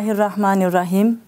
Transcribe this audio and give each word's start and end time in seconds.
Bismillahirrahmanirrahim. 0.00 1.20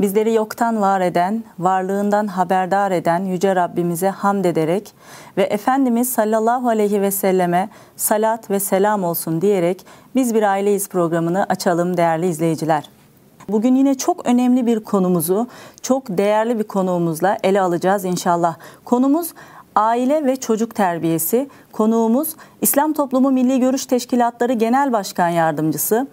Bizleri 0.00 0.34
yoktan 0.34 0.80
var 0.80 1.00
eden, 1.00 1.44
varlığından 1.58 2.26
haberdar 2.26 2.90
eden 2.90 3.24
Yüce 3.24 3.56
Rabbimize 3.56 4.08
hamd 4.08 4.44
ederek 4.44 4.92
ve 5.36 5.42
Efendimiz 5.42 6.12
sallallahu 6.12 6.68
aleyhi 6.68 7.02
ve 7.02 7.10
selleme 7.10 7.68
salat 7.96 8.50
ve 8.50 8.60
selam 8.60 9.04
olsun 9.04 9.40
diyerek 9.40 9.86
Biz 10.14 10.34
Bir 10.34 10.42
Aileyiz 10.42 10.88
programını 10.88 11.44
açalım 11.44 11.96
değerli 11.96 12.26
izleyiciler. 12.26 12.90
Bugün 13.48 13.74
yine 13.74 13.94
çok 13.94 14.26
önemli 14.26 14.66
bir 14.66 14.80
konumuzu, 14.80 15.46
çok 15.82 16.08
değerli 16.08 16.58
bir 16.58 16.64
konuğumuzla 16.64 17.38
ele 17.44 17.60
alacağız 17.60 18.04
inşallah. 18.04 18.56
Konumuz 18.84 19.34
aile 19.74 20.26
ve 20.26 20.36
çocuk 20.36 20.74
terbiyesi. 20.74 21.48
Konuğumuz 21.72 22.36
İslam 22.60 22.92
Toplumu 22.92 23.30
Milli 23.30 23.60
Görüş 23.60 23.86
Teşkilatları 23.86 24.52
Genel 24.52 24.92
Başkan 24.92 25.28
Yardımcısı 25.28 26.06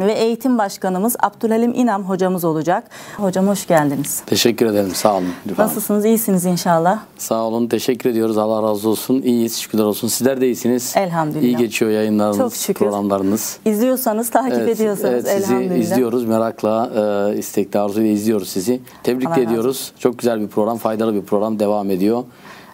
ve 0.00 0.12
eğitim 0.12 0.58
başkanımız 0.58 1.16
Abdülhalim 1.22 1.74
İnam 1.74 2.02
hocamız 2.04 2.44
olacak. 2.44 2.84
Hocam 3.16 3.48
hoş 3.48 3.66
geldiniz. 3.66 4.22
Teşekkür 4.26 4.66
ederim. 4.66 4.94
Sağ 4.94 5.14
olun. 5.14 5.28
Nasılsınız? 5.58 6.04
İyisiniz 6.04 6.44
inşallah. 6.44 6.98
Sağ 7.18 7.42
olun. 7.42 7.66
Teşekkür 7.66 8.10
ediyoruz. 8.10 8.38
Allah 8.38 8.62
razı 8.70 8.88
olsun. 8.88 9.22
İyiyiz. 9.22 9.56
Şükürler 9.58 9.84
olsun. 9.84 10.08
Sizler 10.08 10.40
de 10.40 10.46
iyisiniz. 10.46 10.92
Elhamdülillah. 10.96 11.42
İyi 11.42 11.56
geçiyor 11.56 11.90
yayınlarınız, 11.90 12.38
Çok 12.38 12.54
şükür. 12.54 12.74
programlarınız. 12.84 13.58
İzliyorsanız, 13.64 14.30
takip 14.30 14.58
evet, 14.58 14.80
ediyorsanız 14.80 15.24
evet, 15.26 15.36
sizi 15.42 15.52
elhamdülillah. 15.52 15.76
izliyoruz. 15.76 16.24
Merakla, 16.24 16.90
e, 17.34 17.38
istekli 17.38 17.78
arzuyla 17.80 18.10
izliyoruz 18.10 18.48
sizi. 18.48 18.80
Tebrik 19.02 19.26
Allah 19.28 19.36
razı 19.36 19.40
ediyoruz. 19.46 19.92
Çok 19.98 20.18
güzel 20.18 20.40
bir 20.40 20.48
program, 20.48 20.78
faydalı 20.78 21.14
bir 21.14 21.22
program 21.22 21.58
devam 21.58 21.90
ediyor. 21.90 22.24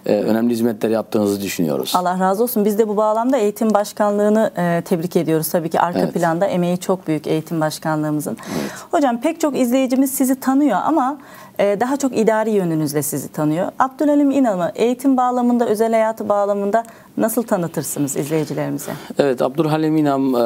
E, 0.06 0.14
önemli 0.14 0.52
hizmetler 0.52 0.90
yaptığınızı 0.90 1.40
düşünüyoruz. 1.42 1.92
Allah 1.96 2.20
razı 2.20 2.42
olsun. 2.42 2.64
Biz 2.64 2.78
de 2.78 2.88
bu 2.88 2.96
bağlamda 2.96 3.36
eğitim 3.36 3.74
başkanlığını 3.74 4.50
e, 4.56 4.82
tebrik 4.84 5.16
ediyoruz. 5.16 5.48
Tabii 5.48 5.70
ki 5.70 5.80
arka 5.80 5.98
Evet. 6.00 6.14
planda 6.14 6.46
emeği 6.46 6.78
çok 6.78 7.06
büyük 7.06 7.26
eğitim 7.26 7.60
başkanlığımızın. 7.60 8.36
Hocam 8.90 9.20
pek 9.20 9.40
çok 9.40 9.58
izleyicimiz 9.58 10.10
sizi 10.10 10.40
tanıyor 10.40 10.78
ama 10.84 11.18
e, 11.58 11.80
daha 11.80 11.96
çok 11.96 12.16
idari 12.18 12.50
yönünüzle 12.50 13.02
sizi 13.02 13.28
tanıyor. 13.28 13.68
Abdülhalim 13.78 14.30
İnan'ı 14.30 14.72
eğitim 14.74 15.16
bağlamında, 15.16 15.66
özel 15.66 15.92
hayatı 15.92 16.28
bağlamında 16.28 16.84
nasıl 17.16 17.42
tanıtırsınız 17.42 18.16
izleyicilerimize? 18.16 18.92
Evet, 19.18 19.42
Abdülhalim 19.42 19.96
İnam 19.96 20.34
e, 20.34 20.38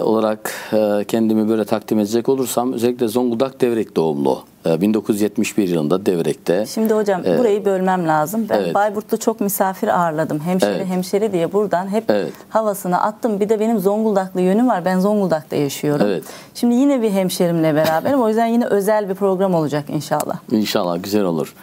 olarak 0.00 0.52
e, 0.72 1.04
kendimi 1.08 1.48
böyle 1.48 1.64
takdim 1.64 1.98
edecek 1.98 2.28
olursam 2.28 2.72
özellikle 2.72 3.08
Zonguldak 3.08 3.60
Devrek 3.60 3.96
doğumlu. 3.96 4.38
E, 4.66 4.80
1971 4.80 5.68
yılında 5.68 6.06
Devrek'te. 6.06 6.66
Şimdi 6.66 6.94
hocam 6.94 7.22
burayı 7.38 7.64
bölmem 7.64 8.08
lazım. 8.08 8.46
Ben 8.50 8.58
Evet. 8.58 8.74
Bayburt'ta 8.74 9.16
çok 9.16 9.40
misafir 9.40 9.88
ağırladım. 10.00 10.40
Hemşeri 10.40 10.74
Evet. 10.76 10.86
hemşeri 10.86 11.32
diye 11.32 11.52
buradan 11.52 11.88
hep 11.88 12.04
Evet. 12.10 12.32
havasını 12.48 13.02
attım. 13.02 13.40
Bir 13.40 13.48
de 13.48 13.60
benim 13.60 13.78
Zonguldaklı 13.78 14.40
yönüm 14.40 14.68
var. 14.68 14.84
Ben 14.84 14.98
Zonguldak'ta 15.00 15.56
yaşıyorum. 15.56 16.06
Evet. 16.06 16.24
Şimdi 16.54 16.74
yine 16.74 17.02
bir 17.02 17.10
hemşerimle 17.10 17.74
beraberim. 17.74 18.20
O 18.22 18.28
yüzden 18.28 18.46
yine 18.46 18.66
özel 18.66 19.08
bir 19.08 19.14
program 19.14 19.54
olacak 19.54 19.84
inşallah. 19.88 20.36
İnşallah 20.52 21.02
güzel 21.02 21.24
olur. 21.24 21.54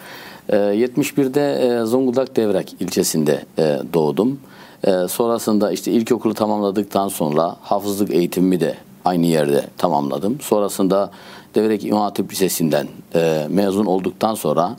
Ee, 0.48 0.56
71'de 0.56 1.80
e, 1.80 1.84
Zonguldak 1.84 2.36
Devrek 2.36 2.76
ilçesinde 2.80 3.44
e, 3.58 3.78
doğdum. 3.94 4.40
E, 4.84 5.08
sonrasında 5.08 5.72
işte 5.72 5.92
ilkokulu 5.92 6.34
tamamladıktan 6.34 7.08
sonra 7.08 7.56
hafızlık 7.62 8.14
eğitimimi 8.14 8.60
de 8.60 8.74
aynı 9.04 9.26
yerde 9.26 9.64
tamamladım. 9.78 10.40
Sonrasında 10.40 11.10
Devrek 11.54 11.84
İmam 11.84 12.00
Hatip 12.00 12.32
Lisesi'nden 12.32 12.88
e, 13.14 13.46
mezun 13.50 13.86
olduktan 13.86 14.34
sonra 14.34 14.76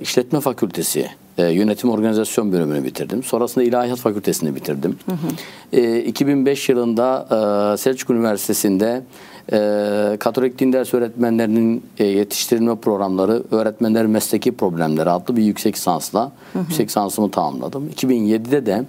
İşletme 0.00 0.40
Fakültesi 0.40 1.10
Yönetim 1.38 1.90
Organizasyon 1.90 2.52
bölümünü 2.52 2.84
bitirdim. 2.84 3.22
Sonrasında 3.22 3.64
İlahiyat 3.64 3.98
Fakültesini 3.98 4.54
bitirdim. 4.54 4.98
E, 5.72 5.98
2005 5.98 6.68
yılında 6.68 7.26
Selçuk 7.78 8.10
Üniversitesi'nde 8.10 9.02
e, 9.52 10.16
Katolik 10.20 10.58
din 10.58 10.72
ders 10.72 10.94
öğretmenlerinin 10.94 11.82
e, 11.98 12.06
yetiştirilme 12.06 12.76
programları 12.76 13.42
öğretmenler 13.50 14.06
mesleki 14.06 14.52
problemleri 14.52 15.10
adlı 15.10 15.36
bir 15.36 15.42
yüksek 15.42 15.76
lisansla 15.76 16.32
yüksek 16.54 16.88
lisansımı 16.88 17.30
tamamladım. 17.30 17.88
2007'de 17.96 18.66
de 18.66 18.84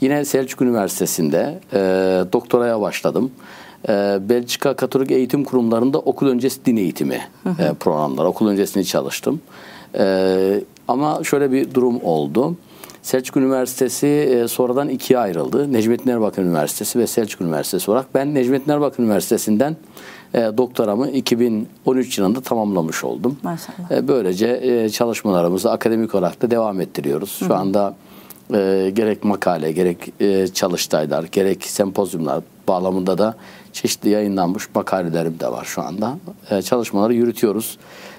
yine 0.00 0.24
Selçuk 0.24 0.62
Üniversitesi'nde 0.62 1.58
e, 1.72 1.78
doktoraya 2.32 2.80
başladım. 2.80 3.30
E, 3.88 4.18
Belçika 4.28 4.74
Katolik 4.74 5.10
Eğitim 5.10 5.44
Kurumlarında 5.44 5.98
okul 5.98 6.26
öncesi 6.26 6.64
din 6.64 6.76
eğitimi 6.76 7.20
e, 7.58 7.74
programları, 7.80 8.28
okul 8.28 8.48
öncesini 8.48 8.84
çalıştım. 8.84 9.40
E, 9.98 10.60
ama 10.88 11.24
şöyle 11.24 11.52
bir 11.52 11.74
durum 11.74 12.00
oldu. 12.02 12.56
Selçuk 13.06 13.36
Üniversitesi 13.36 14.06
e, 14.06 14.48
sonradan 14.48 14.88
ikiye 14.88 15.18
ayrıldı. 15.18 15.72
Necmettin 15.72 16.10
Erbakan 16.10 16.44
Üniversitesi 16.44 16.98
ve 16.98 17.06
Selçuk 17.06 17.40
Üniversitesi 17.40 17.90
olarak. 17.90 18.14
Ben 18.14 18.34
Necmettin 18.34 18.72
Erbakan 18.72 19.04
Üniversitesi'nden 19.04 19.76
e, 20.34 20.40
doktoramı 20.40 21.10
2013 21.10 22.18
yılında 22.18 22.40
tamamlamış 22.40 23.04
oldum. 23.04 23.38
Maşallah. 23.42 23.90
E, 23.90 24.08
böylece 24.08 24.60
e, 24.62 24.88
çalışmalarımızı 24.88 25.70
akademik 25.70 26.14
olarak 26.14 26.42
da 26.42 26.50
devam 26.50 26.80
ettiriyoruz. 26.80 27.36
Şu 27.46 27.54
anda 27.54 27.94
e, 28.54 28.90
gerek 28.94 29.24
makale, 29.24 29.72
gerek 29.72 30.12
e, 30.20 30.48
çalıştaylar, 30.48 31.24
gerek 31.32 31.64
sempozyumlar 31.64 32.42
bağlamında 32.68 33.18
da 33.18 33.34
çeşitli 33.72 34.08
yayınlanmış 34.08 34.74
makalelerim 34.74 35.40
de 35.40 35.52
var 35.52 35.64
şu 35.64 35.82
anda. 35.82 36.18
E, 36.50 36.62
çalışmaları 36.62 37.14
yürütüyoruz. 37.14 37.78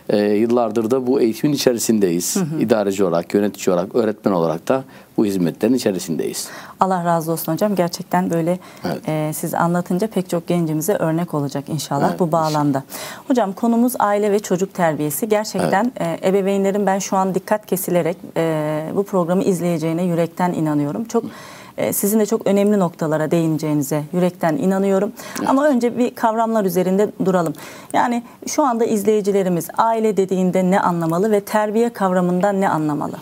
E, 0.09 0.17
yıllardır 0.17 0.91
da 0.91 1.07
bu 1.07 1.21
eğitimin 1.21 1.53
içerisindeyiz. 1.53 2.37
İdareci 2.59 3.03
olarak, 3.03 3.33
yönetici 3.33 3.73
olarak, 3.73 3.95
öğretmen 3.95 4.31
olarak 4.31 4.67
da 4.67 4.83
bu 5.17 5.25
hizmetlerin 5.25 5.73
içerisindeyiz. 5.73 6.49
Allah 6.79 7.05
razı 7.05 7.31
olsun 7.31 7.53
hocam. 7.53 7.75
Gerçekten 7.75 8.29
böyle 8.29 8.59
Evet. 8.85 8.97
e, 9.07 9.31
siz 9.33 9.53
anlatınca 9.53 10.07
pek 10.07 10.29
çok 10.29 10.47
gencimize 10.47 10.93
örnek 10.93 11.33
olacak 11.33 11.63
inşallah 11.69 12.09
Evet, 12.09 12.19
bu 12.19 12.31
bağlamda. 12.31 12.83
Hocam 13.27 13.53
konumuz 13.53 13.93
aile 13.99 14.31
ve 14.31 14.39
çocuk 14.39 14.73
terbiyesi. 14.73 15.29
Gerçekten 15.29 15.91
e, 15.99 16.19
ebeveynlerin 16.29 16.85
ben 16.85 16.99
şu 16.99 17.17
an 17.17 17.35
dikkat 17.35 17.65
kesilerek 17.65 18.17
e, 18.37 18.83
bu 18.95 19.03
programı 19.03 19.43
izleyeceğine 19.43 20.03
yürekten 20.03 20.53
inanıyorum. 20.53 21.05
Çok 21.05 21.23
e, 21.23 21.27
sizin 21.91 22.19
de 22.19 22.25
çok 22.25 22.47
önemli 22.47 22.79
noktalara 22.79 23.31
değineceğinize 23.31 24.03
yürekten 24.13 24.57
inanıyorum. 24.57 25.11
Ama 25.45 25.67
önce 25.67 25.97
bir 25.97 26.15
kavramlar 26.15 26.65
üzerinde 26.65 27.09
duralım. 27.25 27.53
Yani 27.93 28.23
şu 28.47 28.63
anda 28.63 28.85
izleyicilerimiz 28.85 29.67
aile 29.77 30.17
dediğinde 30.17 30.71
ne 30.71 30.79
anlamalı 30.79 31.31
ve 31.31 31.39
terbiye 31.39 31.89
kavramından 31.89 32.61
ne 32.61 32.69
anlamalı? 32.69 33.15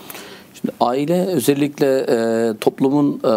Şimdi 0.54 0.74
aile 0.80 1.26
özellikle 1.26 1.98
e, 1.98 2.56
toplumun 2.60 3.20
e, 3.24 3.30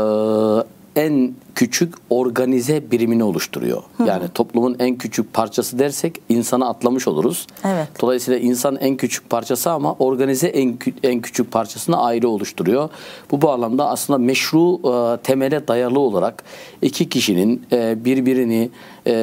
en 0.96 1.34
küçük 1.56 1.94
organize 2.10 2.92
birimini 2.92 3.24
oluşturuyor. 3.24 3.84
Yani 4.06 4.24
toplumun 4.34 4.76
en 4.80 4.96
küçük 4.96 5.34
parçası 5.34 5.80
dersek 5.80 6.22
insanı 6.30 6.70
atlamış 6.70 7.08
oluruz. 7.08 7.48
Evet. 7.66 7.88
Dolayısıyla 8.02 8.40
insan 8.40 8.76
en 8.76 8.98
küçük 8.98 9.30
parçası 9.30 9.72
ama 9.72 9.94
organize 9.94 10.48
en 10.48 10.78
en 11.04 11.22
küçük 11.22 11.52
parçasını 11.52 12.02
aile 12.02 12.28
oluşturuyor. 12.28 12.90
Bu 13.32 13.42
bağlamda 13.42 13.90
aslında 13.90 14.20
meşru 14.20 14.80
e, 14.84 15.18
temele 15.18 15.68
dayalı 15.68 16.00
olarak 16.00 16.44
iki 16.82 17.10
kişinin 17.10 17.62
e, 17.72 18.06
birbirini 18.06 18.70
e, 19.08 19.14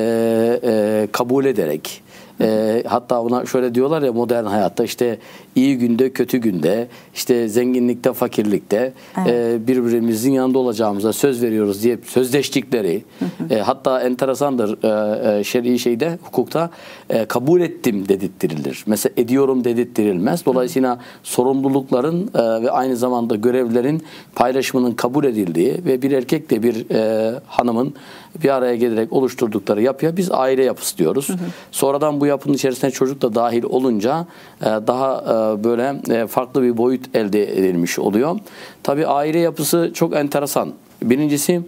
e, 0.62 1.08
kabul 1.12 1.44
ederek 1.44 2.02
e, 2.40 2.82
hatta 2.86 3.24
buna 3.24 3.46
şöyle 3.46 3.74
diyorlar 3.74 4.02
ya 4.02 4.12
modern 4.12 4.44
hayatta 4.44 4.84
işte 4.84 5.18
iyi 5.56 5.78
günde 5.78 6.10
kötü 6.10 6.38
günde 6.38 6.88
işte 7.14 7.48
zenginlikte 7.48 8.12
fakirlikte 8.12 8.92
e, 9.26 9.56
birbirimizin 9.66 10.32
yanında 10.32 10.58
olacağımıza 10.58 11.12
söz 11.12 11.42
veriyoruz 11.42 11.82
diye 11.82 11.98
sözleştikleri 12.06 13.02
e, 13.50 13.58
hatta 13.58 14.00
enteresandır 14.00 14.84
e, 14.84 15.38
e, 15.38 15.44
şer'i 15.44 15.78
şeyde 15.78 16.18
hukukta 16.22 16.70
e, 17.10 17.24
kabul 17.24 17.60
ettim 17.60 18.08
dedirtilir. 18.08 18.84
Mesela 18.86 19.12
ediyorum 19.16 19.64
dedirttirilmez. 19.64 20.46
Dolayısıyla 20.46 20.98
sorumlulukların 21.22 22.30
e, 22.34 22.62
ve 22.62 22.70
aynı 22.70 22.96
zamanda 22.96 23.36
görevlerin 23.36 24.02
paylaşımının 24.34 24.92
kabul 24.92 25.24
edildiği 25.24 25.74
ve 25.84 26.02
bir 26.02 26.12
erkekle 26.12 26.62
bir 26.62 26.90
e, 26.90 27.34
hanımın 27.46 27.94
bir 28.42 28.48
araya 28.48 28.76
gelerek 28.76 29.12
oluşturdukları 29.12 29.82
yapıya 29.82 30.16
biz 30.16 30.30
aile 30.30 30.64
yapısı 30.64 30.98
diyoruz. 30.98 31.28
Sonradan 31.70 32.20
bu 32.20 32.26
yapının 32.26 32.54
içerisine 32.54 32.90
çocuk 32.90 33.22
da 33.22 33.34
dahil 33.34 33.64
olunca 33.64 34.26
e, 34.60 34.64
daha 34.64 35.12
e, 35.16 35.45
böyle 35.64 35.94
e, 36.10 36.26
farklı 36.26 36.62
bir 36.62 36.76
boyut 36.76 37.16
elde 37.16 37.58
edilmiş 37.58 37.98
oluyor. 37.98 38.38
Tabii 38.82 39.06
aile 39.06 39.38
yapısı 39.38 39.90
çok 39.94 40.16
enteresan. 40.16 40.72
Birincisi 41.02 41.60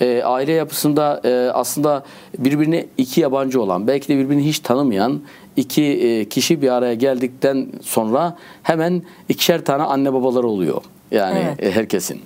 e, 0.00 0.22
aile 0.22 0.52
yapısında 0.52 1.20
e, 1.24 1.50
aslında 1.50 2.04
birbirine 2.38 2.86
iki 2.98 3.20
yabancı 3.20 3.62
olan, 3.62 3.86
belki 3.86 4.08
de 4.08 4.18
birbirini 4.18 4.46
hiç 4.46 4.58
tanımayan 4.58 5.20
iki 5.56 5.82
e, 5.82 6.24
kişi 6.28 6.62
bir 6.62 6.68
araya 6.68 6.94
geldikten 6.94 7.66
sonra 7.82 8.36
hemen 8.62 9.02
ikişer 9.28 9.64
tane 9.64 9.82
anne 9.82 10.12
babaları 10.12 10.46
oluyor. 10.46 10.82
Yani 11.10 11.38
Evet. 11.58 11.76
herkesin. 11.76 12.20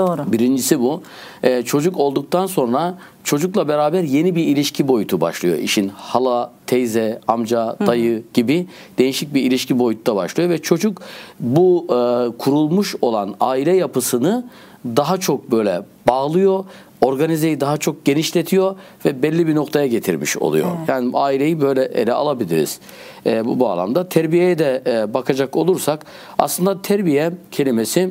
Doğru. 0.00 0.32
Birincisi 0.32 0.80
bu. 0.80 1.02
Ee, 1.42 1.62
çocuk 1.62 1.96
olduktan 1.96 2.46
sonra 2.46 2.98
çocukla 3.24 3.68
beraber 3.68 4.02
yeni 4.02 4.36
bir 4.36 4.44
ilişki 4.44 4.88
boyutu 4.88 5.20
başlıyor. 5.20 5.58
İşin 5.58 5.88
hala, 5.88 6.50
teyze, 6.66 7.20
amca, 7.28 7.76
dayı 7.86 8.22
gibi 8.34 8.66
değişik 8.98 9.34
bir 9.34 9.42
ilişki 9.42 9.78
boyutu 9.78 10.06
da 10.06 10.16
başlıyor 10.16 10.50
ve 10.50 10.58
çocuk 10.58 11.02
bu 11.40 11.86
e, 11.88 11.92
kurulmuş 12.38 12.96
olan 13.00 13.34
aile 13.40 13.76
yapısını 13.76 14.44
daha 14.84 15.16
çok 15.16 15.50
böyle 15.50 15.82
bağlıyor 16.08 16.64
organizeyi 17.00 17.60
daha 17.60 17.76
çok 17.76 18.04
genişletiyor 18.04 18.76
ve 19.04 19.22
belli 19.22 19.46
bir 19.46 19.54
noktaya 19.54 19.86
getirmiş 19.86 20.36
oluyor. 20.36 20.66
Yani 20.88 21.10
aileyi 21.14 21.60
böyle 21.60 21.84
ele 21.84 22.12
alabiliriz 22.12 22.80
e, 23.26 23.44
bu 23.44 23.60
bağlamda. 23.60 24.08
Terbiyeye 24.08 24.58
de 24.58 24.82
e, 24.86 25.14
bakacak 25.14 25.56
olursak 25.56 26.06
aslında 26.38 26.82
terbiye 26.82 27.32
kelimesi 27.50 28.10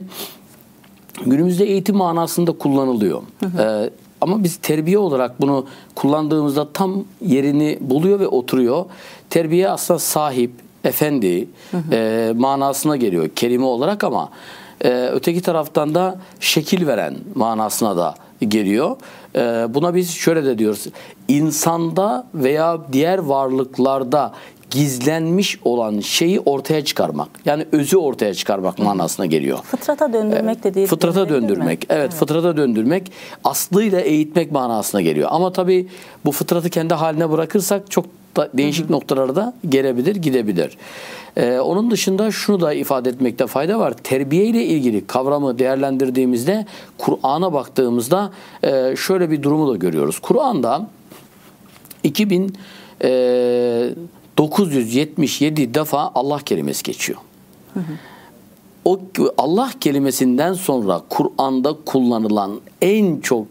günümüzde 1.26 1.66
eğitim 1.66 1.96
manasında 1.96 2.52
kullanılıyor. 2.52 3.22
Ee, 3.60 3.90
ama 4.22 4.44
biz 4.44 4.58
terbiye 4.58 4.98
olarak 4.98 5.42
bunu 5.42 5.66
kullandığımızda 5.96 6.74
tam 6.74 7.04
yerini 7.22 7.78
buluyor 7.82 8.20
ve 8.20 8.28
oturuyor. 8.28 8.86
Terbiye 9.30 9.70
aslında 9.70 10.00
sahip, 10.00 10.52
efendi 10.84 11.48
e, 11.92 12.34
manasına 12.36 12.96
geliyor 12.96 13.30
kelime 13.36 13.66
olarak 13.66 14.04
ama 14.04 14.30
e, 14.84 15.10
öteki 15.14 15.42
taraftan 15.42 15.96
da 15.96 16.20
şekil 16.40 16.88
veren 16.88 17.16
manasına 17.36 17.98
da 17.98 18.16
geliyor. 18.48 18.96
E, 19.36 19.40
buna 19.74 19.96
biz 19.96 20.12
şöyle 20.12 20.46
de 20.46 20.58
diyoruz. 20.58 20.86
İnsanda 21.28 22.28
veya 22.34 22.80
diğer 22.92 23.18
varlıklarda 23.18 24.34
gizlenmiş 24.70 25.60
olan 25.66 26.00
şeyi 26.00 26.40
ortaya 26.40 26.86
çıkarmak. 26.86 27.30
Yani 27.46 27.66
özü 27.72 27.98
ortaya 27.98 28.34
çıkarmak 28.34 28.80
manasına 28.80 29.26
geliyor. 29.26 29.60
Fıtrata 29.64 30.14
döndürmek 30.14 30.64
de 30.64 30.74
değil. 30.74 30.88
Fıtrata 30.88 31.30
döndürmek. 31.30 31.86
Evet, 31.90 32.14
fıtrata 32.14 32.58
döndürmek 32.58 33.12
aslıyla 33.44 34.00
eğitmek 34.00 34.52
manasına 34.52 35.02
geliyor. 35.02 35.30
Ama 35.32 35.54
tabii 35.54 35.88
bu 36.26 36.32
fıtratı 36.32 36.70
kendi 36.70 36.94
haline 36.94 37.32
bırakırsak 37.32 37.92
çok 37.92 38.06
da 38.38 38.50
değişik 38.54 38.90
noktalara 38.90 39.36
da 39.36 39.54
gelebilir, 39.70 40.16
gidebilir. 40.16 40.78
Ee, 41.38 41.60
onun 41.60 41.92
dışında 41.92 42.32
şunu 42.32 42.62
da 42.62 42.74
ifade 42.74 43.10
etmekte 43.10 43.48
fayda 43.48 43.80
var. 43.80 43.94
Terbiye 44.04 44.46
ile 44.46 44.66
ilgili 44.66 45.08
kavramı 45.08 45.60
değerlendirdiğimizde 45.60 46.66
Kur'an'a 46.98 47.54
baktığımızda 47.54 48.32
e, 48.64 48.96
şöyle 48.96 49.32
bir 49.32 49.44
durumu 49.44 49.74
da 49.74 49.76
görüyoruz. 49.76 50.20
Kur'an'da 50.20 50.88
2000 52.04 52.58
e, 53.04 53.90
977 54.40 55.74
defa 55.74 56.12
Allah 56.16 56.40
kelimesi 56.40 56.84
geçiyor. 56.84 57.20
O 58.86 59.00
Allah 59.38 59.72
kelimesinden 59.80 60.54
sonra 60.54 61.02
Kur'an'da 61.10 61.76
kullanılan 61.86 62.62
en 62.82 63.20
çok 63.20 63.48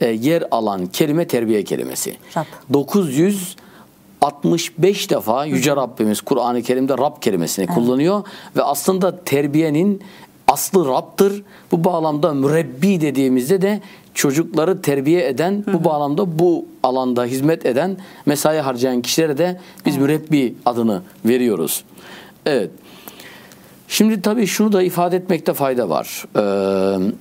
e, 0.00 0.06
yer 0.06 0.44
alan 0.50 0.86
kelime 0.86 1.26
terbiye 1.26 1.64
kelimesi. 1.64 2.16
Rab. 2.36 2.44
965 2.72 5.10
defa 5.10 5.44
Yüce 5.44 5.76
Rabbimiz 5.76 6.20
Kur'an-ı 6.20 6.62
Kerim'de 6.62 6.98
Rab 6.98 7.20
kelimesini 7.20 7.66
kullanıyor 7.66 8.22
ve 8.56 8.62
aslında 8.62 9.24
terbiyenin 9.24 10.02
aslı 10.48 10.88
Rab'dır. 10.88 11.42
Bu 11.72 11.84
bağlamda 11.84 12.34
mürebbi 12.34 13.00
dediğimizde 13.00 13.62
de 13.62 13.80
çocukları 14.14 14.82
terbiye 14.82 15.28
eden, 15.28 15.64
bu 15.72 15.84
bağlamda 15.84 16.38
bu 16.38 16.66
alanda 16.82 17.24
hizmet 17.24 17.66
eden, 17.66 17.96
mesai 18.26 18.58
harcayan 18.58 19.02
kişilere 19.02 19.38
de 19.38 19.60
biz 19.86 19.96
mürebbi 19.96 20.54
adını 20.66 21.02
veriyoruz. 21.24 21.84
Evet. 22.46 22.70
Şimdi 23.88 24.22
tabii 24.22 24.46
şunu 24.46 24.72
da 24.72 24.82
ifade 24.82 25.16
etmekte 25.16 25.54
fayda 25.54 25.88
var. 25.88 26.24
Ee, 26.36 27.12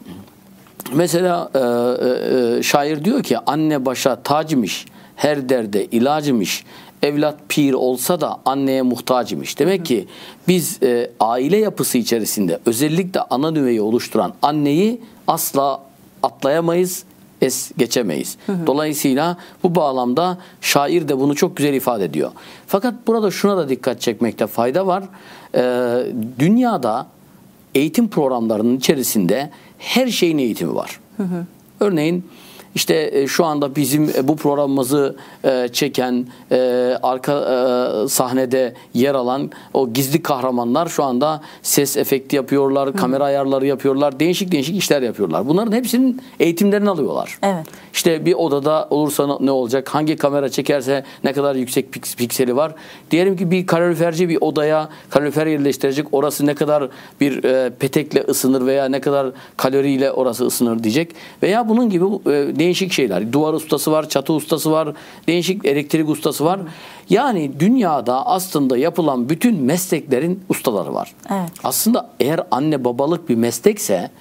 mesela 0.94 1.50
e, 1.56 1.60
e, 1.60 2.58
e, 2.58 2.64
şair 2.64 3.06
diyor 3.06 3.24
ki 3.24 3.38
anne 3.46 3.86
başa 3.86 4.24
tacmış, 4.24 4.86
her 5.16 5.50
derde 5.50 5.86
ilacımış, 5.86 6.64
evlat 7.04 7.36
pir 7.50 7.74
olsa 7.74 8.22
da 8.22 8.40
anneye 8.46 8.82
muhtacımış. 8.82 9.60
Demek 9.60 9.86
ki 9.86 10.08
biz 10.48 10.84
e, 10.84 11.12
aile 11.20 11.58
yapısı 11.58 11.98
içerisinde 11.98 12.60
özellikle 12.66 13.20
ana 13.20 13.52
nüveyi 13.52 13.82
oluşturan 13.82 14.34
anneyi 14.42 15.02
asla 15.28 15.82
atlayamayız, 16.24 17.04
es 17.42 17.72
geçemeyiz. 17.78 18.38
Dolayısıyla 18.68 19.38
bu 19.64 19.76
bağlamda 19.76 20.38
şair 20.62 21.08
de 21.08 21.20
bunu 21.20 21.36
çok 21.36 21.58
güzel 21.58 21.74
ifade 21.74 22.06
ediyor. 22.06 22.32
Fakat 22.68 22.94
burada 23.08 23.32
şuna 23.32 23.58
da 23.58 23.70
dikkat 23.70 24.02
çekmekte 24.02 24.48
fayda 24.48 24.88
var. 24.88 25.04
Ee, 25.56 26.06
dünyada 26.40 27.08
eğitim 27.76 28.08
programlarının 28.08 28.78
içerisinde 28.78 29.50
her 29.78 30.08
şeyin 30.08 30.38
eğitimi 30.38 30.76
var. 30.76 31.00
Örneğin 31.80 32.26
işte 32.76 33.10
e, 33.14 33.28
şu 33.28 33.46
anda 33.46 33.76
bizim 33.76 34.04
e, 34.04 34.28
bu 34.28 34.36
programımızı 34.36 35.16
e, 35.46 35.68
çeken 35.68 36.26
arka 37.04 37.34
sahnede 38.10 38.74
yer 38.94 39.16
alan 39.16 39.52
o 39.74 39.90
gizli 39.94 40.22
kahramanlar 40.22 40.88
şu 40.88 41.04
anda 41.04 41.42
ses 41.62 41.98
efekti 41.98 42.36
yapıyorlar, 42.36 42.94
kamera 42.94 43.24
ayarları 43.24 43.66
yapıyorlar, 43.66 44.20
değişik 44.20 44.52
değişik 44.52 44.78
işler 44.78 45.02
yapıyorlar. 45.02 45.48
Bunların 45.48 45.72
hepsinin 45.72 46.22
eğitimlerini 46.40 46.90
alıyorlar. 46.90 47.40
Evet. 47.44 47.66
İşte 47.94 48.26
bir 48.26 48.34
odada 48.34 48.88
olursa 48.90 49.38
ne 49.40 49.52
olacak? 49.52 49.90
Hangi 49.90 50.16
kamera 50.16 50.50
çekerse 50.50 51.04
ne 51.24 51.34
kadar 51.34 51.56
yüksek 51.56 51.96
pik- 51.96 52.18
pikseli 52.18 52.56
var? 52.56 52.76
Diyelim 53.12 53.38
ki 53.38 53.52
bir 53.52 53.68
kaloriferci 53.68 54.30
bir 54.30 54.38
odaya 54.42 54.90
kalorifer 55.10 55.48
yerleştirecek. 55.48 56.08
Orası 56.12 56.46
ne 56.46 56.56
kadar 56.56 56.90
bir 57.22 57.42
petekle 57.70 58.22
ısınır 58.22 58.66
veya 58.66 58.86
ne 58.86 59.02
kadar 59.02 59.28
kaloriyle 59.58 60.12
orası 60.12 60.46
ısınır 60.46 60.84
diyecek. 60.84 61.16
Veya 61.44 61.70
bunun 61.70 61.90
gibi 61.90 62.06
değişik 62.64 62.94
şeyler. 62.94 63.34
Duvar 63.34 63.54
ustası 63.54 63.92
var, 63.92 64.10
çatı 64.10 64.34
ustası 64.34 64.72
var, 64.72 64.94
değişik 65.28 65.66
elektrik 65.66 66.10
ustası 66.10 66.46
var. 66.46 66.60
Yani 67.10 67.52
dünyada 67.60 68.26
aslında 68.26 68.78
yapılan 68.78 69.30
bütün 69.30 69.64
mesleklerin 69.64 70.40
ustaları 70.50 70.94
var. 70.94 71.14
Evet. 71.32 71.52
Aslında 71.64 72.10
eğer 72.20 72.40
anne 72.52 72.84
babalık 72.84 73.30
bir 73.30 73.36
meslekse 73.36 74.12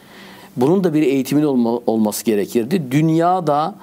bunun 0.57 0.85
da 0.85 0.95
bir 0.95 1.03
eğitimin 1.03 1.43
olma- 1.43 1.81
olması 1.87 2.25
gerekirdi. 2.25 2.83
Dünyada 2.91 3.75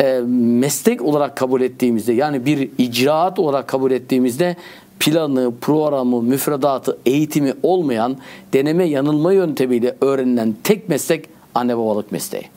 e, 0.00 0.20
meslek 0.28 1.02
olarak 1.02 1.36
kabul 1.36 1.60
ettiğimizde 1.60 2.12
yani 2.12 2.46
bir 2.46 2.70
icraat 2.78 3.38
olarak 3.38 3.68
kabul 3.68 3.90
ettiğimizde 3.90 4.56
planı, 5.00 5.52
programı, 5.60 6.22
müfredatı, 6.22 6.98
eğitimi 7.06 7.54
olmayan 7.62 8.16
deneme 8.52 8.84
yanılma 8.84 9.32
yöntemiyle 9.32 9.96
öğrenilen 10.00 10.54
tek 10.64 10.88
meslek 10.88 11.28
anne 11.54 11.78
babalık 11.78 12.12
mesleği. 12.12 12.48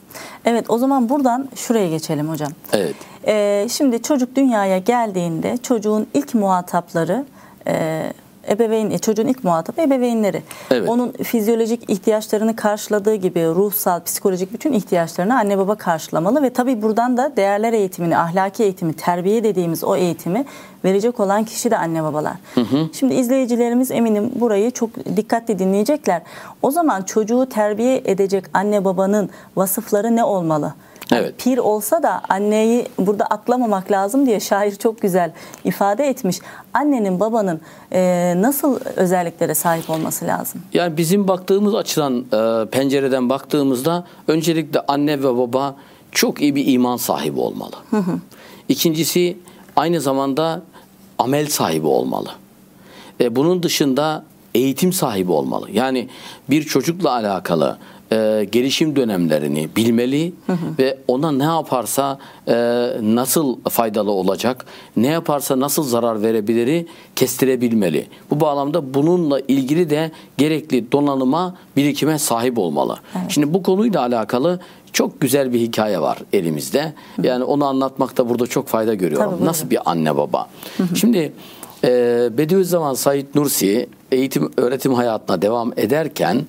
Evet 0.44 0.70
o 0.70 0.78
zaman 0.78 1.08
buradan 1.08 1.48
şuraya 1.56 1.88
geçelim 1.88 2.28
hocam. 2.28 2.52
Evet. 2.72 2.94
Ee, 3.26 3.66
şimdi 3.70 4.02
çocuk 4.02 4.36
dünyaya 4.36 4.78
geldiğinde 4.78 5.56
çocuğun 5.56 6.06
ilk 6.14 6.34
muhatapları 6.34 7.24
e, 7.66 8.12
ebeveyn, 8.48 8.90
e, 8.90 8.98
çocuğun 8.98 9.26
ilk 9.26 9.44
muhatabı 9.44 9.80
ebeveynleri. 9.80 10.42
Evet. 10.70 10.88
Onun 10.88 11.12
fizyolojik 11.12 11.90
ihtiyaçlarını 11.90 12.56
karşıladığı 12.56 13.14
gibi 13.14 13.46
ruhsal, 13.46 14.04
psikolojik 14.04 14.52
bütün 14.52 14.72
ihtiyaçlarını 14.72 15.38
anne 15.38 15.58
baba 15.58 15.74
karşılamalı 15.74 16.42
ve 16.42 16.50
tabii 16.50 16.82
buradan 16.82 17.16
da 17.16 17.32
değerler 17.36 17.72
eğitimini, 17.72 18.18
ahlaki 18.18 18.62
eğitimi, 18.62 18.92
terbiye 18.92 19.44
dediğimiz 19.44 19.84
o 19.84 19.96
eğitimi 19.96 20.44
verecek 20.84 21.20
olan 21.20 21.44
kişi 21.44 21.70
de 21.70 21.78
anne 21.78 22.02
babalar. 22.02 22.34
Şimdi 22.92 23.14
izleyicilerimiz 23.14 23.90
eminim 23.90 24.32
burayı 24.34 24.70
çok 24.70 24.90
dikkatli 25.16 25.58
dinleyecekler. 25.58 26.22
O 26.62 26.70
zaman 26.70 27.02
çocuğu 27.02 27.46
terbiye 27.46 28.02
edecek 28.04 28.44
anne 28.54 28.84
babanın 28.84 29.30
vasıfları 29.56 30.16
ne 30.16 30.24
olmalı? 30.24 30.74
Yani 31.10 31.22
Evet. 31.22 31.34
Pir 31.38 31.58
olsa 31.58 32.02
da 32.02 32.22
anneyi 32.28 32.86
burada 32.98 33.24
atlamamak 33.24 33.90
lazım 33.90 34.26
diye 34.26 34.40
şair 34.40 34.74
çok 34.76 35.00
güzel 35.02 35.32
ifade 35.64 36.04
etmiş. 36.08 36.38
Annenin 36.74 37.20
babanın 37.20 37.60
e, 37.92 38.32
nasıl 38.36 38.80
özelliklere 38.96 39.54
sahip 39.54 39.90
olması 39.90 40.26
lazım? 40.26 40.60
Yani 40.72 40.96
bizim 40.96 41.28
baktığımız 41.28 41.74
açıdan 41.74 42.24
e, 42.32 42.66
pencereden 42.70 43.28
baktığımızda 43.28 44.04
öncelikle 44.28 44.80
anne 44.88 45.18
ve 45.18 45.36
baba 45.36 45.76
çok 46.12 46.40
iyi 46.40 46.54
bir 46.54 46.66
iman 46.66 46.96
sahibi 46.96 47.40
olmalı. 47.40 47.74
İkincisi 48.68 49.36
aynı 49.76 50.00
zamanda 50.00 50.62
amel 51.18 51.46
sahibi 51.46 51.86
olmalı. 51.86 52.28
E, 53.20 53.36
bunun 53.36 53.62
dışında 53.62 54.24
eğitim 54.54 54.92
sahibi 54.92 55.32
olmalı. 55.32 55.70
Yani 55.72 56.08
bir 56.50 56.62
çocukla 56.62 57.12
alakalı 57.12 57.78
e, 58.12 58.46
gelişim 58.52 58.96
dönemlerini 58.96 59.68
bilmeli 59.76 60.32
ve 60.78 60.98
ona 61.08 61.32
ne 61.32 61.44
yaparsa 61.44 62.18
e, 62.48 62.54
nasıl 63.02 63.56
faydalı 63.70 64.10
olacak, 64.10 64.66
ne 64.96 65.06
yaparsa 65.06 65.60
nasıl 65.60 65.84
zarar 65.84 66.22
verebiliri 66.22 66.86
kestirebilmeli. 67.16 68.06
Bu 68.30 68.40
bağlamda 68.40 68.94
bununla 68.94 69.40
ilgili 69.40 69.90
de 69.90 70.10
gerekli 70.38 70.92
donanıma, 70.92 71.54
birikime 71.76 72.18
sahip 72.18 72.58
olmalı. 72.58 72.96
Şimdi 73.28 73.54
bu 73.54 73.62
konuyla 73.62 74.00
alakalı 74.00 74.60
çok 74.92 75.20
güzel 75.20 75.52
bir 75.52 75.60
hikaye 75.60 76.00
var 76.00 76.18
elimizde. 76.32 76.92
Yani 77.22 77.44
onu 77.44 77.64
anlatmakta 77.64 78.28
burada 78.28 78.46
çok 78.46 78.68
fayda 78.68 78.94
görüyorum. 78.94 79.30
Tabii. 79.30 79.44
Nasıl 79.44 79.70
bir 79.70 79.90
anne 79.90 80.16
baba? 80.16 80.48
Şimdi 80.94 81.32
e, 81.84 82.28
Bediüzzaman 82.38 82.94
Said 82.94 83.26
Nursi 83.34 83.88
eğitim 84.12 84.50
öğretim 84.56 84.94
hayatına 84.94 85.42
devam 85.42 85.72
ederken 85.76 86.44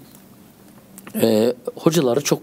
e, 1.22 1.54
hocaları 1.76 2.22
çok 2.22 2.40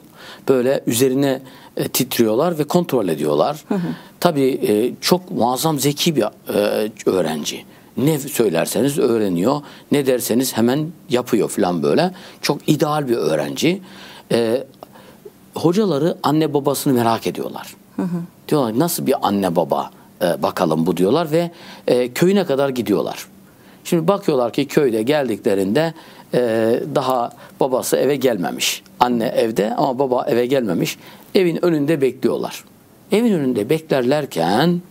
böyle 0.49 0.81
üzerine 0.87 1.43
e, 1.76 1.88
titriyorlar 1.88 2.59
ve 2.59 2.64
kontrol 2.64 3.09
ediyorlar. 3.09 3.64
Hı 3.69 3.75
hı. 3.75 3.88
Tabii 4.21 4.61
e, 4.69 4.93
çok 5.00 5.31
muazzam 5.31 5.78
zeki 5.78 6.16
bir 6.16 6.23
e, 6.23 6.90
öğrenci. 7.07 7.64
Ne 7.97 8.19
söylerseniz 8.19 8.99
öğreniyor, 8.99 9.61
ne 9.93 10.07
derseniz 10.07 10.57
hemen 10.57 10.87
yapıyor 11.11 11.49
falan 11.49 11.83
böyle. 11.83 12.11
Çok 12.43 12.69
ideal 12.69 13.09
bir 13.09 13.16
öğrenci. 13.16 13.81
E, 14.33 14.64
hocaları 15.54 16.16
anne 16.23 16.54
babasını 16.54 16.93
merak 16.93 17.26
ediyorlar. 17.26 17.75
Hı 17.97 18.02
hı. 18.02 18.16
Diyorlar 18.49 18.78
nasıl 18.78 19.07
bir 19.07 19.26
anne 19.26 19.57
baba 19.57 19.90
e, 20.23 20.43
bakalım 20.43 20.87
bu 20.87 20.97
diyorlar 20.97 21.31
ve 21.31 21.50
e, 21.87 22.12
köyüne 22.12 22.45
kadar 22.45 22.69
gidiyorlar. 22.69 23.26
Şimdi 23.85 24.09
bakıyorlar 24.09 24.52
ki 24.52 24.69
köyde 24.69 25.02
geldiklerinde 25.02 25.95
e, 26.35 26.40
daha 26.95 27.31
babası 27.61 27.97
eve 27.97 28.16
gelmemiş. 28.16 28.83
Anne 29.00 29.26
evde 29.26 29.75
ama 29.75 29.99
baba 29.99 30.25
eve 30.28 30.47
gelmemiş. 30.47 30.99
Evin 31.35 31.64
önünde 31.64 32.00
bekliyorlar. 32.00 32.64
Evin 33.12 33.33
önünde 33.33 33.71
beklerlerken 33.71 34.83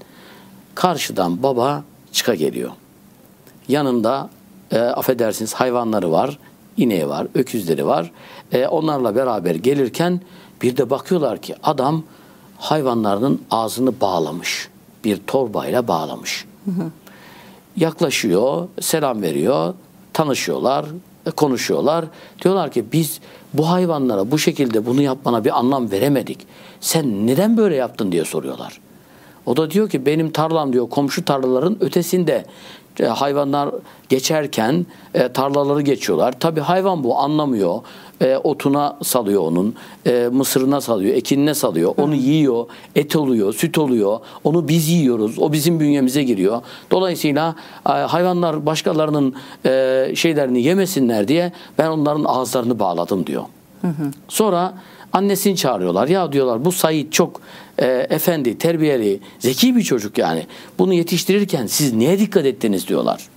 karşıdan 0.75 1.44
baba 1.44 1.84
çıka 2.12 2.36
geliyor. 2.36 2.72
Yanında 3.68 4.30
e, 4.72 4.80
affedersiniz 4.80 5.54
hayvanları 5.54 6.12
var, 6.12 6.40
ineği 6.78 7.10
var, 7.10 7.28
öküzleri 7.36 7.86
var. 7.86 8.12
E, 8.52 8.68
onlarla 8.68 9.16
beraber 9.16 9.56
gelirken 9.56 10.22
bir 10.62 10.78
de 10.78 10.90
bakıyorlar 10.90 11.42
ki 11.42 11.56
adam 11.63 12.04
hayvanlarının 12.58 13.42
ağzını 13.52 14.02
bağlamış. 14.02 14.70
Bir 15.04 15.18
torbayla 15.28 15.88
bağlamış. 15.88 16.46
Hı 16.66 16.72
hı. 16.72 16.90
Yaklaşıyor, 17.78 18.68
selam 18.82 19.22
veriyor, 19.22 19.74
tanışıyorlar, 20.13 20.86
konuşuyorlar. 21.32 22.06
Diyorlar 22.44 22.72
ki 22.72 22.86
biz 22.94 23.20
bu 23.53 23.70
hayvanlara 23.70 24.32
bu 24.32 24.38
şekilde 24.38 24.86
bunu 24.86 25.01
yapmana 25.01 25.46
bir 25.46 25.60
anlam 25.60 25.92
veremedik. 25.92 26.39
Sen 26.80 27.27
neden 27.27 27.58
böyle 27.58 27.75
yaptın 27.75 28.12
diye 28.12 28.25
soruyorlar. 28.25 28.80
O 29.45 29.57
da 29.57 29.71
diyor 29.71 29.89
ki 29.89 30.05
benim 30.05 30.31
tarlam 30.31 30.73
diyor 30.73 30.89
komşu 30.89 31.25
tarlaların 31.25 31.77
ötesinde 31.79 32.45
e, 33.00 33.05
hayvanlar 33.05 33.69
geçerken 34.09 34.85
e, 35.13 35.27
tarlaları 35.27 35.81
geçiyorlar. 35.81 36.39
Tabi 36.39 36.59
hayvan 36.59 37.03
bu 37.03 37.19
anlamıyor. 37.19 37.79
E, 38.21 38.38
otuna 38.38 38.97
salıyor 39.03 39.41
onun, 39.41 39.75
e, 40.07 40.29
mısırına 40.31 40.81
salıyor, 40.81 41.15
ekinine 41.15 41.53
salıyor. 41.53 41.93
Onu 41.97 42.15
yiyor, 42.15 42.65
et 42.95 43.15
oluyor, 43.15 43.53
süt 43.53 43.77
oluyor. 43.77 44.19
Onu 44.43 44.67
biz 44.67 44.89
yiyoruz. 44.89 45.39
O 45.39 45.51
bizim 45.51 45.79
bünyemize 45.79 46.23
giriyor. 46.23 46.62
Dolayısıyla 46.91 47.55
e, 47.89 47.91
hayvanlar 47.91 48.65
başkalarının 48.65 49.33
e, 49.65 50.12
şeylerini 50.15 50.62
yemesinler 50.62 51.27
diye 51.27 51.51
ben 51.77 51.88
onların 51.88 52.23
ağızlarını 52.23 52.79
bağladım 52.79 53.27
diyor. 53.27 53.43
Hı 53.81 53.88
hı. 53.88 54.12
Sonra 54.27 54.73
Annesini 55.13 55.55
çağırıyorlar. 55.55 56.08
Ya 56.08 56.32
diyorlar 56.32 56.65
bu 56.65 56.72
Said 56.72 57.12
çok 57.12 57.41
e, 57.79 57.86
efendi, 58.10 58.58
terbiyeli, 58.58 59.20
zeki 59.39 59.75
bir 59.75 59.84
çocuk 59.84 60.17
yani. 60.17 60.48
Bunu 60.79 60.93
yetiştirirken 60.93 61.67
siz 61.67 61.93
niye 61.93 62.20
dikkat 62.20 62.46
ettiniz 62.46 62.88
diyorlar. 62.88 63.27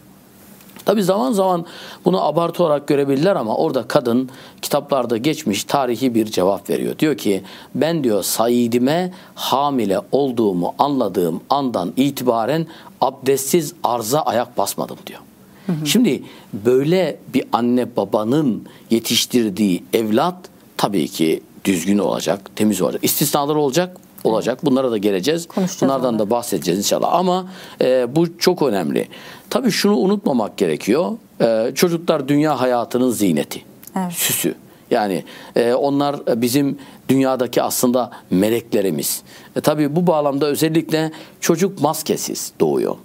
Tabi 0.86 1.02
zaman 1.02 1.32
zaman 1.32 1.66
bunu 2.04 2.22
abartı 2.22 2.64
olarak 2.64 2.88
görebilirler 2.88 3.36
ama 3.36 3.56
orada 3.56 3.88
kadın 3.88 4.30
kitaplarda 4.62 5.16
geçmiş 5.16 5.64
tarihi 5.64 6.14
bir 6.14 6.26
cevap 6.26 6.70
veriyor. 6.70 6.98
Diyor 6.98 7.16
ki 7.16 7.42
ben 7.74 8.04
diyor 8.04 8.22
Said'ime 8.22 9.12
hamile 9.34 10.00
olduğumu 10.12 10.74
anladığım 10.78 11.40
andan 11.50 11.92
itibaren 11.96 12.66
abdestsiz 13.00 13.74
arza 13.82 14.20
ayak 14.20 14.58
basmadım 14.58 14.96
diyor. 15.06 15.20
Hı 15.66 15.72
hı. 15.72 15.86
Şimdi 15.86 16.22
böyle 16.52 17.16
bir 17.34 17.44
anne 17.52 17.96
babanın 17.96 18.64
yetiştirdiği 18.90 19.84
evlat 19.92 20.36
tabii 20.76 21.08
ki 21.08 21.42
düzgün 21.66 21.98
olacak, 21.98 22.40
temiz 22.56 22.82
olacak. 22.82 23.04
İstisnalar 23.04 23.56
olacak, 23.56 23.96
olacak. 24.24 24.64
Bunlara 24.64 24.90
da 24.90 24.98
geleceğiz. 24.98 25.48
Bunlardan 25.56 26.14
onları. 26.14 26.18
da 26.18 26.30
bahsedeceğiz 26.30 26.78
inşallah. 26.78 27.14
Ama 27.14 27.46
e, 27.80 28.16
bu 28.16 28.38
çok 28.38 28.62
önemli. 28.62 29.08
Tabii 29.50 29.70
şunu 29.70 29.96
unutmamak 29.96 30.56
gerekiyor. 30.56 31.12
E, 31.40 31.72
çocuklar 31.74 32.28
dünya 32.28 32.60
hayatının 32.60 33.10
ziyneti, 33.10 33.62
evet. 33.96 34.12
süsü. 34.12 34.54
Yani 34.90 35.24
e, 35.56 35.74
onlar 35.74 36.16
bizim 36.42 36.78
dünyadaki 37.08 37.62
aslında 37.62 38.10
meleklerimiz. 38.30 39.22
E, 39.56 39.60
tabii 39.60 39.96
bu 39.96 40.06
bağlamda 40.06 40.46
özellikle 40.46 41.12
çocuk 41.40 41.80
maskesiz 41.80 42.52
doğuyor. 42.60 42.96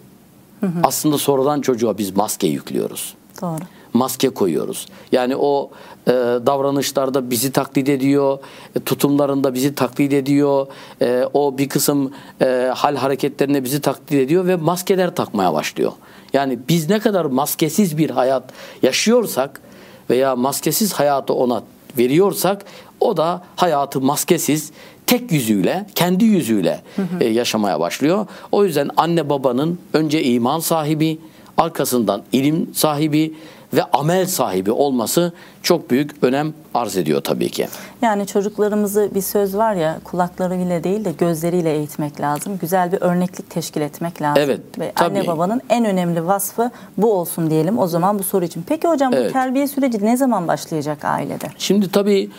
Hı 0.59 0.65
hı. 0.65 0.79
Aslında 0.83 1.17
sonradan 1.17 1.61
çocuğa 1.61 1.97
biz 1.97 2.15
maske 2.15 2.47
yüklüyoruz. 2.47 3.13
Doğru 3.41 3.59
maske 3.93 4.29
koyuyoruz. 4.29 4.87
Yani 5.11 5.35
o 5.35 5.71
e, 6.07 6.11
davranışlarda 6.45 7.29
bizi 7.29 7.51
taklit 7.51 7.89
ediyor, 7.89 8.39
e, 8.75 8.79
tutumlarında 8.79 9.53
bizi 9.53 9.75
taklit 9.75 10.13
ediyor, 10.13 10.67
e, 11.01 11.23
o 11.33 11.57
bir 11.57 11.69
kısım 11.69 12.11
e, 12.41 12.71
hal 12.75 12.95
hareketlerine 12.95 13.63
bizi 13.63 13.81
taklit 13.81 14.11
ediyor 14.11 14.47
ve 14.47 14.55
maskeler 14.55 15.15
takmaya 15.15 15.53
başlıyor. 15.53 15.91
Yani 16.33 16.59
biz 16.69 16.89
ne 16.89 16.99
kadar 16.99 17.25
maskesiz 17.25 17.97
bir 17.97 18.09
hayat 18.09 18.43
yaşıyorsak 18.81 19.61
veya 20.09 20.35
maskesiz 20.35 20.93
hayatı 20.93 21.33
ona 21.33 21.63
veriyorsak 21.97 22.65
o 22.99 23.17
da 23.17 23.43
hayatı 23.55 24.01
maskesiz 24.01 24.71
tek 25.07 25.31
yüzüyle, 25.31 25.85
kendi 25.95 26.25
yüzüyle 26.25 26.81
E, 27.19 27.27
yaşamaya 27.27 27.79
başlıyor. 27.79 28.27
O 28.51 28.65
yüzden 28.65 28.89
anne 28.97 29.29
babanın 29.29 29.79
önce 29.93 30.23
iman 30.23 30.59
sahibi, 30.59 31.19
arkasından 31.57 32.23
ilim 32.31 32.69
sahibi, 32.73 33.33
ve 33.73 33.83
amel 33.83 34.25
sahibi 34.25 34.71
olması 34.71 35.33
çok 35.63 35.89
büyük 35.89 36.23
önem 36.23 36.53
arz 36.73 36.97
ediyor 36.97 37.21
tabii 37.21 37.49
ki. 37.49 37.67
Yani 38.01 38.27
çocuklarımızı 38.27 39.09
bir 39.15 39.21
söz 39.21 39.57
var 39.57 39.73
ya 39.73 39.99
kulaklarıyla 40.03 40.83
değil 40.83 41.05
de 41.05 41.11
gözleriyle 41.11 41.73
eğitmek 41.73 42.21
lazım. 42.21 42.57
Güzel 42.61 42.91
bir 42.91 43.01
örneklik 43.01 43.49
teşkil 43.49 43.81
etmek 43.81 44.21
lazım. 44.21 44.43
Evet. 44.45 44.59
Ve 44.79 44.91
tabii. 44.95 45.19
anne 45.19 45.27
babanın 45.27 45.61
en 45.69 45.85
önemli 45.85 46.27
vasfı 46.27 46.71
bu 46.97 47.13
olsun 47.13 47.49
diyelim 47.49 47.79
o 47.79 47.87
zaman 47.87 48.19
bu 48.19 48.23
soru 48.23 48.45
için. 48.45 48.63
Peki 48.67 48.87
hocam 48.87 49.13
evet. 49.13 49.29
bu 49.29 49.33
terbiye 49.33 49.67
süreci 49.67 50.05
ne 50.05 50.17
zaman 50.17 50.47
başlayacak 50.47 51.05
ailede? 51.05 51.47
Şimdi 51.57 51.91
tabii 51.91 52.29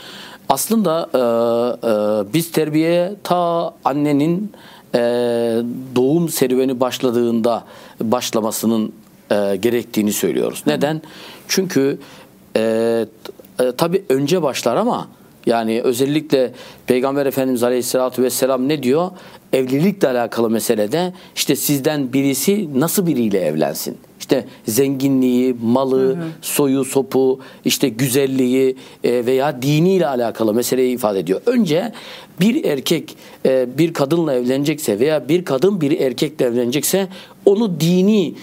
aslında 0.48 1.08
e, 1.14 1.18
e, 1.88 2.32
biz 2.34 2.52
terbiyeye 2.52 3.12
ta 3.24 3.72
annenin 3.84 4.52
e, 4.94 5.00
doğum 5.96 6.28
serüveni 6.28 6.80
başladığında 6.80 7.64
başlamasının 8.00 8.92
e, 9.32 9.56
gerektiğini 9.56 10.12
söylüyoruz. 10.12 10.62
Neden? 10.66 11.02
Çünkü 11.48 11.98
e, 12.56 13.06
e, 13.60 13.72
tabi 13.76 14.04
önce 14.08 14.42
başlar 14.42 14.76
ama 14.76 15.08
yani 15.46 15.82
özellikle 15.82 16.52
Peygamber 16.86 17.26
Efendimiz 17.26 17.62
Aleyhisselatü 17.62 18.22
Vesselam 18.22 18.68
ne 18.68 18.82
diyor? 18.82 19.10
Evlilikle 19.52 20.08
alakalı 20.08 20.50
meselede 20.50 21.12
işte 21.36 21.56
sizden 21.56 22.12
birisi 22.12 22.80
nasıl 22.80 23.06
biriyle 23.06 23.40
evlensin? 23.40 23.96
İşte 24.20 24.44
zenginliği, 24.66 25.56
malı, 25.62 26.08
hı 26.08 26.12
hı. 26.12 26.24
soyu, 26.42 26.84
sopu, 26.84 27.40
işte 27.64 27.88
güzelliği 27.88 28.76
e, 29.04 29.26
veya 29.26 29.62
diniyle 29.62 30.06
alakalı 30.06 30.54
meseleyi 30.54 30.94
ifade 30.94 31.18
ediyor. 31.18 31.40
Önce 31.46 31.92
bir 32.40 32.64
erkek 32.64 33.16
e, 33.46 33.78
bir 33.78 33.92
kadınla 33.92 34.34
evlenecekse 34.34 34.98
veya 34.98 35.28
bir 35.28 35.44
kadın 35.44 35.80
bir 35.80 36.00
erkekle 36.00 36.44
evlenecekse 36.44 37.08
onu 37.46 37.80
dini 37.80 38.34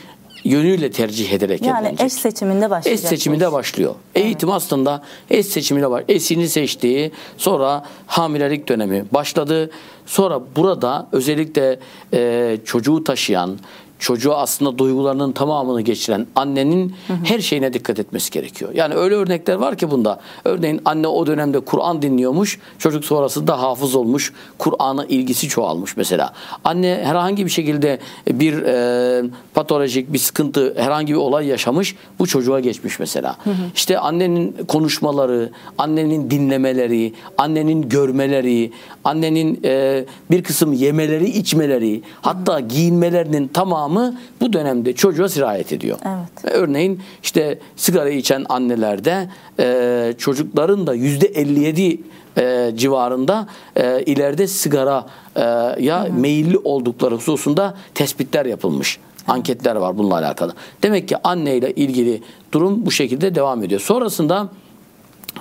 yönüyle 0.44 0.92
tercih 0.92 1.32
ederek 1.32 1.62
yani 1.62 1.88
evlenecek. 1.88 2.06
eş 2.06 2.14
seçiminde 2.14 2.70
başlayacak. 2.70 3.04
Eş 3.04 3.10
seçiminde 3.10 3.52
başlıyor. 3.52 3.96
Evet. 4.16 4.26
Eğitim 4.26 4.52
aslında 4.52 5.04
eş 5.30 5.46
seçiminde 5.46 5.90
var. 5.90 6.04
Eşini 6.08 6.50
seçtiği 6.50 7.12
sonra 7.38 7.86
hamilelik 8.08 8.70
dönemi 8.70 9.06
başladı. 9.12 9.70
Sonra 10.06 10.42
burada 10.56 11.08
özellikle 11.12 11.80
e, 12.14 12.58
çocuğu 12.66 13.04
taşıyan 13.04 13.60
çocuğa 14.00 14.38
aslında 14.38 14.78
duygularının 14.78 15.32
tamamını 15.32 15.82
geçiren 15.82 16.28
annenin 16.36 16.96
hı 17.08 17.14
hı. 17.14 17.18
her 17.24 17.40
şeyine 17.40 17.74
dikkat 17.74 18.00
etmesi 18.00 18.32
gerekiyor. 18.32 18.72
Yani 18.74 18.94
öyle 18.94 19.16
örnekler 19.16 19.56
var 19.56 19.76
ki 19.76 19.92
bunda. 19.92 20.20
Örneğin 20.46 20.82
anne 20.86 21.08
o 21.08 21.28
dönemde 21.28 21.60
Kur'an 21.60 22.02
dinliyormuş. 22.02 22.60
Çocuk 22.78 23.06
sonrasında 23.06 23.62
hafız 23.62 23.96
olmuş. 23.96 24.34
Kur'an'a 24.58 25.06
ilgisi 25.06 25.48
çoğalmış 25.48 25.98
mesela. 25.98 26.34
Anne 26.64 27.02
herhangi 27.04 27.46
bir 27.46 27.52
şekilde 27.52 28.00
bir 28.28 28.64
e, 28.64 29.24
patolojik 29.60 30.14
bir 30.14 30.20
sıkıntı, 30.20 30.74
herhangi 30.78 31.14
bir 31.14 31.18
olay 31.18 31.48
yaşamış. 31.48 31.96
Bu 32.20 32.28
çocuğa 32.28 32.60
geçmiş 32.60 33.00
mesela. 33.00 33.36
Hı 33.44 33.50
hı. 33.50 33.54
İşte 33.76 34.00
annenin 34.00 34.56
konuşmaları, 34.68 35.50
annenin 35.78 36.32
dinlemeleri, 36.32 37.14
annenin 37.38 37.90
görmeleri, 37.90 38.72
annenin 39.04 39.60
e, 39.66 40.06
bir 40.32 40.44
kısım 40.44 40.74
yemeleri, 40.74 41.30
içmeleri, 41.30 42.02
hatta 42.22 42.60
giyinmelerinin 42.60 43.48
tamamı 43.48 44.16
bu 44.42 44.54
dönemde 44.54 44.94
çocuğa 44.94 45.30
sirayet 45.30 45.74
ediyor. 45.74 45.98
Evet. 46.06 46.54
Örneğin 46.56 47.02
işte 47.24 47.60
sigara 47.76 48.10
içen 48.10 48.46
annelerde 48.50 49.30
e, 49.60 50.14
çocukların 50.18 50.88
da 50.88 50.94
yüzde 50.94 51.28
57 51.28 52.00
e, 52.38 52.72
civarında 52.76 53.48
e, 53.76 54.04
ileride 54.04 54.48
sigara 54.48 55.06
e, 55.36 55.42
ya 55.84 56.04
hı 56.04 56.08
hı. 56.08 56.14
meyilli 56.14 56.58
oldukları 56.58 57.16
hususunda 57.16 57.78
tespitler 57.96 58.46
yapılmış. 58.46 59.00
Anketler 59.30 59.76
var 59.76 59.98
bununla 59.98 60.16
alakalı. 60.16 60.54
Demek 60.84 61.08
ki 61.08 61.18
anneyle 61.24 61.74
ilgili 61.76 62.22
durum 62.52 62.86
bu 62.86 62.92
şekilde 62.92 63.36
devam 63.36 63.64
ediyor. 63.64 63.82
Sonrasında 63.82 64.50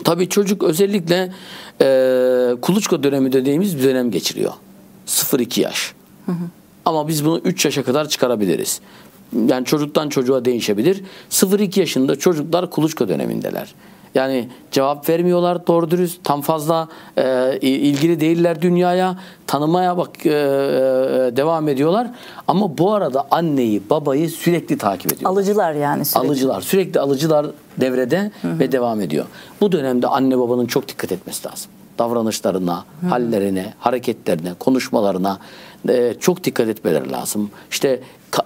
Tabii 0.04 0.28
çocuk 0.28 0.62
özellikle 0.62 1.32
e, 1.80 2.56
kuluçka 2.62 3.02
dönemi 3.02 3.32
dediğimiz 3.32 3.78
bir 3.78 3.82
dönem 3.82 4.10
geçiriyor. 4.10 4.52
0-2 5.06 5.60
yaş. 5.60 5.94
Hı 6.26 6.32
hı. 6.32 6.44
Ama 6.84 7.08
biz 7.08 7.24
bunu 7.24 7.38
3 7.38 7.64
yaşa 7.64 7.82
kadar 7.82 8.08
çıkarabiliriz. 8.08 8.80
Yani 9.48 9.64
çocuktan 9.64 10.08
çocuğa 10.08 10.44
değişebilir. 10.44 11.02
0-2 11.30 11.80
yaşında 11.80 12.16
çocuklar 12.16 12.70
kuluçka 12.70 13.08
dönemindeler. 13.08 13.74
Yani 14.18 14.48
cevap 14.70 15.08
vermiyorlar 15.08 15.66
doğru 15.66 15.90
dürüst. 15.90 16.24
Tam 16.24 16.40
fazla 16.40 16.88
e, 17.16 17.58
ilgili 17.60 18.20
değiller 18.20 18.62
dünyaya. 18.62 19.16
Tanımaya 19.46 19.96
bak 19.96 20.26
e, 20.26 20.30
e, 20.30 20.34
devam 21.36 21.68
ediyorlar. 21.68 22.10
Ama 22.48 22.78
bu 22.78 22.92
arada 22.92 23.26
anneyi, 23.30 23.82
babayı 23.90 24.30
sürekli 24.30 24.78
takip 24.78 25.12
ediyor. 25.12 25.30
Alıcılar 25.30 25.72
yani 25.72 26.04
sürekli. 26.04 26.28
Alıcılar. 26.28 26.60
Sürekli 26.60 27.00
alıcılar 27.00 27.46
devrede 27.80 28.30
hı 28.42 28.48
hı. 28.48 28.58
ve 28.58 28.72
devam 28.72 29.00
ediyor. 29.00 29.24
Bu 29.60 29.72
dönemde 29.72 30.06
anne 30.06 30.38
babanın 30.38 30.66
çok 30.66 30.88
dikkat 30.88 31.12
etmesi 31.12 31.48
lazım. 31.48 31.70
Davranışlarına, 31.98 32.84
hı. 33.00 33.06
hallerine, 33.06 33.74
hareketlerine, 33.78 34.54
konuşmalarına 34.54 35.38
e, 35.88 36.14
çok 36.20 36.44
dikkat 36.44 36.68
etmeleri 36.68 37.12
lazım. 37.12 37.50
İşte 37.70 38.00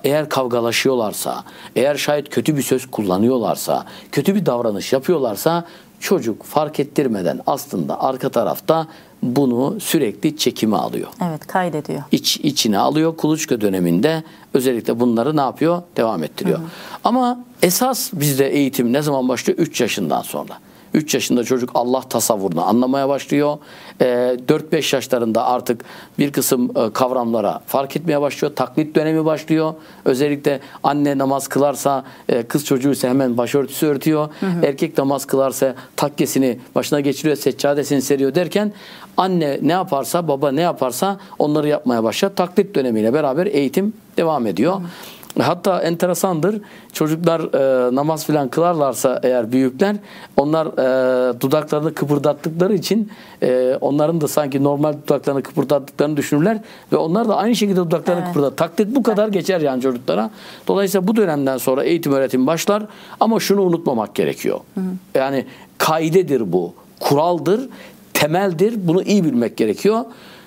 eğer 0.04 0.28
kavgalaşıyorlarsa, 0.28 1.44
eğer 1.76 1.94
şayet 1.94 2.30
kötü 2.30 2.56
bir 2.56 2.62
söz 2.62 2.90
kullanıyorlarsa, 2.90 3.86
kötü 4.12 4.34
bir 4.34 4.46
davranış 4.46 4.92
yapıyorlarsa 4.92 5.64
çocuk 6.00 6.42
fark 6.42 6.80
ettirmeden 6.80 7.40
aslında 7.46 8.02
arka 8.02 8.28
tarafta 8.28 8.86
bunu 9.22 9.80
sürekli 9.80 10.36
çekime 10.36 10.76
alıyor. 10.76 11.08
Evet 11.28 11.46
kaydediyor. 11.46 12.02
İç, 12.12 12.36
içine 12.36 12.78
alıyor. 12.78 13.16
Kuluçka 13.16 13.60
döneminde 13.60 14.22
özellikle 14.54 15.00
bunları 15.00 15.36
ne 15.36 15.40
yapıyor? 15.40 15.82
Devam 15.96 16.24
ettiriyor. 16.24 16.58
Hı 16.58 16.62
hı. 16.62 16.68
Ama 17.04 17.44
esas 17.62 18.12
bizde 18.12 18.48
eğitim 18.48 18.92
ne 18.92 19.02
zaman 19.02 19.28
başlıyor? 19.28 19.58
3 19.58 19.80
yaşından 19.80 20.22
sonra. 20.22 20.58
3 20.94 21.14
yaşında 21.14 21.44
çocuk 21.44 21.70
Allah 21.74 22.00
tasavvurunu 22.00 22.64
anlamaya 22.64 23.08
başlıyor. 23.08 23.58
E, 24.00 24.12
ee, 24.12 24.36
4-5 24.48 24.96
yaşlarında 24.96 25.46
artık 25.46 25.84
bir 26.18 26.32
kısım 26.32 26.70
e, 26.76 26.92
kavramlara 26.92 27.60
fark 27.66 27.96
etmeye 27.96 28.20
başlıyor. 28.20 28.52
Taklit 28.56 28.96
dönemi 28.96 29.24
başlıyor. 29.24 29.74
Özellikle 30.04 30.60
anne 30.82 31.18
namaz 31.18 31.48
kılarsa 31.48 32.04
e, 32.28 32.42
kız 32.42 32.64
çocuğu 32.64 32.90
ise 32.90 33.08
hemen 33.08 33.36
başörtüsü 33.36 33.86
örtüyor. 33.86 34.28
Hı 34.40 34.46
hı. 34.46 34.66
Erkek 34.66 34.98
namaz 34.98 35.24
kılarsa 35.24 35.74
takkesini 35.96 36.58
başına 36.74 37.00
geçiriyor, 37.00 37.36
seccadesini 37.36 38.02
seriyor 38.02 38.34
derken 38.34 38.72
anne 39.16 39.58
ne 39.62 39.72
yaparsa 39.72 40.28
baba 40.28 40.52
ne 40.52 40.60
yaparsa 40.60 41.18
onları 41.38 41.68
yapmaya 41.68 42.04
başlıyor. 42.04 42.32
Taklit 42.36 42.74
dönemiyle 42.74 43.14
beraber 43.14 43.46
eğitim 43.46 43.92
devam 44.16 44.46
ediyor. 44.46 44.74
Hı 44.74 44.78
hı. 44.78 45.21
Hatta 45.40 45.82
enteresandır. 45.82 46.60
Çocuklar 46.92 47.40
e, 47.40 47.94
namaz 47.94 48.26
filan 48.26 48.48
kılarlarsa 48.48 49.20
eğer 49.22 49.52
büyükler 49.52 49.96
onlar 50.36 50.66
e, 50.66 51.40
dudaklarını 51.40 51.94
kıpırdattıkları 51.94 52.74
için 52.74 53.10
e, 53.42 53.78
onların 53.80 54.20
da 54.20 54.28
sanki 54.28 54.64
normal 54.64 54.92
dudaklarını 54.92 55.42
kıpırdattıklarını 55.42 56.16
düşünürler 56.16 56.58
ve 56.92 56.96
onlar 56.96 57.28
da 57.28 57.36
aynı 57.36 57.56
şekilde 57.56 57.80
dudaklarını 57.80 58.20
evet. 58.20 58.32
kıpırdat. 58.32 58.56
Taklit 58.56 58.96
bu 58.96 59.02
kadar 59.02 59.28
geçer 59.28 59.60
yani 59.60 59.82
çocuklara. 59.82 60.30
Dolayısıyla 60.68 61.08
bu 61.08 61.16
dönemden 61.16 61.58
sonra 61.58 61.84
eğitim 61.84 62.12
öğretim 62.12 62.46
başlar 62.46 62.82
ama 63.20 63.40
şunu 63.40 63.62
unutmamak 63.62 64.14
gerekiyor. 64.14 64.60
Hı 64.74 64.80
hı. 64.80 64.84
Yani 65.14 65.46
kaidedir 65.78 66.52
bu. 66.52 66.74
Kuraldır, 67.00 67.68
temeldir. 68.14 68.74
Bunu 68.76 69.02
iyi 69.02 69.24
bilmek 69.24 69.56
gerekiyor. 69.56 70.04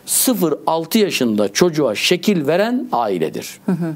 0-6 0.08 0.98
yaşında 0.98 1.54
çocuğa 1.54 1.96
şekil 1.96 2.48
veren 2.48 2.88
ailedir. 2.92 3.60
Hı 3.66 3.72
hı. 3.72 3.96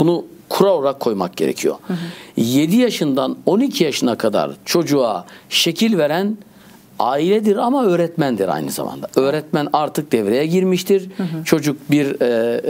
Bunu 0.00 0.24
kural 0.48 0.78
olarak 0.78 1.00
koymak 1.00 1.36
gerekiyor. 1.36 1.76
Hı 1.86 1.92
hı. 1.92 1.96
7 2.36 2.76
yaşından 2.76 3.36
12 3.46 3.84
yaşına 3.84 4.18
kadar 4.18 4.50
çocuğa 4.64 5.26
şekil 5.48 5.98
veren 5.98 6.36
ailedir 6.98 7.56
ama 7.56 7.84
öğretmendir 7.84 8.48
aynı 8.48 8.70
zamanda. 8.70 9.08
Öğretmen 9.16 9.68
artık 9.72 10.12
devreye 10.12 10.46
girmiştir. 10.46 11.10
Hı 11.16 11.22
hı. 11.22 11.44
Çocuk 11.44 11.90
bir 11.90 12.20
e, 12.20 12.62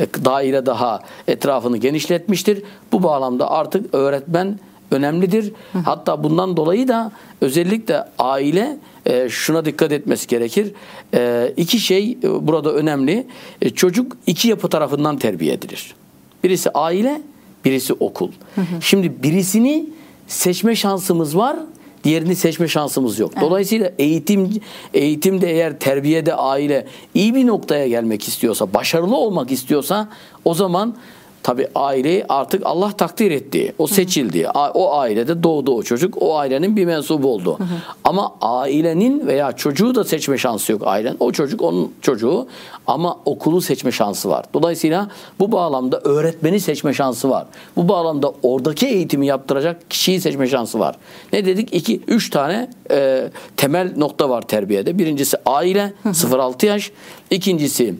e, 0.00 0.24
daire 0.24 0.66
daha 0.66 1.00
etrafını 1.28 1.76
genişletmiştir. 1.76 2.62
Bu 2.92 3.02
bağlamda 3.02 3.50
artık 3.50 3.94
öğretmen 3.94 4.58
önemlidir. 4.90 5.52
Hı 5.72 5.78
hı. 5.78 5.82
Hatta 5.82 6.24
bundan 6.24 6.56
dolayı 6.56 6.88
da 6.88 7.12
özellikle 7.40 8.04
aile 8.18 8.78
e, 9.06 9.28
şuna 9.28 9.64
dikkat 9.64 9.92
etmesi 9.92 10.26
gerekir. 10.26 10.72
E, 11.14 11.52
iki 11.56 11.78
şey 11.78 12.18
e, 12.22 12.46
burada 12.46 12.72
önemli. 12.72 13.26
E, 13.62 13.70
çocuk 13.70 14.16
iki 14.26 14.48
yapı 14.48 14.68
tarafından 14.68 15.18
terbiye 15.18 15.52
edilir. 15.52 15.94
Birisi 16.44 16.70
aile, 16.70 17.22
birisi 17.64 17.92
okul. 17.92 18.30
Hı 18.54 18.60
hı. 18.60 18.82
Şimdi 18.82 19.22
birisini 19.22 19.86
seçme 20.28 20.76
şansımız 20.76 21.36
var, 21.36 21.56
diğerini 22.04 22.36
seçme 22.36 22.68
şansımız 22.68 23.18
yok. 23.18 23.30
Evet. 23.34 23.42
Dolayısıyla 23.42 23.92
eğitim 23.98 24.60
eğitimde 24.94 25.50
eğer 25.50 25.78
terbiyede 25.78 26.34
aile 26.34 26.86
iyi 27.14 27.34
bir 27.34 27.46
noktaya 27.46 27.88
gelmek 27.88 28.28
istiyorsa, 28.28 28.74
başarılı 28.74 29.16
olmak 29.16 29.52
istiyorsa 29.52 30.08
o 30.44 30.54
zaman 30.54 30.94
Tabi 31.42 31.68
aileyi 31.74 32.24
artık 32.28 32.62
Allah 32.64 32.92
takdir 32.92 33.30
etti. 33.30 33.74
O 33.78 33.86
seçildi. 33.86 34.48
O 34.74 34.94
ailede 34.94 35.42
doğdu 35.42 35.74
o 35.74 35.82
çocuk. 35.82 36.22
O 36.22 36.36
ailenin 36.36 36.76
bir 36.76 36.84
mensubu 36.84 37.28
oldu. 37.28 37.58
Hı 37.58 37.64
hı. 37.64 37.66
Ama 38.04 38.34
ailenin 38.40 39.26
veya 39.26 39.52
çocuğu 39.52 39.94
da 39.94 40.04
seçme 40.04 40.38
şansı 40.38 40.72
yok 40.72 40.82
ailen. 40.84 41.16
O 41.20 41.32
çocuk 41.32 41.62
onun 41.62 41.92
çocuğu 42.02 42.46
ama 42.86 43.16
okulu 43.24 43.60
seçme 43.60 43.92
şansı 43.92 44.28
var. 44.28 44.44
Dolayısıyla 44.54 45.08
bu 45.38 45.52
bağlamda 45.52 46.00
öğretmeni 46.00 46.60
seçme 46.60 46.94
şansı 46.94 47.30
var. 47.30 47.46
Bu 47.76 47.88
bağlamda 47.88 48.32
oradaki 48.42 48.86
eğitimi 48.86 49.26
yaptıracak 49.26 49.90
kişiyi 49.90 50.20
seçme 50.20 50.46
şansı 50.46 50.78
var. 50.78 50.96
Ne 51.32 51.46
dedik? 51.46 51.74
İki, 51.74 52.00
üç 52.08 52.30
tane 52.30 52.70
e, 52.90 53.30
temel 53.56 53.92
nokta 53.96 54.28
var 54.30 54.42
terbiyede. 54.42 54.98
Birincisi 54.98 55.36
aile 55.46 55.92
0-6 56.04 56.66
yaş. 56.66 56.90
İkincisi 57.30 57.94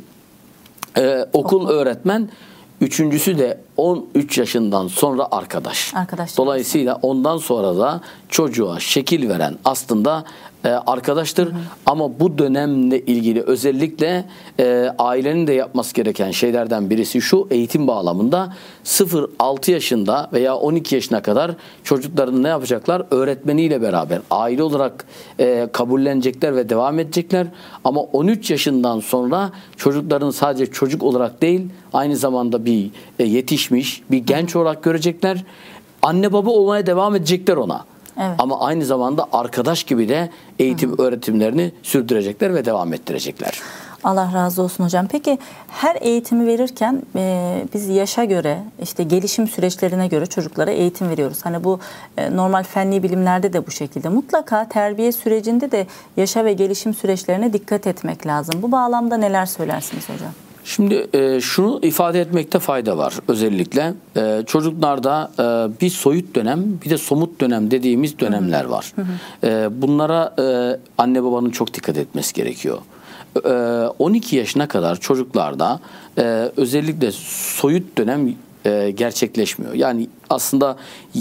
e, 0.99 1.27
okul, 1.33 1.69
öğretmen. 1.69 2.29
Üçüncüsü 2.81 3.39
de 3.39 3.61
13 3.77 4.39
yaşından 4.39 4.89
sonra 4.89 5.29
arkadaş. 5.31 5.95
arkadaş. 5.95 6.37
Dolayısıyla 6.37 6.99
ondan 7.03 7.39
sonra 7.39 7.77
da 7.77 8.01
çocuğa 8.29 8.81
şekil 8.81 9.29
veren 9.29 9.55
aslında 9.65 10.25
e, 10.65 10.69
arkadaştır. 10.69 11.47
Hı 11.47 11.51
hı. 11.51 11.59
Ama 11.87 12.21
bu 12.21 12.39
dönemle 12.39 13.01
ilgili 13.01 13.43
özellikle 13.43 14.25
e, 14.61 14.95
ailenin 14.99 15.47
de 15.47 15.53
yapması 15.53 15.95
gereken 15.95 16.31
şeylerden 16.31 16.91
birisi 16.91 17.21
şu 17.21 17.49
eğitim 17.51 17.87
bağlamında 17.87 18.55
0-6 18.85 19.71
yaşında 19.71 20.31
veya 20.33 20.57
12 20.57 20.95
yaşına 20.95 21.23
kadar 21.23 21.51
çocukların 21.85 22.43
ne 22.43 22.49
yapacaklar? 22.49 23.03
Öğretmeniyle 23.11 23.83
beraber 23.83 24.21
aile 24.31 24.63
olarak 24.63 25.05
e, 25.41 25.69
kabullenecekler 25.73 26.57
ve 26.57 26.69
devam 26.69 26.99
edecekler. 26.99 27.47
Ama 27.85 28.01
13 28.01 28.51
yaşından 28.51 29.01
sonra 29.01 29.51
çocukların 29.77 30.31
sadece 30.31 30.67
çocuk 30.67 31.03
olarak 31.03 31.43
değil 31.43 31.69
aynı 31.93 32.17
zamanda 32.17 32.65
bir 32.65 32.91
e, 33.19 33.25
yetişmiş, 33.25 34.03
bir 34.11 34.19
genç 34.19 34.57
olarak 34.57 34.83
görecekler. 34.83 35.45
Anne 36.03 36.33
baba 36.33 36.51
olmaya 36.51 36.87
devam 36.87 37.17
edecekler 37.17 37.57
ona. 37.57 37.85
Evet. 38.21 38.35
Ama 38.39 38.61
aynı 38.61 38.85
zamanda 38.85 39.27
arkadaş 39.33 39.85
gibi 39.85 40.09
de 40.09 40.31
eğitim 40.59 40.99
Hı. 40.99 41.03
öğretimlerini 41.03 41.73
sürdürecekler 41.83 42.55
ve 42.55 42.65
devam 42.65 42.93
ettirecekler. 42.93 43.61
Allah 44.05 44.31
razı 44.35 44.63
olsun 44.63 44.85
hocam. 44.85 45.07
Peki 45.07 45.39
her 45.69 45.97
eğitimi 46.01 46.47
verirken 46.47 47.03
e, 47.17 47.65
biz 47.75 47.89
yaşa 47.89 48.25
göre 48.25 48.59
işte 48.83 49.03
gelişim 49.03 49.49
süreçlerine 49.49 50.09
göre 50.09 50.27
çocuklara 50.27 50.71
eğitim 50.71 51.09
veriyoruz. 51.09 51.39
Hani 51.45 51.65
bu 51.65 51.81
e, 52.17 52.37
normal 52.37 52.63
fenli 52.63 53.03
bilimlerde 53.03 53.53
de 53.53 53.67
bu 53.67 53.71
şekilde. 53.71 54.09
Mutlaka 54.09 54.69
terbiye 54.69 55.13
sürecinde 55.13 55.73
de 55.73 55.87
yaşa 56.17 56.45
ve 56.45 56.53
gelişim 56.53 56.95
süreçlerine 56.95 57.53
dikkat 57.53 57.87
etmek 57.87 58.27
lazım. 58.27 58.63
Bu 58.63 58.73
bağlamda 58.73 59.17
neler 59.17 59.47
söylersiniz 59.47 60.09
hocam? 60.09 60.33
Şimdi 60.65 61.07
e, 61.13 61.41
şunu 61.41 61.81
ifade 61.83 62.21
etmekte 62.21 62.59
fayda 62.59 62.99
var 62.99 63.15
özellikle. 63.29 63.95
E, 64.17 64.43
çocuklarda 64.47 65.31
e, 65.39 65.81
bir 65.81 65.91
soyut 65.91 66.35
dönem 66.35 66.65
bir 66.85 66.91
de 66.91 66.99
somut 66.99 67.41
dönem 67.41 67.71
dediğimiz 67.71 68.19
dönemler 68.19 68.65
var. 68.65 68.93
E, 69.45 69.83
bunlara 69.83 70.35
e, 70.39 70.77
anne 70.99 71.25
babanın 71.25 71.51
çok 71.51 71.75
dikkat 71.75 71.99
etmesi 71.99 72.35
gerekiyor. 72.35 72.79
E, 73.45 73.51
12 73.99 74.37
yaşına 74.37 74.69
kadar 74.69 74.97
çocuklarda 74.97 75.81
e, 76.19 76.23
özellikle 76.57 77.13
soyut 77.13 77.99
dönem 77.99 78.35
e, 78.67 78.91
gerçekleşmiyor. 78.91 79.75
Yani 79.75 80.09
aslında 80.31 80.77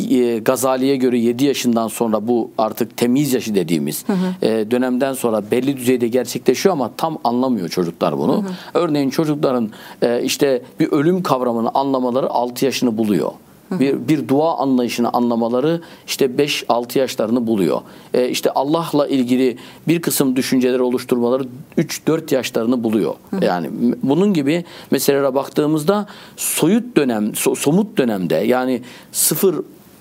e, 0.09 0.39
Gazali'ye 0.39 0.95
göre 0.95 1.19
7 1.19 1.45
yaşından 1.45 1.87
sonra 1.87 2.27
bu 2.27 2.51
artık 2.57 2.97
temiz 2.97 3.33
yaşı 3.33 3.55
dediğimiz 3.55 4.07
hı 4.07 4.13
hı. 4.13 4.45
E, 4.45 4.71
dönemden 4.71 5.13
sonra 5.13 5.51
belli 5.51 5.77
düzeyde 5.77 6.07
gerçekleşiyor 6.07 6.73
ama 6.73 6.91
tam 6.97 7.17
anlamıyor 7.23 7.69
çocuklar 7.69 8.17
bunu. 8.17 8.43
Hı 8.43 8.47
hı. 8.47 8.51
Örneğin 8.73 9.09
çocukların 9.09 9.69
e, 10.01 10.23
işte 10.23 10.61
bir 10.79 10.91
ölüm 10.91 11.23
kavramını 11.23 11.69
anlamaları 11.73 12.29
6 12.29 12.65
yaşını 12.65 12.97
buluyor 12.97 13.31
bir, 13.71 14.07
bir 14.07 14.27
dua 14.27 14.57
anlayışını 14.57 15.09
anlamaları 15.09 15.81
işte 16.07 16.25
5-6 16.25 16.99
yaşlarını 16.99 17.47
buluyor. 17.47 17.81
E, 18.13 18.29
işte 18.29 18.51
Allah'la 18.51 19.07
ilgili 19.07 19.57
bir 19.87 20.01
kısım 20.01 20.35
düşünceleri 20.35 20.81
oluşturmaları 20.81 21.43
3-4 21.77 22.35
yaşlarını 22.35 22.83
buluyor. 22.83 23.13
Yani 23.41 23.69
bunun 24.03 24.33
gibi 24.33 24.65
meselelere 24.91 25.35
baktığımızda 25.35 26.07
soyut 26.37 26.97
dönem, 26.97 27.35
so, 27.35 27.55
somut 27.55 27.97
dönemde 27.97 28.35
yani 28.35 28.81
0 29.11 29.55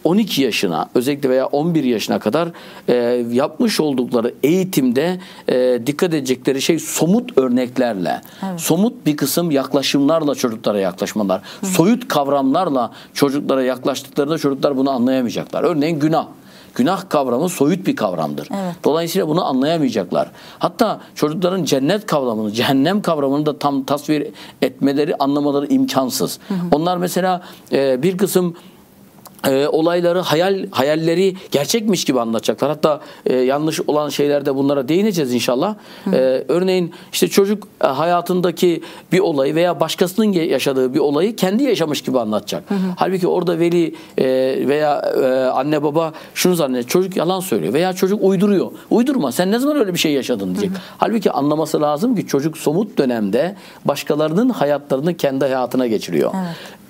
12 0.04 0.42
yaşına 0.42 0.88
özellikle 0.94 1.28
veya 1.28 1.46
11 1.46 1.84
yaşına 1.84 2.18
kadar 2.18 2.48
e, 2.88 2.94
yapmış 3.32 3.80
oldukları 3.80 4.34
eğitimde 4.42 5.18
e, 5.48 5.86
dikkat 5.86 6.14
edecekleri 6.14 6.62
şey 6.62 6.78
somut 6.78 7.38
örneklerle, 7.38 8.20
somut 8.56 9.06
bir 9.06 9.16
kısım 9.16 9.50
yaklaşımlarla 9.50 10.34
çocuklara 10.34 10.78
yaklaşmalar, 10.78 11.42
soyut 11.62 12.08
kavramlarla 12.08 12.92
çocuklara 13.14 13.62
yaklaştıklarında 13.62 14.38
çocuklar 14.38 14.76
bunu 14.76 14.90
anlayamayacaklar. 14.90 15.64
Örneğin 15.64 15.98
günah. 15.98 16.26
Günah 16.74 17.08
kavramı 17.08 17.48
soyut 17.48 17.86
bir 17.86 17.96
kavramdır. 17.96 18.48
Evet. 18.50 18.74
Dolayısıyla 18.84 19.28
bunu 19.28 19.44
anlayamayacaklar. 19.44 20.30
Hatta 20.58 21.00
çocukların 21.14 21.64
cennet 21.64 22.06
kavramını, 22.06 22.52
cehennem 22.52 23.02
kavramını 23.02 23.46
da 23.46 23.58
tam 23.58 23.84
tasvir 23.84 24.26
etmeleri, 24.62 25.16
anlamaları 25.16 25.66
imkansız. 25.66 26.38
Onlar 26.72 26.96
mesela 26.96 27.42
e, 27.72 28.02
bir 28.02 28.18
kısım 28.18 28.56
e, 29.46 29.66
olayları 29.68 30.20
hayal 30.20 30.66
hayalleri 30.70 31.34
gerçekmiş 31.50 32.04
gibi 32.04 32.20
anlatacaklar. 32.20 32.70
Hatta 32.70 33.00
e, 33.26 33.36
yanlış 33.36 33.80
olan 33.86 34.08
şeylerde 34.08 34.54
bunlara 34.54 34.88
değineceğiz 34.88 35.34
inşallah. 35.34 35.74
E, 36.12 36.44
örneğin 36.48 36.92
işte 37.12 37.28
çocuk 37.28 37.68
e, 37.84 37.86
hayatındaki 37.86 38.82
bir 39.12 39.18
olayı 39.18 39.54
veya 39.54 39.80
başkasının 39.80 40.32
yaşadığı 40.32 40.94
bir 40.94 40.98
olayı 40.98 41.36
kendi 41.36 41.62
yaşamış 41.64 42.02
gibi 42.02 42.18
anlatacak. 42.20 42.64
Halbuki 42.96 43.28
orada 43.28 43.58
veli 43.58 43.94
e, 44.18 44.24
veya 44.68 44.98
e, 45.00 45.26
anne 45.44 45.82
baba 45.82 46.12
şunu 46.34 46.54
zannediyor. 46.54 46.88
Çocuk 46.88 47.16
yalan 47.16 47.40
söylüyor 47.40 47.72
veya 47.72 47.92
çocuk 47.92 48.24
uyduruyor. 48.24 48.70
Uydurma 48.90 49.32
sen 49.32 49.52
ne 49.52 49.58
zaman 49.58 49.76
öyle 49.76 49.94
bir 49.94 49.98
şey 49.98 50.12
yaşadın 50.12 50.54
diyecek. 50.54 50.70
Halbuki 50.98 51.30
anlaması 51.32 51.80
lazım 51.80 52.16
ki 52.16 52.26
çocuk 52.26 52.58
somut 52.58 52.98
dönemde 52.98 53.56
başkalarının 53.84 54.48
hayatlarını 54.50 55.16
kendi 55.16 55.44
hayatına 55.44 55.86
geçiriyor. 55.86 56.32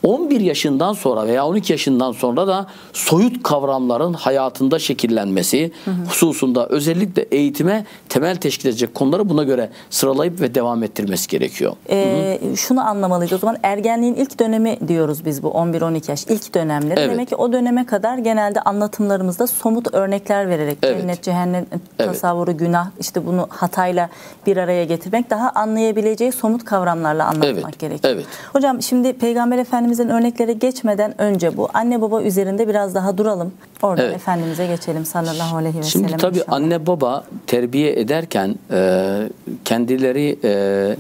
11 0.03 0.41
yaşından 0.41 0.93
sonra 0.93 1.27
veya 1.27 1.47
12 1.47 1.73
yaşından 1.73 2.13
sonra 2.13 2.47
da 2.47 2.67
soyut 2.93 3.43
kavramların 3.43 4.13
hayatında 4.13 4.79
şekillenmesi 4.79 5.73
hususunda 6.09 6.67
özellikle 6.67 7.23
eğitime 7.23 7.85
temel 8.09 8.37
teşkil 8.37 8.69
edecek 8.69 8.95
konuları 8.95 9.29
buna 9.29 9.43
göre 9.45 9.71
sıralayıp 9.91 10.41
ve 10.41 10.55
devam 10.55 10.83
ettirmesi 10.83 11.29
gerekiyor. 11.29 11.73
Ee, 11.91 12.39
şunu 12.57 12.89
anlamalıyız 12.89 13.33
o 13.33 13.39
zaman 13.39 13.57
ergenliğin 13.63 14.15
ilk 14.15 14.41
dönemi 14.41 14.79
diyoruz 14.89 15.25
biz 15.25 15.43
bu 15.43 15.49
11-12 15.49 16.11
yaş 16.11 16.25
ilk 16.29 16.55
dönemleri. 16.55 17.01
Evet. 17.01 17.11
Demek 17.11 17.29
ki 17.29 17.37
o 17.37 17.53
döneme 17.53 17.87
kadar 17.87 18.19
genelde 18.19 18.61
anlatımlarımızda 18.61 19.47
somut 19.47 19.95
örnekler 19.95 20.49
vererek 20.49 20.79
Evet. 20.83 21.01
cennet, 21.01 21.23
cehennem 21.23 21.67
Evet. 21.99 22.11
tasavvuru, 22.11 22.57
günah 22.57 22.87
işte 23.01 23.27
bunu 23.27 23.47
hatayla 23.51 24.09
bir 24.47 24.57
araya 24.57 24.85
getirmek 24.85 25.31
daha 25.31 25.51
anlayabileceği 25.51 26.33
somut 26.33 26.65
kavramlarla 26.65 27.25
anlatmak 27.27 27.49
Evet, 27.65 27.79
gerekiyor. 27.79 28.15
evet. 28.15 28.27
Hocam 28.53 28.83
şimdi 28.83 29.13
Peygamber 29.13 29.59
Efendimizin 29.89 30.09
örneklere 30.09 30.53
geçmeden 30.53 31.21
önce 31.21 31.57
bu 31.57 31.69
anne 31.75 32.01
baba 32.01 32.23
üzerinde 32.23 32.69
biraz 32.69 32.95
daha 32.95 33.19
duralım. 33.19 33.53
Oradan 33.83 34.05
Evet. 34.05 34.17
Efendimiz'e 34.17 34.67
geçelim 34.67 35.05
sallallahu 35.05 35.57
aleyhi 35.57 35.79
ve 35.79 35.83
sellem. 35.83 36.09
Şimdi 36.09 36.17
tabii 36.23 36.39
inşallah. 36.39 36.57
anne 36.57 36.87
baba 36.87 37.25
terbiye 37.47 38.01
ederken 38.01 38.55
e, 38.71 39.29
kendileri 39.65 40.39
e, 40.45 40.51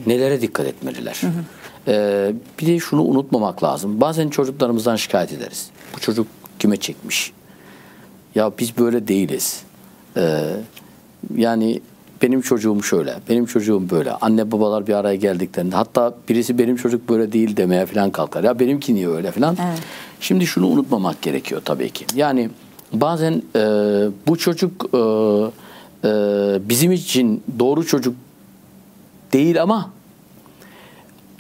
nelere 0.07 0.41
dikkat 0.41 0.67
etmeliler? 0.67 1.21
E, 1.89 2.33
bir 2.61 2.67
de 2.67 2.79
şunu 2.79 3.03
unutmamak 3.03 3.65
lazım. 3.65 4.01
Bazen 4.01 4.29
çocuklarımızdan 4.29 4.97
şikayet 4.97 5.33
ederiz. 5.33 5.71
Bu 5.97 6.01
çocuk 6.01 6.27
kime 6.59 6.77
çekmiş? 6.77 7.33
Ya 8.35 8.53
biz 8.59 8.79
böyle 8.79 9.09
değiliz. 9.09 9.63
E, 10.17 10.51
yani 11.37 11.81
benim 12.23 12.41
çocuğum 12.41 12.83
şöyle, 12.83 13.15
benim 13.29 13.47
çocuğum 13.47 13.91
böyle. 13.91 14.13
Anne 14.13 14.53
babalar 14.53 14.87
bir 14.87 14.95
araya 14.95 15.17
geldiklerinde 15.17 15.77
hatta 15.77 16.15
birisi 16.29 16.59
benim 16.59 16.77
çocuk 16.77 17.09
böyle 17.09 17.33
değil 17.33 17.57
demeye 17.57 17.87
falan 17.87 18.11
kalkar. 18.11 18.45
Ya 18.45 18.59
benimki 18.59 18.95
niye 18.95 19.09
öyle 19.09 19.33
falan. 19.33 19.57
Evet. 19.69 19.79
Şimdi 20.21 20.47
şunu 20.47 20.67
unutmamak 20.67 21.23
gerekiyor 21.23 21.63
tabii 21.65 21.91
ki. 21.91 22.05
Yani 22.15 22.51
bazen 22.93 23.43
e, 23.57 23.61
bu 24.27 24.39
çocuk 24.39 24.87
e, 24.95 24.99
e, 24.99 26.11
bizim 26.69 26.93
için 26.93 27.43
doğru 27.59 27.87
çocuk 27.87 28.15
değil 29.33 29.63
ama 29.63 29.91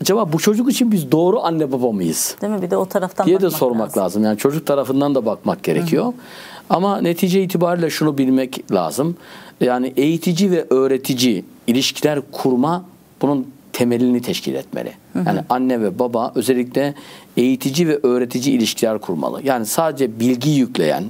acaba 0.02 0.32
bu 0.32 0.38
çocuk 0.38 0.70
için 0.70 0.92
biz 0.92 1.12
doğru 1.12 1.40
anne 1.40 1.72
baba 1.72 1.92
mıyız? 1.92 2.36
Değil 2.42 2.52
mi? 2.52 2.62
Bir 2.62 2.70
de 2.70 2.76
o 2.76 2.86
taraftan 2.86 3.26
diye 3.26 3.40
de 3.40 3.50
sormak 3.50 3.88
lazım. 3.88 4.02
lazım. 4.02 4.24
Yani 4.24 4.38
çocuk 4.38 4.66
tarafından 4.66 5.14
da 5.14 5.26
bakmak 5.26 5.62
gerekiyor. 5.62 6.12
Ama 6.70 7.00
netice 7.00 7.42
itibariyle 7.42 7.90
şunu 7.90 8.18
bilmek 8.18 8.72
lazım. 8.72 9.16
Yani 9.60 9.92
eğitici 9.96 10.50
ve 10.50 10.66
öğretici 10.70 11.44
ilişkiler 11.66 12.20
kurma 12.32 12.84
bunun 13.22 13.46
temelini 13.72 14.22
teşkil 14.22 14.54
etmeli. 14.54 14.92
Yani 15.26 15.40
anne 15.48 15.80
ve 15.80 15.98
baba 15.98 16.32
özellikle 16.34 16.94
eğitici 17.36 17.88
ve 17.88 17.98
öğretici 18.02 18.56
ilişkiler 18.56 18.98
kurmalı. 18.98 19.40
Yani 19.44 19.66
sadece 19.66 20.20
bilgi 20.20 20.50
yükleyen, 20.50 21.04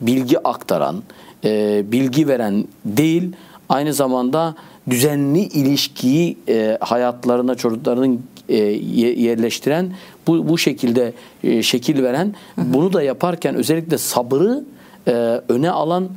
bilgi 0.00 0.38
aktaran, 0.48 1.02
e, 1.44 1.82
bilgi 1.92 2.28
veren 2.28 2.64
değil, 2.84 3.32
aynı 3.68 3.94
zamanda 3.94 4.54
düzenli 4.90 5.40
ilişkiyi 5.40 6.36
e, 6.48 6.78
hayatlarına 6.80 7.54
çocuklarının 7.54 8.22
e, 8.48 8.56
ye- 8.56 9.14
yerleştiren 9.20 9.92
bu 10.26 10.48
bu 10.48 10.58
şekilde 10.58 11.12
e, 11.44 11.62
şekil 11.62 12.02
veren 12.02 12.34
bunu 12.56 12.92
da 12.92 13.02
yaparken 13.02 13.54
özellikle 13.54 13.98
sabrı 13.98 14.64
e, 15.08 15.12
öne 15.48 15.70
alan 15.70 16.08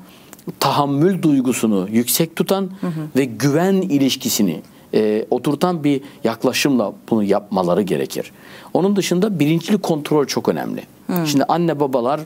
tahammül 0.60 1.22
duygusunu 1.22 1.88
yüksek 1.92 2.36
tutan 2.36 2.70
ve 3.16 3.26
güven 3.26 3.76
ilişkisini 3.76 4.62
e, 4.94 5.26
oturtan 5.30 5.84
bir 5.84 6.02
yaklaşımla 6.24 6.94
bunu 7.10 7.24
yapmaları 7.24 7.82
gerekir. 7.82 8.32
Onun 8.74 8.96
dışında 8.96 9.40
bilinçli 9.40 9.78
kontrol 9.78 10.26
çok 10.26 10.50
önemli. 10.50 10.84
Şimdi 11.26 11.44
anne 11.44 11.80
babalar 11.80 12.20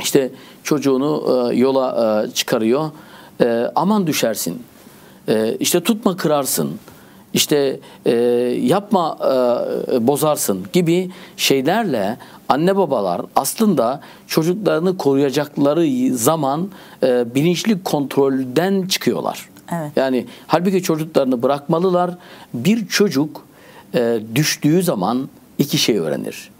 işte 0.00 0.30
çocuğunu 0.62 1.48
e, 1.52 1.56
yola 1.56 2.24
e, 2.26 2.30
çıkarıyor. 2.30 2.90
E, 3.40 3.66
aman 3.74 4.06
düşersin. 4.06 4.62
E, 5.28 5.56
işte 5.60 5.80
tutma 5.80 6.16
kırarsın. 6.16 6.70
İşte 7.34 7.80
e, 8.06 8.12
yapma 8.62 9.18
e, 9.20 10.06
bozarsın 10.06 10.66
gibi 10.72 11.10
şeylerle 11.36 12.16
anne 12.48 12.76
babalar 12.76 13.22
aslında 13.36 14.00
çocuklarını 14.26 14.96
koruyacakları 14.96 16.14
zaman 16.16 16.70
e, 17.02 17.34
bilinçli 17.34 17.82
kontrolden 17.82 18.86
çıkıyorlar. 18.86 19.48
Evet. 19.72 19.92
Yani 19.96 20.26
halbuki 20.46 20.82
çocuklarını 20.82 21.42
bırakmalılar. 21.42 22.10
Bir 22.54 22.86
çocuk 22.86 23.44
e, 23.94 24.20
düştüğü 24.34 24.82
zaman 24.82 25.28
iki 25.58 25.78
şey 25.78 25.98
öğrenir. 25.98 26.50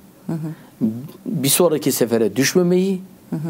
Bir 1.27 1.49
sonraki 1.49 1.93
sefere 1.93 2.37
düşmemeyi, 2.37 3.01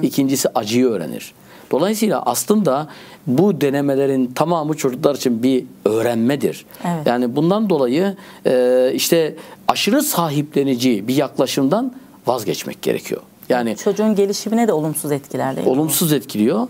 ikincisi 0.02 0.48
acıyı 0.54 0.86
öğrenir. 0.86 1.34
Dolayısıyla 1.72 2.22
aslında 2.22 2.88
bu 3.26 3.60
denemelerin 3.60 4.26
tamamı 4.26 4.76
çocuklar 4.76 5.14
için 5.14 5.42
bir 5.42 5.64
öğrenmedir. 5.84 6.66
Evet. 6.84 7.06
Yani 7.06 7.36
bundan 7.36 7.70
dolayı 7.70 8.16
e, 8.46 8.90
işte 8.94 9.36
aşırı 9.68 10.02
sahiplenici 10.02 11.08
bir 11.08 11.14
yaklaşımdan 11.14 11.92
vazgeçmek 12.26 12.82
gerekiyor. 12.82 13.20
Yani 13.48 13.76
Çocuğun 13.76 14.14
gelişimine 14.14 14.68
de 14.68 14.72
olumsuz 14.72 15.12
etkiler 15.12 15.56
değil 15.56 15.66
mi? 15.66 15.72
olumsuz 15.72 16.12
etkiliyor. 16.12 16.68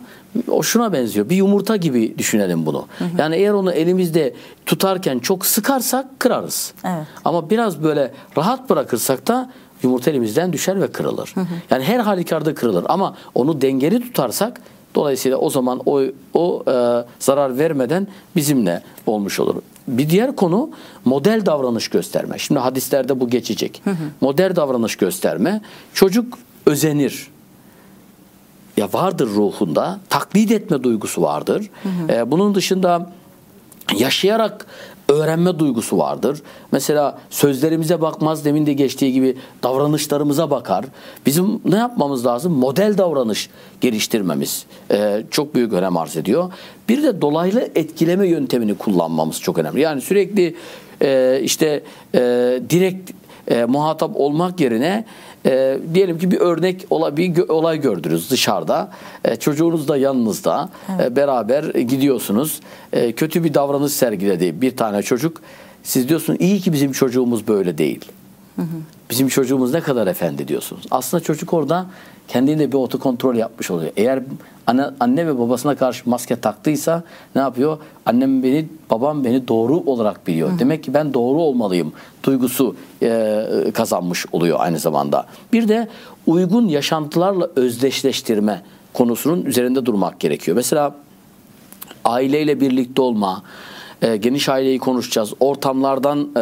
O 0.49 0.63
şuna 0.63 0.93
benziyor. 0.93 1.29
Bir 1.29 1.37
yumurta 1.37 1.77
gibi 1.77 2.19
düşünelim 2.19 2.67
bunu. 2.67 2.87
Yani 3.19 3.37
eğer 3.37 3.53
onu 3.53 3.73
elimizde 3.73 4.35
tutarken 4.67 5.19
çok 5.19 5.47
sıkarsak 5.47 6.21
kırarız. 6.21 6.73
Evet. 6.85 7.07
Ama 7.25 7.51
biraz 7.51 7.83
böyle 7.83 8.13
rahat 8.37 8.71
bırakırsak 8.71 9.29
da 9.29 9.51
yumurta 9.83 10.11
elimizden 10.11 10.53
düşer 10.53 10.81
ve 10.81 10.93
kırılır. 10.93 11.35
Yani 11.71 11.85
her 11.85 11.99
halükarda 11.99 12.55
kırılır 12.55 12.85
ama 12.89 13.17
onu 13.35 13.61
dengeli 13.61 14.01
tutarsak 14.01 14.61
dolayısıyla 14.95 15.39
o 15.39 15.51
zaman 15.51 15.81
o 15.87 16.03
o 16.35 16.65
e, 16.69 16.73
zarar 17.19 17.59
vermeden 17.59 18.07
bizimle 18.37 18.83
olmuş 19.07 19.41
olur. 19.41 19.55
Bir 19.89 20.11
diğer 20.11 20.37
konu 20.37 20.71
model 21.05 21.47
davranış 21.47 21.89
gösterme. 21.89 22.39
Şimdi 22.39 22.61
hadislerde 22.61 23.21
bu 23.21 23.31
geçecek. 23.31 23.83
Model 24.21 24.57
davranış 24.57 24.97
gösterme. 24.97 25.61
Çocuk 25.95 26.39
özenir 26.67 27.31
ya 28.77 28.89
vardır 28.93 29.29
ruhunda 29.29 30.01
taklit 30.09 30.51
etme 30.51 30.83
duygusu 30.83 31.23
vardır. 31.23 31.71
Ee, 32.09 32.31
bunun 32.31 32.55
dışında 32.55 33.13
yaşayarak 33.99 34.67
öğrenme 35.13 35.59
duygusu 35.59 35.99
vardır. 35.99 36.43
Mesela 36.73 37.19
sözlerimize 37.31 38.01
bakmaz 38.01 38.45
demin 38.45 38.67
de 38.67 38.73
geçtiği 38.73 39.13
gibi 39.13 39.37
davranışlarımıza 39.63 40.51
bakar. 40.51 40.85
Bizim 41.27 41.61
ne 41.65 41.77
yapmamız 41.77 42.27
lazım? 42.27 42.53
Model 42.53 42.99
davranış 42.99 43.51
geliştirmemiz 43.81 44.67
e, 44.91 45.23
çok 45.31 45.55
büyük 45.55 45.73
önem 45.73 45.97
arz 45.97 46.17
ediyor. 46.17 46.53
Bir 46.89 47.03
de 47.03 47.21
dolaylı 47.21 47.69
etkileme 47.75 48.29
yöntemini 48.29 48.75
kullanmamız 48.75 49.41
çok 49.41 49.59
önemli. 49.59 49.81
Yani 49.81 50.01
sürekli 50.01 50.55
e, 51.03 51.41
işte 51.43 51.83
e, 52.15 52.21
direkt 52.71 53.11
e, 53.49 53.65
muhatap 53.65 54.11
olmak 54.15 54.61
yerine 54.61 55.05
e, 55.47 55.79
diyelim 55.95 56.19
ki 56.19 56.31
bir 56.31 56.41
örnek 56.41 56.87
ola, 56.91 57.17
bir 57.17 57.49
olay 57.49 57.81
gördünüz 57.81 58.31
dışarıda. 58.31 58.91
E, 59.25 59.37
çocuğunuz 59.37 59.89
da 59.89 59.97
yanınızda 59.97 60.69
e, 61.01 61.17
beraber 61.17 61.65
gidiyorsunuz. 61.65 62.61
E, 62.93 63.13
kötü 63.13 63.45
bir 63.45 63.55
davranış 63.55 63.93
sergiledi 63.93 64.61
bir 64.61 64.77
tane 64.77 65.03
çocuk. 65.03 65.41
Siz 65.83 66.09
diyorsunuz 66.09 66.41
iyi 66.41 66.61
ki 66.61 66.73
bizim 66.73 66.93
çocuğumuz 66.93 67.49
böyle 67.49 67.79
değil. 67.79 68.05
Bizim 69.11 69.29
çocuğumuz 69.29 69.75
ne 69.75 69.81
kadar 69.81 70.07
efendi 70.07 70.49
diyorsunuz. 70.49 70.85
Aslında 70.91 71.23
çocuk 71.23 71.53
orada 71.53 71.87
kendinde 72.29 72.73
bir 72.73 72.77
otokontrol 72.77 73.35
yapmış 73.35 73.71
oluyor. 73.71 73.93
Eğer 73.97 74.23
anne, 74.67 74.85
anne 75.01 75.27
ve 75.27 75.39
babasına 75.39 75.75
karşı 75.75 76.11
maske 76.11 76.37
taktıysa 76.37 77.03
ne 77.35 77.43
yapıyor? 77.43 77.79
Annem 78.07 78.43
beni, 78.43 78.69
babam 78.91 79.25
beni 79.25 79.49
doğru 79.49 79.77
olarak 79.77 80.27
biliyor. 80.27 80.53
Hı. 80.53 80.59
Demek 80.59 80.85
ki 80.85 80.95
ben 80.95 81.15
doğru 81.15 81.39
olmalıyım 81.39 81.93
duygusu 82.25 82.77
e, 83.03 83.47
kazanmış 83.75 84.27
oluyor 84.33 84.57
aynı 84.61 84.79
zamanda. 84.79 85.27
Bir 85.53 85.69
de 85.69 85.89
uygun 86.27 86.69
yaşantılarla 86.69 87.49
özdeşleştirme 87.57 88.63
konusunun 88.93 89.43
üzerinde 89.43 89.87
durmak 89.87 90.21
gerekiyor. 90.21 90.57
Mesela 90.57 90.95
aileyle 92.05 92.61
birlikte 92.61 93.03
olma, 93.03 93.43
e, 94.03 94.17
geniş 94.17 94.49
aileyi 94.49 94.79
konuşacağız. 94.79 95.33
Ortamlardan 95.41 96.29
e, 96.37 96.41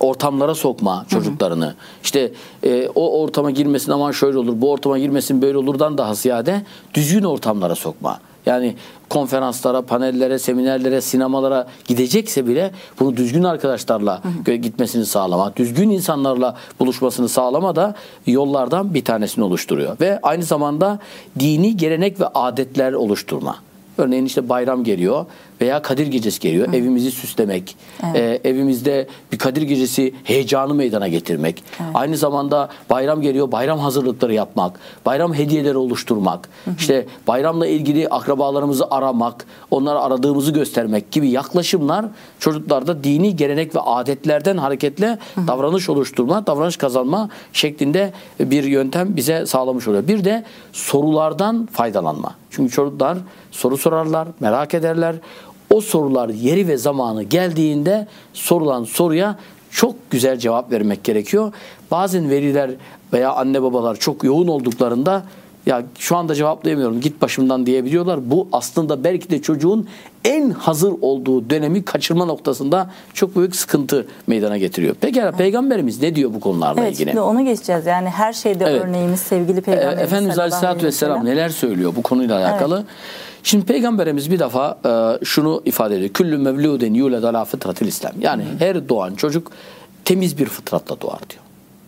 ortamlara 0.00 0.54
sokma 0.54 1.06
çocuklarını. 1.08 1.64
Hı 1.64 1.70
hı. 1.70 1.74
İşte 2.02 2.32
e, 2.62 2.88
o 2.94 3.22
ortama 3.22 3.50
girmesin 3.50 3.92
aman 3.92 4.12
şöyle 4.12 4.38
olur, 4.38 4.60
bu 4.60 4.70
ortama 4.70 4.98
girmesin 4.98 5.42
böyle 5.42 5.58
olurdan 5.58 5.98
daha 5.98 6.14
ziyade 6.14 6.62
düzgün 6.94 7.22
ortamlara 7.22 7.74
sokma. 7.74 8.20
Yani 8.46 8.76
konferanslara, 9.08 9.82
panellere, 9.82 10.38
seminerlere, 10.38 11.00
sinemalara 11.00 11.66
gidecekse 11.84 12.46
bile 12.46 12.70
bunu 13.00 13.16
düzgün 13.16 13.42
arkadaşlarla 13.42 14.22
hı 14.24 14.52
hı. 14.52 14.54
gitmesini 14.54 15.06
sağlama, 15.06 15.56
düzgün 15.56 15.90
insanlarla 15.90 16.56
buluşmasını 16.80 17.28
sağlama 17.28 17.76
da 17.76 17.94
yollardan 18.26 18.94
bir 18.94 19.04
tanesini 19.04 19.44
oluşturuyor. 19.44 20.00
Ve 20.00 20.18
aynı 20.22 20.42
zamanda 20.42 20.98
dini 21.38 21.76
gelenek 21.76 22.20
ve 22.20 22.26
adetler 22.26 22.92
oluşturma. 22.92 23.56
Örneğin 23.98 24.24
işte 24.24 24.48
bayram 24.48 24.84
geliyor 24.84 25.26
veya 25.60 25.82
Kadir 25.82 26.06
Gecesi 26.06 26.40
geliyor. 26.40 26.68
Hı. 26.68 26.76
Evimizi 26.76 27.10
süslemek, 27.10 27.76
evet. 28.04 28.44
e, 28.44 28.48
evimizde 28.48 29.08
bir 29.32 29.38
Kadir 29.38 29.62
Gecesi 29.62 30.14
heyecanı 30.24 30.74
meydana 30.74 31.08
getirmek. 31.08 31.64
Evet. 31.80 31.90
Aynı 31.94 32.16
zamanda 32.16 32.68
bayram 32.90 33.22
geliyor, 33.22 33.52
bayram 33.52 33.78
hazırlıkları 33.78 34.34
yapmak, 34.34 34.80
bayram 35.06 35.34
hediyeleri 35.34 35.76
oluşturmak, 35.76 36.48
hı 36.64 36.70
hı. 36.70 36.74
işte 36.78 37.06
bayramla 37.28 37.66
ilgili 37.66 38.08
akrabalarımızı 38.08 38.90
aramak, 38.90 39.46
onları 39.70 40.00
aradığımızı 40.00 40.52
göstermek 40.52 41.10
gibi 41.10 41.28
yaklaşımlar 41.28 42.06
çocuklarda 42.38 43.04
dini 43.04 43.36
gelenek 43.36 43.74
ve 43.74 43.80
adetlerden 43.80 44.56
hareketle 44.56 45.18
hı 45.34 45.40
hı. 45.40 45.46
davranış 45.46 45.88
oluşturma, 45.88 46.46
davranış 46.46 46.76
kazanma 46.76 47.28
şeklinde 47.52 48.12
bir 48.40 48.64
yöntem 48.64 49.16
bize 49.16 49.46
sağlamış 49.46 49.88
oluyor. 49.88 50.08
Bir 50.08 50.24
de 50.24 50.44
sorulardan 50.72 51.68
faydalanma. 51.72 52.34
Çünkü 52.50 52.72
çocuklar 52.72 53.18
soru 53.50 53.76
sorarlar, 53.76 54.28
merak 54.40 54.74
ederler 54.74 55.16
o 55.70 55.80
sorular 55.80 56.28
yeri 56.28 56.68
ve 56.68 56.76
zamanı 56.76 57.22
geldiğinde 57.22 58.06
sorulan 58.32 58.84
soruya 58.84 59.38
çok 59.70 60.10
güzel 60.10 60.38
cevap 60.38 60.72
vermek 60.72 61.04
gerekiyor. 61.04 61.52
Bazen 61.90 62.30
veliler 62.30 62.70
veya 63.12 63.32
anne 63.32 63.62
babalar 63.62 63.96
çok 63.96 64.24
yoğun 64.24 64.48
olduklarında 64.48 65.22
ya 65.66 65.82
şu 65.98 66.16
anda 66.16 66.34
cevaplayamıyorum 66.34 67.00
git 67.00 67.22
başımdan 67.22 67.66
diyebiliyorlar. 67.66 68.30
Bu 68.30 68.48
aslında 68.52 69.04
belki 69.04 69.30
de 69.30 69.42
çocuğun 69.42 69.88
en 70.24 70.50
hazır 70.50 70.94
olduğu 71.00 71.50
dönemi 71.50 71.84
kaçırma 71.84 72.24
noktasında 72.24 72.90
çok 73.14 73.36
büyük 73.36 73.56
sıkıntı 73.56 74.06
meydana 74.26 74.58
getiriyor. 74.58 74.96
Peki 75.00 75.20
evet. 75.20 75.34
peygamberimiz 75.34 76.02
ne 76.02 76.14
diyor 76.14 76.34
bu 76.34 76.40
konularla 76.40 76.80
evet, 76.80 76.94
ilgili? 76.94 77.10
Evet 77.10 77.20
onu 77.20 77.44
geçeceğiz. 77.44 77.86
Yani 77.86 78.08
her 78.08 78.32
şeyde 78.32 78.64
evet. 78.64 78.82
örneğimiz 78.84 79.20
sevgili 79.20 79.60
peygamberimiz. 79.60 80.02
Efendimiz 80.02 80.38
Aleyhisselatü 80.38 80.86
Vesselam 80.86 81.24
neler 81.24 81.48
söylüyor 81.48 81.92
bu 81.96 82.02
konuyla 82.02 82.38
alakalı? 82.38 82.76
Evet. 82.76 82.86
Şimdi 83.46 83.64
peygamberimiz 83.64 84.30
bir 84.30 84.38
defa 84.38 84.78
e, 84.86 85.24
şunu 85.24 85.62
ifade 85.64 85.96
ediyor. 85.96 86.10
Küllü 86.10 86.38
mevludin 86.38 86.94
yuled 86.94 87.22
ala 87.22 87.44
fıtratil 87.44 87.86
İslam. 87.86 88.12
Yani 88.20 88.42
Hı. 88.42 88.48
her 88.58 88.88
doğan 88.88 89.14
çocuk 89.14 89.52
temiz 90.04 90.38
bir 90.38 90.46
fıtratla 90.46 91.00
doğar 91.00 91.18
diyor. 91.30 91.42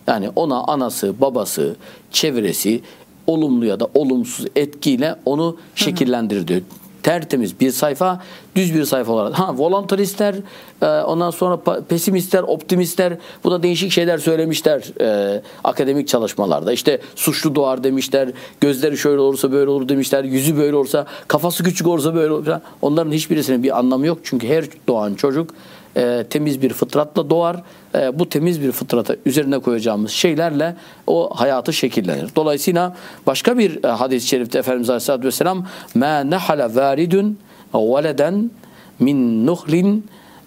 Yani 0.07 0.29
ona 0.35 0.63
anası, 0.63 1.21
babası, 1.21 1.75
çevresi 2.11 2.81
olumlu 3.27 3.65
ya 3.65 3.79
da 3.79 3.87
olumsuz 3.93 4.45
etkiyle 4.55 5.15
onu 5.25 5.57
şekillendirir 5.75 6.47
diyor 6.47 6.61
tertemiz 7.03 7.59
bir 7.59 7.71
sayfa, 7.71 8.21
düz 8.55 8.75
bir 8.75 8.83
sayfa 8.85 9.11
olarak. 9.11 9.39
Ha 9.39 9.57
voluntaristler, 9.57 10.35
e, 10.81 10.85
ondan 10.85 11.31
sonra 11.31 11.59
pesimistler, 11.89 12.43
optimistler 12.43 13.13
bu 13.43 13.51
da 13.51 13.63
değişik 13.63 13.91
şeyler 13.91 14.17
söylemişler 14.17 14.83
e, 15.01 15.41
akademik 15.63 16.07
çalışmalarda. 16.07 16.73
İşte 16.73 17.01
suçlu 17.15 17.55
doğar 17.55 17.83
demişler, 17.83 18.29
gözleri 18.61 18.97
şöyle 18.97 19.19
olursa 19.19 19.51
böyle 19.51 19.69
olur 19.69 19.89
demişler, 19.89 20.23
yüzü 20.23 20.57
böyle 20.57 20.75
olursa, 20.75 21.05
kafası 21.27 21.63
küçük 21.63 21.87
olursa 21.87 22.15
böyle 22.15 22.33
olur. 22.33 22.47
Onların 22.81 23.11
hiçbirisinin 23.11 23.63
bir 23.63 23.79
anlamı 23.79 24.05
yok. 24.07 24.19
Çünkü 24.23 24.47
her 24.47 24.65
doğan 24.87 25.13
çocuk 25.13 25.53
e, 25.96 26.24
temiz 26.30 26.62
bir 26.62 26.72
fıtratla 26.72 27.30
doğar. 27.30 27.62
E, 27.94 28.18
bu 28.18 28.28
temiz 28.28 28.62
bir 28.62 28.72
fıtrata 28.72 29.16
üzerine 29.26 29.58
koyacağımız 29.58 30.10
şeylerle 30.10 30.76
o 31.06 31.30
hayatı 31.34 31.72
şekillenir. 31.72 32.30
Dolayısıyla 32.36 32.96
başka 33.26 33.58
bir 33.58 33.84
e, 33.84 33.88
hadis-i 33.88 34.26
şerifte 34.26 34.58
Efendimiz 34.58 34.90
Aleyhisselatü 34.90 35.26
Vesselam 35.26 35.66
مَا 35.96 36.34
نَحَلَ 36.34 36.74
وَارِدٌ 36.78 37.32
وَلَدًا 37.74 38.48
min 38.98 39.46
nuhlin 39.46 40.06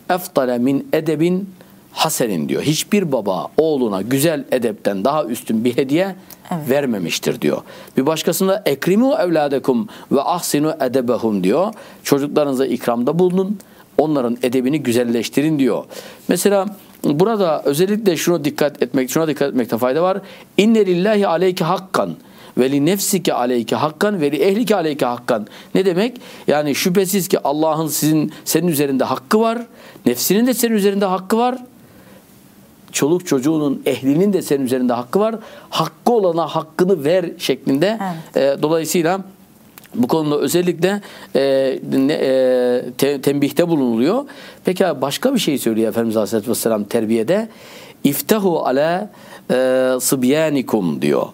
eftale 0.10 0.58
min 0.58 0.88
edebin 0.94 1.50
hasenin 1.92 2.50
diyor. 2.50 2.62
Hiçbir 2.62 3.12
baba 3.12 3.48
oğluna 3.58 4.02
güzel 4.02 4.46
edepten 4.52 5.06
daha 5.06 5.26
üstün 5.26 5.66
bir 5.66 5.78
hediye 5.78 6.16
evet. 6.52 6.70
vermemiştir 6.70 7.42
diyor. 7.42 7.62
Bir 7.98 8.06
başkasında 8.06 8.64
ekrimu 8.66 9.16
evladekum 9.16 9.88
ve 10.12 10.22
ahsinu 10.22 10.74
edebehum 10.82 11.44
diyor. 11.44 11.74
Çocuklarınıza 12.04 12.66
ikramda 12.66 13.20
bulunun 13.20 13.60
onların 14.03 14.37
edebini 14.43 14.83
güzelleştirin 14.83 15.59
diyor. 15.59 15.85
Mesela 16.29 16.67
burada 17.05 17.63
özellikle 17.65 18.17
şuna 18.17 18.45
dikkat 18.45 18.83
etmek, 18.83 19.11
şuna 19.11 19.29
dikkat 19.29 19.49
etmekte 19.49 19.79
fayda 19.79 20.03
var. 20.03 20.19
İnne 20.57 20.87
lillahi 20.87 21.27
aleyke 21.27 21.65
hakkan 21.65 22.17
ve 22.59 22.71
li 22.71 22.87
nefsike 22.87 23.35
aleyke 23.35 23.77
hakkan 23.77 24.21
ve 24.21 24.33
li 24.33 24.37
ehlike 24.37 24.77
aleyke 24.77 25.07
hakkan. 25.07 25.47
Ne 25.75 25.87
demek? 25.87 26.21
Yani 26.47 26.75
şüphesiz 26.75 27.29
ki 27.29 27.39
Allah'ın 27.45 27.87
sizin 27.87 28.33
senin 28.45 28.69
üzerinde 28.69 29.05
hakkı 29.05 29.41
var. 29.41 29.59
Nefsinin 30.07 30.47
de 30.47 30.55
senin 30.55 30.75
üzerinde 30.75 31.05
hakkı 31.05 31.39
var. 31.39 31.59
Çoluk 32.93 33.27
çocuğunun, 33.27 33.83
ehlinin 33.87 34.33
de 34.33 34.43
senin 34.43 34.65
üzerinde 34.65 34.93
hakkı 34.93 35.21
var. 35.21 35.35
Hakkı 35.71 36.13
olana 36.13 36.47
hakkını 36.47 37.05
ver 37.05 37.25
şeklinde. 37.39 37.99
Evet. 38.37 38.59
E, 38.59 38.63
dolayısıyla 38.63 39.21
bu 39.95 40.07
konuda 40.07 40.39
özellikle 40.39 41.01
e, 41.35 41.41
e, 42.11 42.83
te, 42.99 43.21
tembihte 43.21 43.69
bulunuluyor. 43.69 44.25
Peki 44.65 44.85
başka 44.85 45.35
bir 45.35 45.39
şey 45.39 45.59
söylüyor 45.59 45.89
Efendimiz 45.89 46.17
Aleyhisselatü 46.17 46.51
Vesselam 46.51 46.85
terbiyede. 46.85 47.49
İftahu 48.05 48.61
ala 48.61 49.11
e, 49.51 49.91
sıbyanikum 50.01 51.03
diyor. 51.03 51.27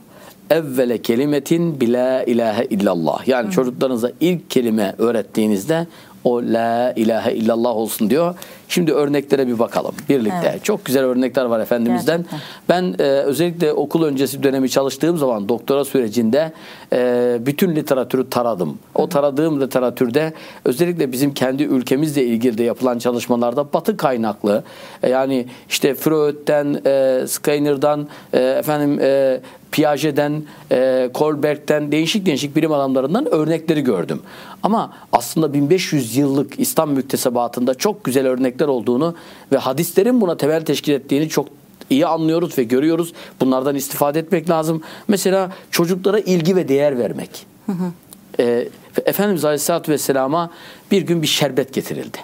Evvele 0.50 1.02
kelimetin 1.02 1.80
bila 1.80 2.22
ilahe 2.22 2.64
illallah. 2.64 3.28
Yani 3.28 3.46
Hı. 3.46 3.50
çocuklarınıza 3.50 4.10
ilk 4.20 4.50
kelime 4.50 4.94
öğrettiğinizde 4.98 5.86
o 6.24 6.42
la 6.42 6.92
ilahe 6.96 7.34
illallah 7.34 7.76
olsun 7.76 8.10
diyor. 8.10 8.34
Şimdi 8.68 8.92
örneklere 8.92 9.46
bir 9.46 9.58
bakalım 9.58 9.94
birlikte. 10.08 10.50
Evet. 10.50 10.64
Çok 10.64 10.84
güzel 10.84 11.04
örnekler 11.04 11.44
var 11.44 11.60
Efendimiz'den. 11.60 12.16
Gerçekten. 12.16 12.40
Ben 12.68 12.94
e, 12.98 13.02
özellikle 13.02 13.72
okul 13.72 14.04
öncesi 14.04 14.42
dönemi 14.42 14.70
çalıştığım 14.70 15.18
zaman 15.18 15.48
doktora 15.48 15.84
sürecinde 15.84 16.52
e, 16.92 17.38
bütün 17.40 17.76
literatürü 17.76 18.30
taradım. 18.30 18.78
O 18.94 19.08
taradığım 19.08 19.60
literatürde 19.60 20.32
özellikle 20.64 21.12
bizim 21.12 21.34
kendi 21.34 21.62
ülkemizle 21.62 22.24
ilgili 22.24 22.58
de 22.58 22.62
yapılan 22.62 22.98
çalışmalarda 22.98 23.72
batı 23.72 23.96
kaynaklı 23.96 24.62
e, 25.02 25.10
yani 25.10 25.46
işte 25.68 25.94
Freud'den, 25.94 26.80
e, 26.86 27.26
Skinner'dan, 27.26 28.08
e, 28.32 28.38
efendim 28.40 28.98
e, 29.00 29.40
Piaget'den, 29.72 30.42
e, 30.72 31.10
Kohlberg'den 31.14 31.92
değişik 31.92 32.26
değişik 32.26 32.56
bilim 32.56 32.72
adamlarından 32.72 33.34
örnekleri 33.34 33.80
gördüm. 33.80 34.20
Ama 34.62 34.92
aslında 35.12 35.52
1500 35.52 36.16
yıllık 36.16 36.60
İslam 36.60 36.90
müktesebatında 36.90 37.74
çok 37.74 38.04
güzel 38.04 38.26
örnekler 38.58 38.68
olduğunu 38.68 39.14
ve 39.52 39.56
hadislerin 39.56 40.20
buna 40.20 40.36
temel 40.36 40.64
teşkil 40.64 40.92
ettiğini 40.92 41.28
çok 41.28 41.48
iyi 41.90 42.06
anlıyoruz 42.06 42.58
ve 42.58 42.64
görüyoruz. 42.64 43.12
Bunlardan 43.40 43.74
istifade 43.74 44.18
etmek 44.18 44.50
lazım. 44.50 44.82
Mesela 45.08 45.50
çocuklara 45.70 46.18
ilgi 46.18 46.56
ve 46.56 46.68
değer 46.68 46.98
vermek. 46.98 47.46
Hı 47.66 47.72
hı. 47.72 47.92
E, 48.38 48.68
Efendimiz 49.06 49.44
Aleyhisselatü 49.44 49.92
Vesselam'a 49.92 50.50
bir 50.90 51.02
gün 51.02 51.22
bir 51.22 51.26
şerbet 51.26 51.72
getirildi. 51.72 52.18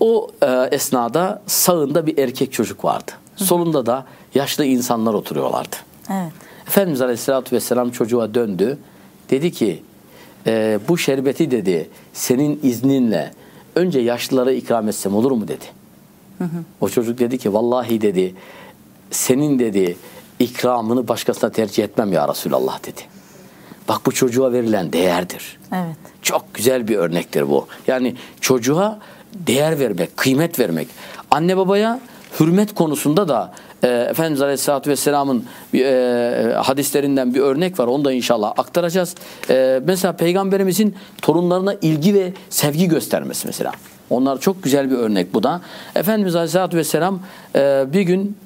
O 0.00 0.30
e, 0.42 0.68
esnada 0.72 1.42
sağında 1.46 2.06
bir 2.06 2.18
erkek 2.18 2.52
çocuk 2.52 2.84
vardı. 2.84 3.12
Hı. 3.38 3.44
Solunda 3.44 3.86
da 3.86 4.06
yaşlı 4.34 4.64
insanlar 4.64 5.14
oturuyorlardı. 5.14 5.76
Evet. 6.10 6.32
Efendimiz 6.66 7.00
Aleyhisselatü 7.00 7.56
Vesselam 7.56 7.90
çocuğa 7.90 8.34
döndü. 8.34 8.78
Dedi 9.30 9.52
ki 9.52 9.82
e, 10.46 10.78
bu 10.88 10.98
şerbeti 10.98 11.50
dedi 11.50 11.88
senin 12.12 12.60
izninle 12.62 13.32
önce 13.74 14.00
yaşlılara 14.00 14.52
ikram 14.52 14.88
etsem 14.88 15.14
olur 15.14 15.30
mu 15.30 15.48
dedi. 15.48 15.64
Hı 16.38 16.44
hı. 16.44 16.64
O 16.80 16.88
çocuk 16.88 17.18
dedi 17.18 17.38
ki 17.38 17.52
vallahi 17.52 18.00
dedi 18.00 18.34
senin 19.10 19.58
dedi 19.58 19.96
ikramını 20.38 21.08
başkasına 21.08 21.50
tercih 21.50 21.84
etmem 21.84 22.12
ya 22.12 22.28
Resulallah 22.28 22.86
dedi. 22.86 23.00
Bak 23.88 24.06
bu 24.06 24.12
çocuğa 24.12 24.52
verilen 24.52 24.92
değerdir. 24.92 25.58
Evet. 25.72 25.96
Çok 26.22 26.54
güzel 26.54 26.88
bir 26.88 26.96
örnektir 26.96 27.48
bu. 27.48 27.66
Yani 27.86 28.16
çocuğa 28.40 28.98
değer 29.34 29.78
vermek, 29.78 30.16
kıymet 30.16 30.58
vermek. 30.58 30.88
Anne 31.30 31.56
babaya 31.56 32.00
hürmet 32.40 32.74
konusunda 32.74 33.28
da 33.28 33.54
e, 33.82 33.88
Efendimiz 33.88 34.42
Aleyhisselatü 34.42 34.90
Vesselam'ın 34.90 35.44
e, 35.74 36.54
hadislerinden 36.56 37.34
bir 37.34 37.40
örnek 37.40 37.78
var. 37.78 37.86
Onu 37.86 38.04
da 38.04 38.12
inşallah 38.12 38.52
aktaracağız. 38.56 39.14
E, 39.50 39.80
mesela 39.86 40.12
Peygamberimizin 40.12 40.94
torunlarına 41.22 41.74
ilgi 41.74 42.14
ve 42.14 42.32
sevgi 42.50 42.88
göstermesi 42.88 43.46
mesela. 43.46 43.72
Onlar 44.10 44.40
çok 44.40 44.62
güzel 44.62 44.90
bir 44.90 44.96
örnek 44.96 45.34
bu 45.34 45.42
da. 45.42 45.60
Efendimiz 45.94 46.34
Aleyhisselatü 46.34 46.76
Vesselam 46.76 47.20
e, 47.56 47.84
bir 47.92 48.00
gün 48.00 48.36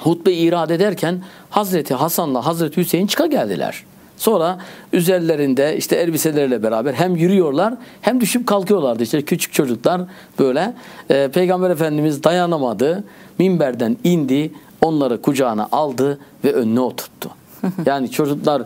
hutbe 0.00 0.32
irad 0.32 0.70
ederken 0.70 1.22
Hazreti 1.50 1.94
Hasan'la 1.94 2.46
Hazreti 2.46 2.76
Hüseyin 2.76 3.06
çıka 3.06 3.26
geldiler. 3.26 3.84
Sonra 4.16 4.58
üzerlerinde 4.92 5.76
işte 5.76 5.96
elbiseleriyle 5.96 6.62
beraber 6.62 6.94
hem 6.94 7.16
yürüyorlar 7.16 7.74
hem 8.00 8.20
düşüp 8.20 8.46
kalkıyorlardı. 8.46 9.02
İşte 9.02 9.22
küçük 9.22 9.52
çocuklar 9.52 10.00
böyle. 10.38 10.74
E, 11.10 11.28
Peygamber 11.28 11.70
Efendimiz 11.70 12.24
dayanamadı. 12.24 13.04
Minberden 13.38 13.96
indi. 14.04 14.52
Onları 14.82 15.22
kucağına 15.22 15.68
aldı 15.72 16.18
ve 16.44 16.52
önüne 16.52 16.80
oturttu. 16.80 17.30
Yani 17.86 18.10
çocuklar 18.10 18.62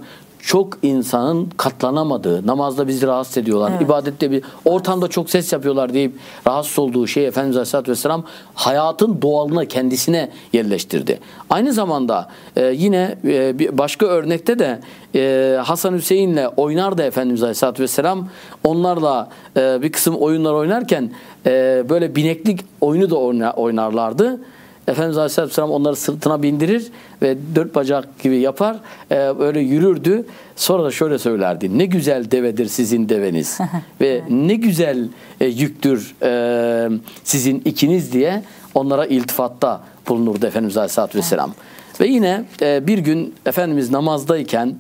çok 0.48 0.78
insanın 0.82 1.48
katlanamadığı, 1.56 2.46
namazda 2.46 2.88
bizi 2.88 3.06
rahatsız 3.06 3.38
ediyorlar, 3.38 3.70
Evet. 3.70 3.82
ibadette 3.82 4.30
bir 4.30 4.42
ortamda 4.64 5.08
çok 5.08 5.30
ses 5.30 5.52
yapıyorlar 5.52 5.94
deyip 5.94 6.12
rahatsız 6.46 6.78
olduğu 6.78 7.06
şey 7.06 7.26
Efendimiz 7.26 7.56
Aleyhisselatü 7.56 7.90
Vesselam 7.90 8.24
hayatın 8.54 9.22
doğalına 9.22 9.64
kendisine 9.64 10.30
yerleştirdi. 10.52 11.20
Aynı 11.50 11.72
zamanda 11.72 12.28
e, 12.56 12.66
yine 12.66 13.18
e, 13.24 13.58
bir 13.58 13.78
başka 13.78 14.06
örnekte 14.06 14.58
de 14.58 14.80
e, 15.14 15.56
Hasan 15.64 15.94
Hüseyin'le 15.94 16.46
oynardı 16.56 17.02
Efendimiz 17.02 17.42
Aleyhisselatü 17.42 17.82
Vesselam. 17.82 18.28
Onlarla 18.64 19.28
e, 19.56 19.82
bir 19.82 19.92
kısım 19.92 20.16
oyunlar 20.16 20.52
oynarken 20.52 21.10
e, 21.46 21.84
böyle 21.88 22.16
bineklik 22.16 22.60
oyunu 22.80 23.10
da 23.10 23.16
oyna- 23.16 23.52
oynarlardı. 23.52 24.40
Efendimiz 24.88 25.16
Aleyhisselatü 25.16 25.50
Vesselam 25.50 25.70
onları 25.70 25.96
sırtına 25.96 26.42
bindirir 26.42 26.86
ve 27.22 27.36
dört 27.54 27.74
bacak 27.74 28.22
gibi 28.22 28.38
yapar. 28.38 28.76
Ee, 29.10 29.32
öyle 29.38 29.60
yürürdü. 29.60 30.26
Sonra 30.56 30.84
da 30.84 30.90
şöyle 30.90 31.18
söylerdi. 31.18 31.78
Ne 31.78 31.86
güzel 31.86 32.30
devedir 32.30 32.66
sizin 32.66 33.08
deveniz. 33.08 33.58
ve 34.00 34.22
ne 34.28 34.54
güzel 34.54 35.08
e, 35.40 35.46
yüktür 35.46 36.14
e, 36.22 36.88
sizin 37.24 37.62
ikiniz 37.64 38.12
diye 38.12 38.42
onlara 38.74 39.06
iltifatta 39.06 39.80
bulunurdu 40.08 40.46
Efendimiz 40.46 40.76
Aleyhisselatü 40.76 41.18
Vesselam. 41.18 41.54
Ve 42.00 42.06
yine 42.06 42.44
e, 42.62 42.86
bir 42.86 42.98
gün 42.98 43.34
Efendimiz 43.46 43.90
namazdayken 43.90 44.74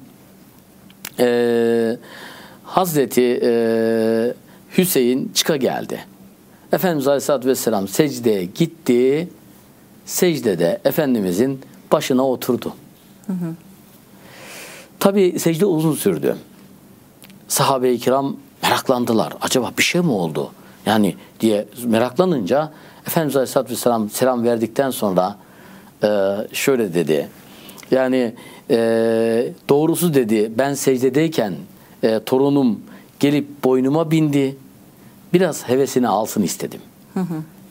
e, 1.20 1.96
Hazreti 2.64 3.40
e, 3.42 4.34
Hüseyin 4.78 5.30
çıka 5.34 5.56
geldi. 5.56 6.00
Efendimiz 6.72 7.08
Aleyhisselatü 7.08 7.48
Vesselam 7.48 7.88
secdeye 7.88 8.44
gitti. 8.44 9.28
Secdede 10.08 10.80
Efendimizin 10.84 11.60
başına 11.92 12.28
oturdu. 12.28 12.74
Tabi 15.00 15.38
secde 15.38 15.66
uzun 15.66 15.94
sürdü. 15.94 16.36
Sahabe-i 17.48 17.98
kiram 17.98 18.36
meraklandılar. 18.62 19.32
Acaba 19.40 19.72
bir 19.78 19.82
şey 19.82 20.00
mi 20.00 20.10
oldu? 20.10 20.50
Yani 20.86 21.16
diye 21.40 21.66
meraklanınca 21.84 22.72
Efendimiz 23.06 23.36
Aleyhisselatü 23.36 23.70
Vesselam 23.70 24.10
selam 24.10 24.44
verdikten 24.44 24.90
sonra 24.90 25.38
e, 26.02 26.08
şöyle 26.52 26.94
dedi. 26.94 27.28
Yani 27.90 28.34
e, 28.70 29.52
doğrusu 29.68 30.14
dedi 30.14 30.52
ben 30.58 30.74
secdedeyken 30.74 31.54
e, 32.02 32.20
torunum 32.26 32.80
gelip 33.20 33.64
boynuma 33.64 34.10
bindi. 34.10 34.56
Biraz 35.32 35.68
hevesini 35.68 36.08
alsın 36.08 36.42
istedim. 36.42 36.80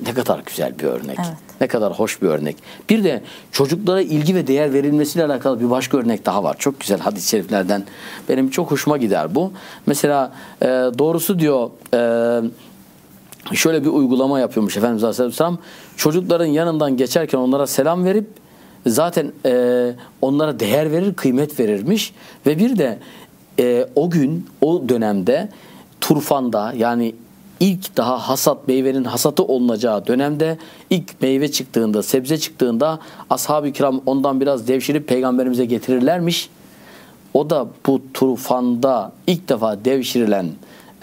Ne 0.06 0.14
kadar 0.14 0.40
güzel 0.46 0.80
bir 0.80 0.84
örnek. 0.84 1.18
Evet. 1.20 1.38
Ne 1.62 1.68
kadar 1.68 1.94
hoş 1.94 2.22
bir 2.22 2.28
örnek. 2.28 2.58
Bir 2.90 3.04
de 3.04 3.22
çocuklara 3.52 4.02
ilgi 4.02 4.36
ve 4.36 4.48
değer 4.48 4.74
verilmesiyle 4.74 5.26
alakalı 5.26 5.60
bir 5.60 5.70
başka 5.70 5.98
örnek 5.98 6.26
daha 6.26 6.44
var. 6.44 6.56
Çok 6.60 6.80
güzel 6.80 7.00
hadis-i 7.00 7.30
şeriflerden. 7.30 7.84
Benim 8.30 8.50
çok 8.50 8.72
hoşuma 8.72 8.98
gider 8.98 9.36
bu. 9.36 9.52
Mesela 9.86 10.32
e, 10.62 10.66
doğrusu 10.68 11.40
diyor 11.40 11.70
e, 11.94 13.56
şöyle 13.56 13.84
bir 13.84 13.90
uygulama 13.90 14.40
yapıyormuş 14.40 14.78
Efendimiz 14.78 15.04
Aleyhisselam. 15.04 15.58
Çocukların 15.98 16.46
yanından 16.46 16.98
geçerken 16.98 17.38
onlara 17.38 17.68
selam 17.68 18.06
verip 18.06 18.28
zaten 18.86 19.32
e, 19.46 19.92
onlara 20.22 20.60
değer 20.60 20.92
verir, 20.92 21.14
kıymet 21.14 21.60
verirmiş. 21.60 22.14
Ve 22.46 22.58
bir 22.58 22.78
de 22.78 23.00
e, 23.60 23.88
o 23.96 24.10
gün, 24.10 24.48
o 24.62 24.90
dönemde 24.90 25.50
turfanda 26.02 26.74
yani 26.78 27.16
ilk 27.60 27.98
daha 27.98 28.30
hasat 28.30 28.68
meyvenin 28.68 29.04
hasatı 29.04 29.44
olunacağı 29.44 30.08
dönemde 30.08 30.58
ilk 30.90 31.22
meyve 31.22 31.52
çıktığında, 31.52 32.04
sebze 32.04 32.38
çıktığında 32.38 33.00
ashab-ı 33.30 33.72
kiram 33.72 34.02
ondan 34.06 34.42
biraz 34.42 34.68
devşirip 34.68 35.08
peygamberimize 35.08 35.66
getirirlermiş. 35.66 36.50
O 37.34 37.50
da 37.50 37.68
bu 37.88 38.02
turfanda 38.14 39.12
ilk 39.28 39.50
defa 39.50 39.86
devşirilen 39.86 40.46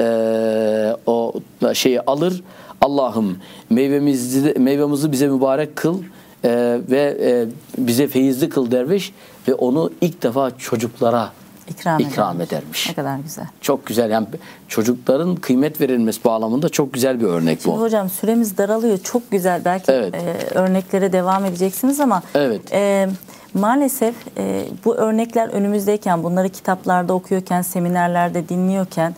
eee, 0.01 0.97
o 1.07 1.33
şeyi 1.75 2.01
alır. 2.01 2.43
Allah'ım 2.81 3.39
meyvemizi, 3.71 4.55
meyvemizi 4.59 5.13
bize 5.13 5.29
mübarek 5.29 5.77
kıl 5.77 5.99
eee, 6.45 6.81
ve 6.91 7.17
eee, 7.21 7.47
bize 7.79 8.09
feyizli 8.09 8.49
kıl 8.49 8.71
derviş 8.71 9.13
ve 9.49 9.55
onu 9.55 9.91
ilk 10.01 10.23
defa 10.23 10.59
çocuklara 10.59 11.33
İkram, 11.69 12.01
ikram 12.01 12.37
edermiş. 12.41 12.53
edermiş. 12.53 12.89
Ne 12.89 12.95
kadar 12.95 13.19
güzel. 13.19 13.47
Çok 13.61 13.87
güzel 13.87 14.11
yani 14.11 14.27
çocukların 14.69 15.37
kıymet 15.37 15.81
verilmesi 15.81 16.25
bağlamında 16.25 16.69
çok 16.69 16.93
güzel 16.95 17.21
bir 17.21 17.27
örnek 17.27 17.61
Şimdi 17.63 17.77
bu. 17.77 17.81
hocam 17.81 18.11
süremiz 18.11 18.59
daralıyor. 18.59 18.99
Çok 18.99 19.31
güzel. 19.31 19.63
Belki 19.65 19.93
Evet. 19.93 20.15
e, 20.15 20.59
örneklere 20.59 21.13
devam 21.13 21.45
edeceksiniz 21.45 22.01
ama 22.01 22.23
Evet. 22.35 22.73
e, 22.73 23.09
maalesef 23.55 24.15
e, 24.39 24.65
bu 24.85 24.95
örnekler 24.97 25.49
önümüzdeyken, 25.49 26.23
bunları 26.23 26.49
kitaplarda 26.49 27.13
okuyorken, 27.13 27.63
seminerlerde 27.63 28.49
dinliyorken 28.49 29.15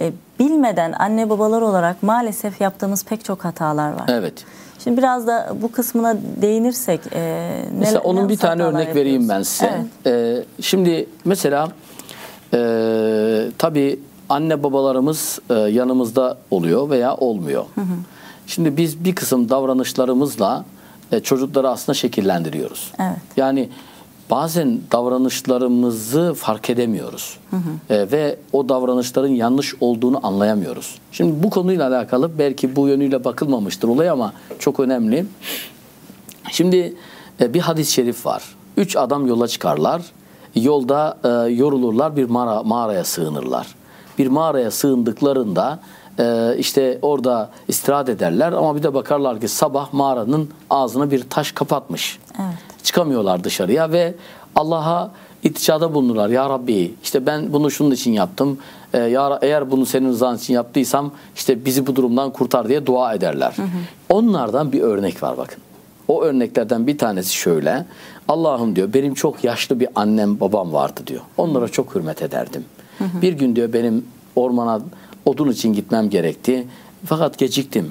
e, 0.00 0.12
bilmeden 0.38 0.92
anne 0.92 1.30
babalar 1.30 1.62
olarak 1.62 2.02
maalesef 2.02 2.60
yaptığımız 2.60 3.04
pek 3.04 3.24
çok 3.24 3.44
hatalar 3.44 3.92
var. 3.92 4.04
Evet. 4.08 4.44
Şimdi 4.84 4.96
biraz 4.96 5.26
da 5.26 5.52
bu 5.62 5.72
kısmına 5.72 6.16
değinirsek 6.42 7.00
e, 7.12 7.20
ne- 7.20 7.78
Mesela 7.78 8.00
onun 8.00 8.28
bir 8.28 8.36
tane 8.36 8.62
örnek 8.62 8.94
vereyim 8.96 9.28
ben 9.28 9.42
size. 9.42 9.72
Evet. 10.06 10.46
Ee, 10.58 10.62
şimdi 10.62 11.06
mesela 11.24 11.68
e, 12.54 12.58
tabii 13.58 14.00
anne 14.28 14.62
babalarımız 14.62 15.38
e, 15.50 15.54
yanımızda 15.54 16.36
oluyor 16.50 16.90
veya 16.90 17.14
olmuyor. 17.14 17.64
Şimdi 18.46 18.76
biz 18.76 19.04
bir 19.04 19.14
kısım 19.14 19.48
davranışlarımızla 19.48 20.64
e, 21.12 21.20
çocukları 21.20 21.68
aslında 21.70 21.94
şekillendiriyoruz. 21.94 22.92
Evet. 22.98 23.16
Yani 23.36 23.68
bazen 24.32 24.80
davranışlarımızı 24.92 26.34
fark 26.34 26.70
edemiyoruz. 26.70 27.38
E, 27.90 28.12
ve 28.12 28.36
o 28.52 28.68
davranışların 28.68 29.28
yanlış 29.28 29.74
olduğunu 29.80 30.26
anlayamıyoruz. 30.26 30.98
Şimdi 31.12 31.42
bu 31.42 31.50
konuyla 31.50 31.88
alakalı 31.88 32.38
belki 32.38 32.76
bu 32.76 32.88
yönüyle 32.88 33.24
bakılmamıştır 33.24 33.88
olay 33.88 34.10
ama 34.10 34.32
çok 34.58 34.80
önemli. 34.80 35.26
Şimdi 36.50 36.94
e, 37.40 37.54
bir 37.54 37.60
hadis-i 37.60 37.92
şerif 37.92 38.26
var. 38.26 38.42
Üç 38.76 38.96
adam 38.96 39.26
yola 39.26 39.48
çıkarlar. 39.48 40.02
Yolda 40.54 41.18
e, 41.24 41.52
yorulurlar 41.52 42.16
bir 42.16 42.24
mağara, 42.24 42.62
mağaraya 42.62 43.04
sığınırlar. 43.04 43.66
Bir 44.18 44.26
mağaraya 44.26 44.70
sığındıklarında 44.70 45.78
e, 46.18 46.56
işte 46.58 46.98
orada 47.02 47.50
istirahat 47.68 48.08
ederler 48.08 48.52
ama 48.52 48.76
bir 48.76 48.82
de 48.82 48.94
bakarlar 48.94 49.40
ki 49.40 49.48
sabah 49.48 49.92
mağaranın 49.92 50.50
ağzına 50.70 51.10
bir 51.10 51.30
taş 51.30 51.52
kapatmış. 51.52 52.18
Evet. 52.40 52.51
Çıkamıyorlar 52.82 53.44
dışarıya 53.44 53.92
ve 53.92 54.14
Allah'a 54.56 55.10
iticada 55.42 55.94
bulunurlar. 55.94 56.28
Ya 56.28 56.50
Rabbi 56.50 56.94
işte 57.02 57.26
ben 57.26 57.52
bunu 57.52 57.70
şunun 57.70 57.90
için 57.90 58.12
yaptım. 58.12 58.58
Ee, 58.94 58.98
ya, 58.98 59.38
eğer 59.42 59.70
bunu 59.70 59.86
senin 59.86 60.08
rızan 60.08 60.36
için 60.36 60.54
yaptıysam 60.54 61.12
işte 61.36 61.64
bizi 61.64 61.86
bu 61.86 61.96
durumdan 61.96 62.30
kurtar 62.30 62.68
diye 62.68 62.86
dua 62.86 63.14
ederler. 63.14 63.54
Onlardan 64.08 64.72
bir 64.72 64.80
örnek 64.80 65.22
var 65.22 65.36
bakın. 65.36 65.58
O 66.08 66.22
örneklerden 66.22 66.86
bir 66.86 66.98
tanesi 66.98 67.34
şöyle. 67.34 67.86
Allah'ım 68.28 68.76
diyor 68.76 68.92
benim 68.94 69.14
çok 69.14 69.44
yaşlı 69.44 69.80
bir 69.80 69.88
annem 69.94 70.40
babam 70.40 70.72
vardı 70.72 71.00
diyor. 71.06 71.20
Onlara 71.36 71.68
çok 71.68 71.94
hürmet 71.94 72.22
ederdim. 72.22 72.64
Bir 73.00 73.32
gün 73.32 73.56
diyor 73.56 73.72
benim 73.72 74.06
ormana 74.36 74.80
odun 75.24 75.48
için 75.50 75.72
gitmem 75.72 76.10
gerekti. 76.10 76.66
Fakat 77.06 77.38
geciktim. 77.38 77.90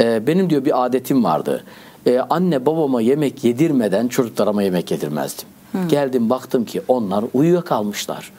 Ee, 0.00 0.26
benim 0.26 0.50
diyor 0.50 0.64
bir 0.64 0.84
adetim 0.84 1.24
vardı. 1.24 1.64
Ee, 2.06 2.18
anne 2.30 2.66
babama 2.66 3.00
yemek 3.00 3.44
yedirmeden 3.44 4.08
çocuklarıma 4.08 4.62
yemek 4.62 4.90
yedirmezdim. 4.90 5.48
Geldim 5.88 6.30
baktım 6.30 6.64
ki 6.64 6.82
onlar 6.88 7.24
uyuyakalmışlar. 7.34 8.30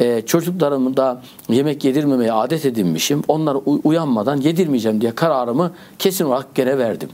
Ee, 0.00 0.22
çocuklarımı 0.26 0.96
da 0.96 1.22
yemek 1.48 1.84
yedirmemeye 1.84 2.32
adet 2.32 2.66
edinmişim. 2.66 3.22
Onlar 3.28 3.56
uy- 3.66 3.80
uyanmadan 3.84 4.36
yedirmeyeceğim 4.36 5.00
diye 5.00 5.14
kararımı 5.14 5.72
kesin 5.98 6.24
olarak 6.24 6.54
gene 6.54 6.78
verdim. 6.78 7.08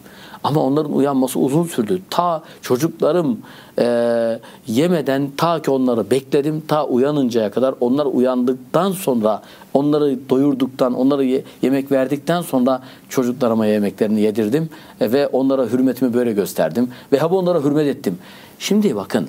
Ama 0.45 0.61
onların 0.61 0.93
uyanması 0.93 1.38
uzun 1.38 1.64
sürdü. 1.64 2.03
Ta 2.11 2.43
çocuklarım 2.62 3.38
e, 3.78 4.38
yemeden 4.66 5.30
ta 5.36 5.62
ki 5.62 5.70
onları 5.70 6.11
bekledim. 6.11 6.62
Ta 6.68 6.86
uyanıncaya 6.86 7.51
kadar 7.51 7.74
onlar 7.80 8.07
uyandıktan 8.07 8.93
sonra 8.93 9.43
onları 9.74 10.18
doyurduktan, 10.28 10.95
onları 10.95 11.24
ye, 11.24 11.45
yemek 11.62 11.93
verdikten 11.93 12.43
sonra 12.43 12.82
çocuklarıma 13.09 13.66
yemeklerini 13.66 14.20
yedirdim. 14.20 14.70
E, 15.01 15.12
ve 15.12 15.26
onlara 15.26 15.66
hürmetimi 15.66 16.14
böyle 16.14 16.32
gösterdim. 16.32 16.90
Ve 17.12 17.18
hep 17.18 17.32
onlara 17.32 17.64
hürmet 17.64 17.86
ettim. 17.86 18.18
Şimdi 18.59 18.97
bakın 18.97 19.28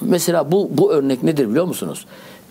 mesela 0.00 0.52
bu, 0.52 0.70
bu 0.72 0.92
örnek 0.92 1.22
nedir 1.22 1.48
biliyor 1.48 1.64
musunuz? 1.64 2.06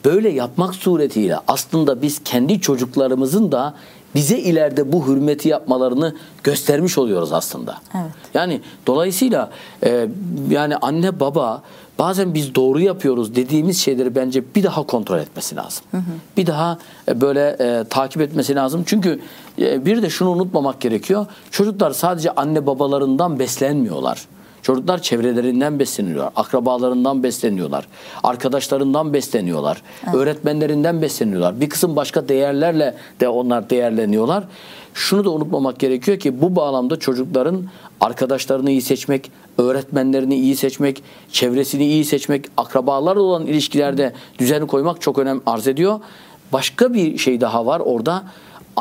Böyle 0.06 0.30
yapmak 0.30 0.76
suretiyle 0.76 1.38
aslında 1.47 2.02
biz 2.02 2.22
kendi 2.24 2.62
çocuklarımızın 2.62 3.52
da 3.52 3.74
bize 4.16 4.38
ileride 4.38 4.91
bu 4.91 5.07
hürmeti 5.07 5.49
yapmalarını 5.49 6.16
göstermiş 6.43 6.97
oluyoruz 6.97 7.34
aslında. 7.34 7.78
Evet. 7.95 8.12
Yani 8.34 8.62
dolayısıyla 8.88 9.51
e, 9.84 10.07
yani 10.49 10.78
anne 10.78 11.20
baba 11.20 11.64
bazen 11.99 12.34
biz 12.34 12.55
doğru 12.55 12.80
yapıyoruz 12.80 13.36
dediğimiz 13.36 13.80
şeyleri 13.80 14.16
bence 14.16 14.43
bir 14.55 14.64
daha 14.64 14.84
kontrol 14.84 15.18
etmesi 15.20 15.55
lazım. 15.55 15.84
Hı 15.91 15.97
hı. 15.97 16.01
Bir 16.38 16.47
daha 16.47 16.78
e, 17.07 17.22
böyle 17.22 17.57
e, 17.59 17.84
takip 17.89 18.22
etmesi 18.22 18.55
lazım. 18.55 18.84
Çünkü 18.86 19.20
e, 19.59 19.86
bir 19.86 20.01
de 20.01 20.09
şunu 20.09 20.30
unutmamak 20.30 20.82
gerekiyor. 20.82 21.26
Çocuklar 21.51 21.91
sadece 21.91 22.32
anne 22.32 22.66
babalarından 22.66 23.39
beslenmiyorlar. 23.39 24.28
Çocuklar 24.62 25.01
çevrelerinden 25.01 25.80
besleniyorlar, 25.80 26.32
akrabalarından 26.36 27.24
besleniyorlar, 27.24 27.88
arkadaşlarından 28.24 29.14
besleniyorlar, 29.14 29.82
evet. 30.03 30.16
öğretmenlerinden 30.16 31.01
besleniyorlar. 31.01 31.62
Bir 31.62 31.70
kısım 31.70 31.95
başka 31.95 32.28
değerlerle 32.28 32.95
de 33.20 33.30
onlar 33.30 33.70
değerleniyorlar. 33.70 34.43
Şunu 34.93 35.26
da 35.26 35.30
unutmamak 35.30 35.80
gerekiyor 35.80 36.20
ki 36.20 36.41
bu 36.41 36.55
bağlamda 36.55 36.99
çocukların 36.99 37.66
arkadaşlarını 38.01 38.72
iyi 38.72 38.82
seçmek, 38.82 39.32
öğretmenlerini 39.57 40.36
iyi 40.36 40.55
seçmek, 40.55 41.03
çevresini 41.32 41.86
iyi 41.86 42.05
seçmek, 42.05 42.45
akrabalarla 42.57 43.22
olan 43.22 43.45
ilişkilerde 43.45 44.14
düzeni 44.39 44.68
koymak 44.68 45.01
çok 45.01 45.20
önem 45.20 45.41
arz 45.45 45.68
ediyor. 45.68 45.99
Başka 46.53 46.93
bir 46.93 47.18
şey 47.18 47.41
daha 47.41 47.66
var 47.66 47.80
orada 47.80 48.24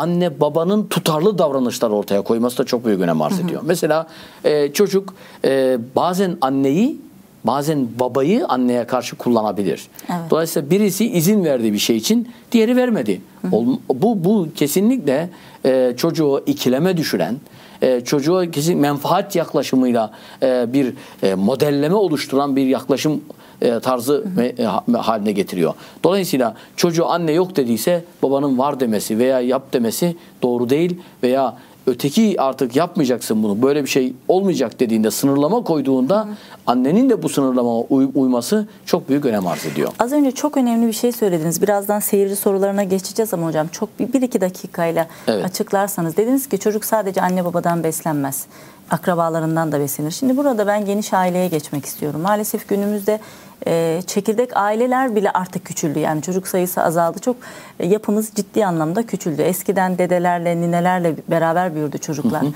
anne 0.01 0.41
babanın 0.41 0.87
tutarlı 0.87 1.39
davranışlar 1.39 1.91
ortaya 1.91 2.23
koyması 2.23 2.59
da 2.59 2.65
çok 2.65 2.87
büyük 2.87 3.01
önem 3.01 3.23
arz 3.23 3.41
ediyor. 3.41 3.61
Hı 3.61 3.65
hı. 3.65 3.69
Mesela 3.69 4.07
e, 4.45 4.73
çocuk 4.73 5.15
e, 5.45 5.79
bazen 5.97 6.37
anneyi 6.41 6.99
bazen 7.45 7.89
babayı 8.01 8.47
anneye 8.47 8.85
karşı 8.87 9.17
kullanabilir. 9.17 9.87
Evet. 10.11 10.21
Dolayısıyla 10.31 10.71
birisi 10.71 11.13
izin 11.13 11.45
verdiği 11.45 11.73
bir 11.73 11.79
şey 11.79 11.97
için 11.97 12.29
diğeri 12.53 12.77
vermedi. 12.77 13.21
Hı 13.43 13.49
hı. 13.49 13.51
Bu 13.89 14.25
bu 14.25 14.49
kesinlikle 14.57 15.31
e, 15.65 15.95
çocuğu 15.97 16.43
ikileme 16.47 16.97
düşüren, 16.97 17.37
e, 17.83 18.01
çocuğa 18.01 18.51
kesin 18.51 18.79
menfaat 18.79 19.37
yaklaşımıyla 19.37 20.11
e, 20.43 20.73
bir 20.73 20.95
e, 21.23 21.35
modelleme 21.35 21.95
oluşturan 21.95 22.57
bir 22.57 22.67
yaklaşım 22.67 23.21
e, 23.63 23.81
tarzı 23.81 24.25
e, 24.59 24.65
haline 24.97 25.33
getiriyor. 25.33 25.75
Dolayısıyla 26.05 26.55
çocuğu 26.77 27.07
anne 27.07 27.33
yok 27.33 27.57
dediyse 27.57 28.05
babanın 28.23 28.59
var 28.59 28.81
demesi 28.81 29.19
veya 29.19 29.41
yap 29.41 29.73
demesi 29.73 30.17
doğru 30.43 30.71
değil 30.71 31.01
veya 31.23 31.57
öteki 31.87 32.37
artık 32.39 32.77
yapmayacaksın 32.77 33.43
bunu 33.43 33.63
böyle 33.63 33.83
bir 33.85 33.89
şey 33.89 34.13
olmayacak 34.29 34.81
dediğinde 34.81 35.11
sınırlama 35.11 35.65
koyduğunda 35.65 36.29
annenin 36.67 37.11
de 37.11 37.23
bu 37.23 37.29
sınırlama 37.29 37.81
uy- 37.81 38.11
uyması 38.15 38.67
çok 38.87 39.09
büyük 39.09 39.25
önem 39.25 39.47
arz 39.47 39.67
ediyor. 39.67 39.93
Az 39.99 40.13
önce 40.13 40.33
çok 40.33 40.57
önemli 40.57 40.87
bir 40.87 40.93
şey 40.93 41.13
söylediniz. 41.13 41.63
Birazdan 41.63 42.01
seyirci 42.01 42.37
sorularına 42.37 42.85
geçeceğiz 42.85 43.35
ama 43.35 43.47
hocam 43.47 43.69
çok 43.69 44.01
bir, 44.01 44.13
bir 44.13 44.23
iki 44.23 44.41
dakikayla 44.41 45.07
evet. 45.29 45.45
açıklarsanız. 45.45 46.17
Dediniz 46.17 46.49
ki 46.49 46.59
çocuk 46.59 46.85
sadece 46.85 47.21
anne 47.21 47.45
babadan 47.45 47.85
beslenmez 47.85 48.47
akrabalarından 48.91 49.73
da 49.73 49.81
beslenir. 49.81 50.11
Şimdi 50.11 50.37
burada 50.37 50.67
ben 50.67 50.85
geniş 50.85 51.13
aileye 51.15 51.49
geçmek 51.49 51.85
istiyorum. 51.85 52.21
Maalesef 52.21 52.69
günümüzde 52.69 53.21
e, 53.67 54.03
çekirdek 54.07 54.57
aileler 54.57 55.17
bile 55.17 55.31
artık 55.31 55.65
küçüldü. 55.65 55.99
Yani 55.99 56.23
çocuk 56.23 56.49
sayısı 56.49 56.83
azaldı. 56.83 57.19
Çok 57.19 57.37
e, 57.81 57.87
yapımız 57.87 58.31
ciddi 58.35 58.67
anlamda 58.67 59.07
küçüldü. 59.07 59.43
Eskiden 59.43 59.99
dedelerle, 59.99 60.57
ninelerle 60.57 61.15
beraber 61.29 61.75
büyürdü 61.75 61.99
çocuklar. 61.99 62.43
Hı 62.43 62.47
hı. 62.47 62.53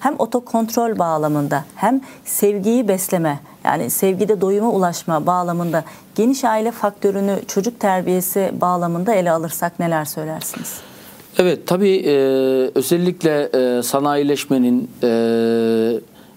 Hem 0.00 0.14
otokontrol 0.18 0.98
bağlamında 0.98 1.64
hem 1.74 2.00
sevgiyi 2.24 2.88
besleme 2.88 3.40
yani 3.64 3.90
sevgide 3.90 4.40
doyuma 4.40 4.70
ulaşma 4.70 5.26
bağlamında 5.26 5.84
geniş 6.14 6.44
aile 6.44 6.70
faktörünü 6.70 7.36
çocuk 7.48 7.80
terbiyesi 7.80 8.52
bağlamında 8.60 9.14
ele 9.14 9.30
alırsak 9.30 9.78
neler 9.78 10.04
söylersiniz? 10.04 10.80
Evet 11.38 11.66
tabii 11.66 11.96
e, 11.96 12.14
özellikle 12.74 13.50
e, 13.54 13.82
sanayileşmenin 13.82 14.90
e, 15.02 15.08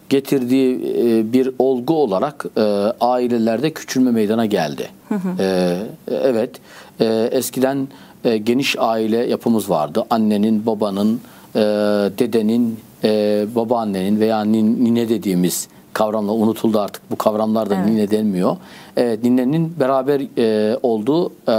getirdiği 0.10 0.76
e, 0.98 1.34
bir 1.34 1.50
olgu 1.60 1.94
olarak 1.94 2.46
e, 2.58 2.62
ailelerde 3.02 3.74
küçülme 3.74 4.12
meydana 4.12 4.46
geldi. 4.46 4.90
Hı 5.10 5.16
hı. 5.16 5.44
E, 5.44 5.78
evet 6.24 6.50
eskiden 7.32 7.88
geniş 8.44 8.76
aile 8.80 9.18
yapımız 9.18 9.70
vardı. 9.70 10.04
Annenin, 10.10 10.66
babanın, 10.66 11.22
dedenin, 12.20 12.80
babaannenin 13.56 14.20
veya 14.20 14.42
nine 14.44 15.10
dediğimiz 15.10 15.68
kavramla 15.96 16.32
unutuldu 16.32 16.80
artık. 16.80 17.12
Bu 17.12 17.16
kavramlar 17.16 17.70
da 17.70 17.76
evet. 17.76 17.86
nine 17.86 18.12
denmiyor. 18.12 18.58
E, 18.98 19.18
ninenin 19.24 19.80
beraber 19.80 20.22
e, 20.38 20.78
olduğu 20.84 21.32
e, 21.50 21.56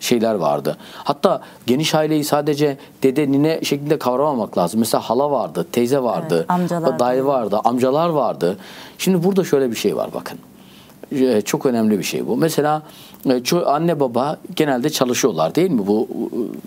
şeyler 0.00 0.34
vardı. 0.34 0.76
Hatta 0.94 1.40
geniş 1.66 1.94
aileyi 1.94 2.24
sadece 2.24 2.76
dede 3.02 3.32
nine 3.32 3.60
şeklinde 3.62 3.98
kavramamak 3.98 4.58
lazım. 4.58 4.80
Mesela 4.80 5.00
hala 5.00 5.30
vardı, 5.30 5.66
teyze 5.72 6.02
vardı, 6.02 6.36
evet, 6.38 6.50
amcalar 6.50 6.98
dayı 6.98 7.24
vardı, 7.24 7.60
amcalar 7.64 8.08
vardı. 8.08 8.56
Şimdi 8.98 9.24
burada 9.24 9.44
şöyle 9.44 9.70
bir 9.70 9.76
şey 9.76 9.96
var 9.96 10.10
bakın. 10.14 10.38
E, 11.12 11.40
çok 11.40 11.66
önemli 11.66 11.98
bir 11.98 12.04
şey 12.04 12.26
bu. 12.26 12.36
Mesela 12.36 12.82
anne 13.66 14.00
baba 14.00 14.36
genelde 14.56 14.90
çalışıyorlar 14.90 15.54
değil 15.54 15.70
mi 15.70 15.86
bu 15.86 16.08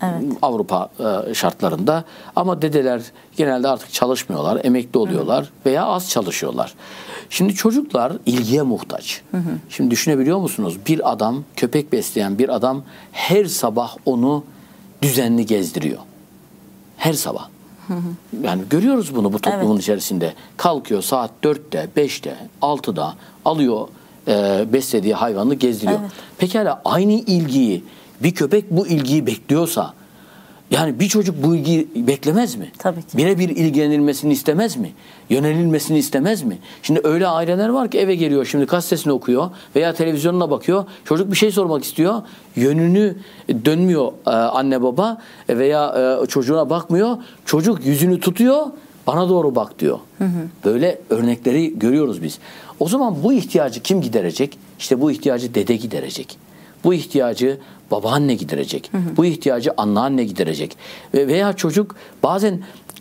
evet. 0.02 0.22
Avrupa 0.42 0.88
e, 1.28 1.34
şartlarında 1.34 2.04
ama 2.36 2.62
dedeler 2.62 3.02
genelde 3.36 3.68
artık 3.68 3.92
çalışmıyorlar, 3.92 4.60
emekli 4.64 4.98
oluyorlar 4.98 5.44
hı 5.44 5.46
hı. 5.46 5.50
veya 5.66 5.84
az 5.84 6.10
çalışıyorlar. 6.10 6.74
Şimdi 7.30 7.54
çocuklar 7.54 8.12
ilgiye 8.26 8.62
muhtaç. 8.62 9.22
Hı 9.30 9.36
hı. 9.36 9.50
Şimdi 9.68 9.90
düşünebiliyor 9.90 10.38
musunuz? 10.38 10.78
Bir 10.86 11.12
adam, 11.12 11.44
köpek 11.56 11.92
besleyen 11.92 12.38
bir 12.38 12.48
adam 12.48 12.82
her 13.12 13.44
sabah 13.44 13.96
onu 14.06 14.44
düzenli 15.02 15.46
gezdiriyor. 15.46 15.98
Her 16.96 17.12
sabah. 17.12 17.48
Hı 17.88 17.94
hı. 17.94 18.42
Yani 18.42 18.62
görüyoruz 18.70 19.14
bunu 19.14 19.32
bu 19.32 19.38
toplumun 19.38 19.72
evet. 19.72 19.82
içerisinde. 19.82 20.34
Kalkıyor 20.56 21.02
saat 21.02 21.30
4'te, 21.42 21.88
5'te, 21.96 22.36
6'da 22.62 23.14
alıyor 23.44 23.88
e, 24.28 24.64
beslediği 24.72 25.14
hayvanı 25.14 25.54
gezdiriyor. 25.54 25.98
Evet. 26.00 26.10
Pekala 26.38 26.82
aynı 26.84 27.12
ilgiyi 27.12 27.84
bir 28.22 28.34
köpek 28.34 28.70
bu 28.70 28.86
ilgiyi 28.86 29.26
bekliyorsa 29.26 29.94
yani 30.72 31.00
bir 31.00 31.08
çocuk 31.08 31.42
bu 31.42 31.56
ilgiyi 31.56 31.88
beklemez 31.96 32.56
mi? 32.56 32.72
Tabii 32.78 33.02
ki. 33.02 33.18
Birebir 33.18 33.48
ilgilenilmesini 33.48 34.32
istemez 34.32 34.76
mi? 34.76 34.92
Yönelilmesini 35.30 35.98
istemez 35.98 36.42
mi? 36.42 36.58
Şimdi 36.82 37.00
öyle 37.04 37.26
aileler 37.26 37.68
var 37.68 37.90
ki 37.90 37.98
eve 37.98 38.14
geliyor 38.14 38.44
şimdi 38.44 38.64
gazetesini 38.64 39.12
okuyor 39.12 39.50
veya 39.76 39.94
televizyonuna 39.94 40.50
bakıyor. 40.50 40.84
Çocuk 41.04 41.30
bir 41.30 41.36
şey 41.36 41.50
sormak 41.50 41.84
istiyor. 41.84 42.22
Yönünü 42.56 43.16
dönmüyor 43.64 44.12
e, 44.26 44.30
anne 44.30 44.82
baba 44.82 45.18
veya 45.48 46.18
e, 46.22 46.26
çocuğuna 46.26 46.70
bakmıyor. 46.70 47.16
Çocuk 47.44 47.86
yüzünü 47.86 48.20
tutuyor 48.20 48.66
bana 49.06 49.28
doğru 49.28 49.54
bak 49.54 49.78
diyor. 49.78 49.98
Hı 50.18 50.24
hı. 50.24 50.48
Böyle 50.64 51.00
örnekleri 51.10 51.78
görüyoruz 51.78 52.22
biz. 52.22 52.38
O 52.82 52.88
zaman 52.88 53.22
bu 53.22 53.32
ihtiyacı 53.32 53.82
kim 53.82 54.00
giderecek? 54.00 54.58
İşte 54.78 55.00
bu 55.00 55.10
ihtiyacı 55.10 55.54
dede 55.54 55.76
giderecek. 55.76 56.38
Bu 56.84 56.94
ihtiyacı 56.94 57.58
babaanne 57.90 58.34
giderecek. 58.34 58.88
Hı 58.92 58.98
hı. 58.98 59.16
Bu 59.16 59.24
ihtiyacı 59.24 59.70
anneanne 59.76 60.24
giderecek. 60.24 60.76
Veya 61.14 61.52
çocuk 61.52 61.96
bazen 62.22 62.60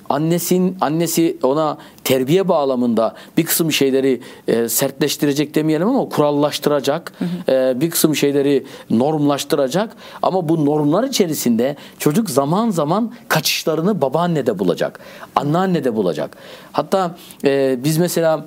annesin 0.10 0.78
annesi 0.82 1.38
ona 1.44 1.78
terbiye 2.04 2.48
bağlamında 2.48 3.16
bir 3.38 3.46
kısım 3.46 3.72
şeyleri 3.72 4.22
e, 4.48 4.70
sertleştirecek 4.70 5.56
demeyelim 5.56 5.88
ama 5.88 6.10
kurallaştıracak. 6.10 7.14
Hı 7.20 7.26
hı. 7.26 7.52
E, 7.52 7.82
bir 7.82 7.90
kısım 7.90 8.16
şeyleri 8.16 8.66
normlaştıracak 8.90 9.96
ama 10.22 10.50
bu 10.50 10.66
normlar 10.66 11.04
içerisinde 11.04 11.76
çocuk 12.00 12.30
zaman 12.30 12.70
zaman 12.70 13.14
kaçışlarını 13.28 14.02
babaannede 14.02 14.60
bulacak. 14.60 15.00
Anneannede 15.36 15.96
bulacak. 15.96 16.38
Hatta 16.72 17.16
e, 17.46 17.80
biz 17.84 17.98
mesela 17.98 18.46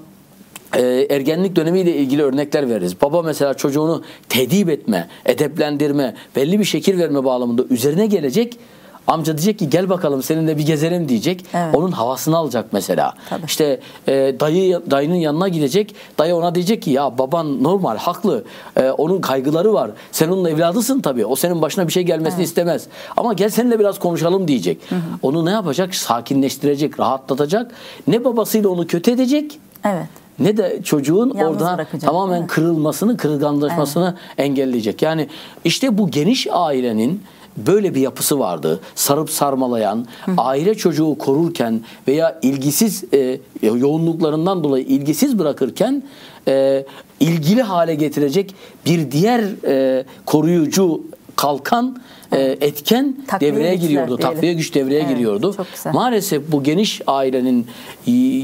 e, 0.76 1.06
ergenlik 1.10 1.56
dönemiyle 1.56 1.96
ilgili 1.96 2.22
örnekler 2.22 2.68
veririz. 2.68 3.02
Baba 3.02 3.22
mesela 3.22 3.54
çocuğunu 3.54 4.02
tedip 4.28 4.68
etme, 4.68 5.08
edeplendirme, 5.26 6.14
belli 6.36 6.58
bir 6.58 6.64
şekil 6.64 6.98
verme 6.98 7.24
bağlamında 7.24 7.64
üzerine 7.70 8.06
gelecek 8.06 8.58
Amca 9.06 9.38
diyecek 9.38 9.58
ki 9.58 9.70
gel 9.70 9.88
bakalım 9.88 10.22
seninle 10.22 10.58
bir 10.58 10.66
gezelim 10.66 11.08
diyecek. 11.08 11.44
Evet. 11.54 11.74
Onun 11.74 11.92
havasını 11.92 12.36
alacak 12.36 12.66
mesela. 12.72 13.14
Tabii. 13.30 13.46
İşte 13.46 13.80
e, 14.08 14.12
dayı 14.40 14.80
dayının 14.90 15.14
yanına 15.14 15.48
gidecek. 15.48 15.94
Dayı 16.18 16.36
ona 16.36 16.54
diyecek 16.54 16.82
ki 16.82 16.90
ya 16.90 17.18
baban 17.18 17.62
normal, 17.62 17.96
haklı. 17.96 18.44
E, 18.76 18.90
onun 18.90 19.20
kaygıları 19.20 19.74
var. 19.74 19.90
Sen 20.12 20.28
onun 20.28 20.44
evladısın 20.44 21.00
tabii. 21.00 21.26
O 21.26 21.36
senin 21.36 21.62
başına 21.62 21.86
bir 21.86 21.92
şey 21.92 22.02
gelmesini 22.02 22.42
istemez. 22.42 22.86
Ama 23.16 23.32
gel 23.32 23.48
seninle 23.48 23.78
biraz 23.78 23.98
konuşalım 23.98 24.48
diyecek. 24.48 24.78
Onu 25.22 25.46
ne 25.46 25.50
yapacak? 25.50 25.94
Sakinleştirecek, 25.94 27.00
rahatlatacak. 27.00 27.72
Ne 28.06 28.24
babasıyla 28.24 28.68
onu 28.68 28.86
kötü 28.86 29.10
edecek 29.10 29.58
Evet. 29.84 30.23
Ne 30.38 30.56
de 30.56 30.80
çocuğun 30.84 31.32
Yalnız 31.34 31.62
orada 31.62 31.74
bırakacak, 31.76 32.00
tamamen 32.00 32.46
kırılmasını, 32.46 33.16
kırılganlaşmasını 33.16 34.14
engelleyecek. 34.38 35.02
Yani 35.02 35.28
işte 35.64 35.98
bu 35.98 36.10
geniş 36.10 36.46
ailenin 36.50 37.22
böyle 37.56 37.94
bir 37.94 38.00
yapısı 38.00 38.38
vardı. 38.38 38.80
Sarıp 38.94 39.30
sarmalayan, 39.30 40.06
aile 40.38 40.74
çocuğu 40.74 41.16
korurken 41.18 41.80
veya 42.08 42.38
ilgisiz 42.42 43.04
e, 43.14 43.40
yoğunluklarından 43.62 44.64
dolayı 44.64 44.84
ilgisiz 44.84 45.38
bırakırken 45.38 46.02
e, 46.48 46.84
ilgili 47.20 47.62
hale 47.62 47.94
getirecek 47.94 48.54
bir 48.86 49.10
diğer 49.10 49.44
e, 49.66 50.04
koruyucu 50.26 51.02
kalkan 51.36 51.98
e, 52.32 52.40
etken 52.60 53.16
Takviye 53.26 53.52
devreye 53.52 53.74
giriyordu. 53.74 54.18
diyelim. 54.18 54.34
Takviye 54.34 54.52
güç 54.54 54.74
devreye 54.74 55.00
Evet, 55.00 55.08
giriyordu. 55.08 55.54
Maalesef 55.92 56.52
bu 56.52 56.62
geniş 56.62 57.00
ailenin 57.06 57.66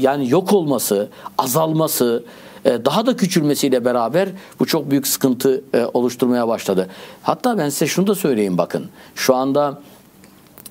yani 0.01 0.29
yok 0.29 0.53
olması, 0.53 1.09
azalması, 1.37 2.23
e, 2.65 2.85
daha 2.85 3.05
da 3.05 3.15
küçülmesiyle 3.15 3.85
beraber 3.85 4.29
bu 4.59 4.65
çok 4.65 4.91
büyük 4.91 5.07
sıkıntı 5.07 5.63
e, 5.73 5.85
oluşturmaya 5.93 6.47
başladı. 6.47 6.87
Hatta 7.23 7.57
ben 7.57 7.69
size 7.69 7.87
şunu 7.87 8.07
da 8.07 8.15
söyleyeyim 8.15 8.57
bakın. 8.57 8.85
Şu 9.15 9.35
anda 9.35 9.81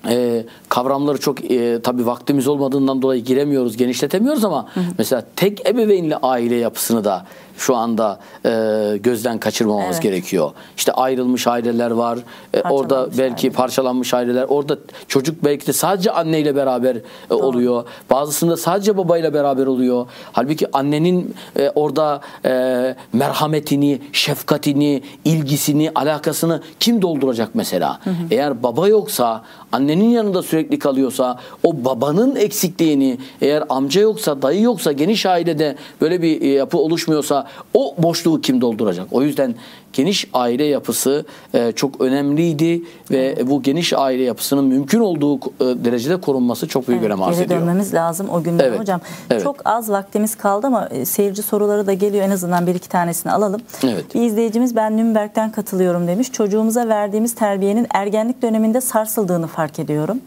e, 0.09 0.45
kavramları 0.69 1.17
çok 1.19 1.51
e, 1.51 1.81
tabii 1.81 2.05
vaktimiz 2.05 2.47
olmadığından 2.47 3.01
dolayı 3.01 3.23
giremiyoruz, 3.23 3.77
genişletemiyoruz 3.77 4.45
ama 4.45 4.69
mesela 4.97 5.25
tek 5.35 5.69
ebeveynli 5.69 6.15
aile 6.15 6.55
yapısını 6.55 7.03
da 7.03 7.25
şu 7.61 7.75
anda 7.75 8.19
e, 8.45 8.49
gözden 8.97 9.37
kaçırmamamız 9.37 9.95
Evet. 9.95 10.03
gerekiyor. 10.03 10.51
İşte 10.77 10.91
ayrılmış 10.91 11.47
aileler 11.47 11.91
var. 11.91 12.19
E, 12.53 12.61
orada 12.61 13.07
belki 13.17 13.47
aileler. 13.47 13.53
parçalanmış 13.53 14.13
aileler. 14.13 14.45
Orada 14.49 14.77
çocuk 15.07 15.43
belki 15.43 15.67
de 15.67 15.73
sadece 15.73 16.11
anneyle 16.11 16.55
beraber 16.55 16.97
e, 17.31 17.33
oluyor. 17.33 17.83
Bazısında 18.09 18.57
sadece 18.57 18.97
babayla 18.97 19.33
beraber 19.33 19.65
oluyor. 19.67 20.07
Halbuki 20.33 20.77
annenin 20.77 21.35
e, 21.59 21.69
orada 21.75 22.21
e, 22.45 22.95
merhametini, 23.13 24.01
şefkatini, 24.13 25.01
ilgisini, 25.25 25.91
alakasını 25.95 26.61
kim 26.79 27.01
dolduracak 27.01 27.49
mesela? 27.53 27.99
Eğer 28.31 28.63
baba 28.63 28.87
yoksa, 28.87 29.43
annenin 29.71 30.09
yanında 30.09 30.43
sürekli 30.43 30.79
kalıyorsa, 30.79 31.39
o 31.63 31.85
babanın 31.85 32.35
eksikliğini, 32.35 33.17
eğer 33.41 33.63
amca 33.69 34.01
yoksa, 34.01 34.41
dayı 34.41 34.61
yoksa, 34.61 34.91
geniş 34.91 35.25
ailede 35.25 35.75
böyle 36.01 36.21
bir 36.21 36.41
e, 36.41 36.47
yapı 36.47 36.77
oluşmuyorsa 36.77 37.47
o 37.73 37.95
boşluğu 37.97 38.41
kim 38.41 38.61
dolduracak? 38.61 39.07
O 39.11 39.21
yüzden 39.21 39.55
geniş 39.93 40.27
aile 40.33 40.63
yapısı 40.63 41.25
e, 41.53 41.71
çok 41.71 42.01
önemliydi 42.01 42.81
ve 43.11 43.37
bu 43.49 43.63
geniş 43.63 43.93
aile 43.93 44.23
yapısının 44.23 44.65
mümkün 44.65 44.99
olduğu 44.99 45.35
e, 45.37 45.41
derecede 45.59 46.21
korunması 46.21 46.67
çok 46.67 46.87
büyük 46.87 47.03
önem 47.03 47.23
arz 47.23 47.35
Geri 47.35 47.45
ediyor. 47.45 47.59
dönmemiz 47.61 47.93
lazım 47.93 48.29
o 48.29 48.43
günlere 48.43 48.67
Evet, 48.67 48.79
hocam. 48.79 49.01
evet. 49.31 49.43
Çok 49.43 49.55
az 49.65 49.89
vaktimiz 49.89 50.35
kaldı 50.35 50.67
ama 50.67 50.87
e, 50.87 51.05
seyirci 51.05 51.41
soruları 51.43 51.87
da 51.87 51.93
geliyor. 51.93 52.25
En 52.25 52.31
azından 52.31 52.67
bir 52.67 52.75
iki 52.75 52.89
tanesini 52.89 53.31
alalım. 53.31 53.61
Evet. 53.83 54.15
Bir 54.15 54.21
izleyicimiz 54.21 54.75
ben 54.75 54.97
Nürnberg'den 54.97 55.51
katılıyorum 55.51 56.07
demiş. 56.07 56.31
Çocuğumuza 56.31 56.87
verdiğimiz 56.87 57.35
terbiyenin 57.35 57.87
ergenlik 57.93 58.41
döneminde 58.41 58.81
sarsıldığını 58.81 59.47
fark 59.47 59.79
ediyorum. 59.79 60.17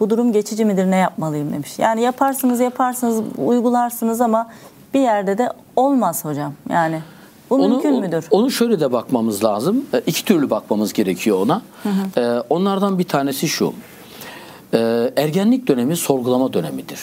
Bu 0.00 0.10
durum 0.10 0.32
geçici 0.32 0.64
midir 0.64 0.90
ne 0.90 0.96
yapmalıyım 0.96 1.52
demiş. 1.52 1.78
Yani 1.78 2.02
yaparsınız 2.02 2.60
yaparsınız 2.60 3.20
uygularsınız 3.38 4.20
ama 4.20 4.48
bir 4.94 5.00
yerde 5.00 5.38
de 5.38 5.48
olmaz 5.76 6.24
hocam. 6.24 6.52
Yani 6.70 7.00
bu 7.50 7.58
mümkün 7.58 7.92
onu, 7.92 8.00
müdür? 8.00 8.24
Onu 8.30 8.50
şöyle 8.50 8.80
de 8.80 8.92
bakmamız 8.92 9.44
lazım. 9.44 9.84
E, 9.94 10.00
İki 10.06 10.24
türlü 10.24 10.50
bakmamız 10.50 10.92
gerekiyor 10.92 11.38
ona. 11.42 11.62
E, 12.16 12.42
onlardan 12.50 12.98
bir 12.98 13.04
tanesi 13.04 13.48
şu. 13.48 13.72
E, 14.74 15.10
ergenlik 15.16 15.66
dönemi 15.68 15.96
sorgulama 15.96 16.52
dönemidir. 16.52 16.98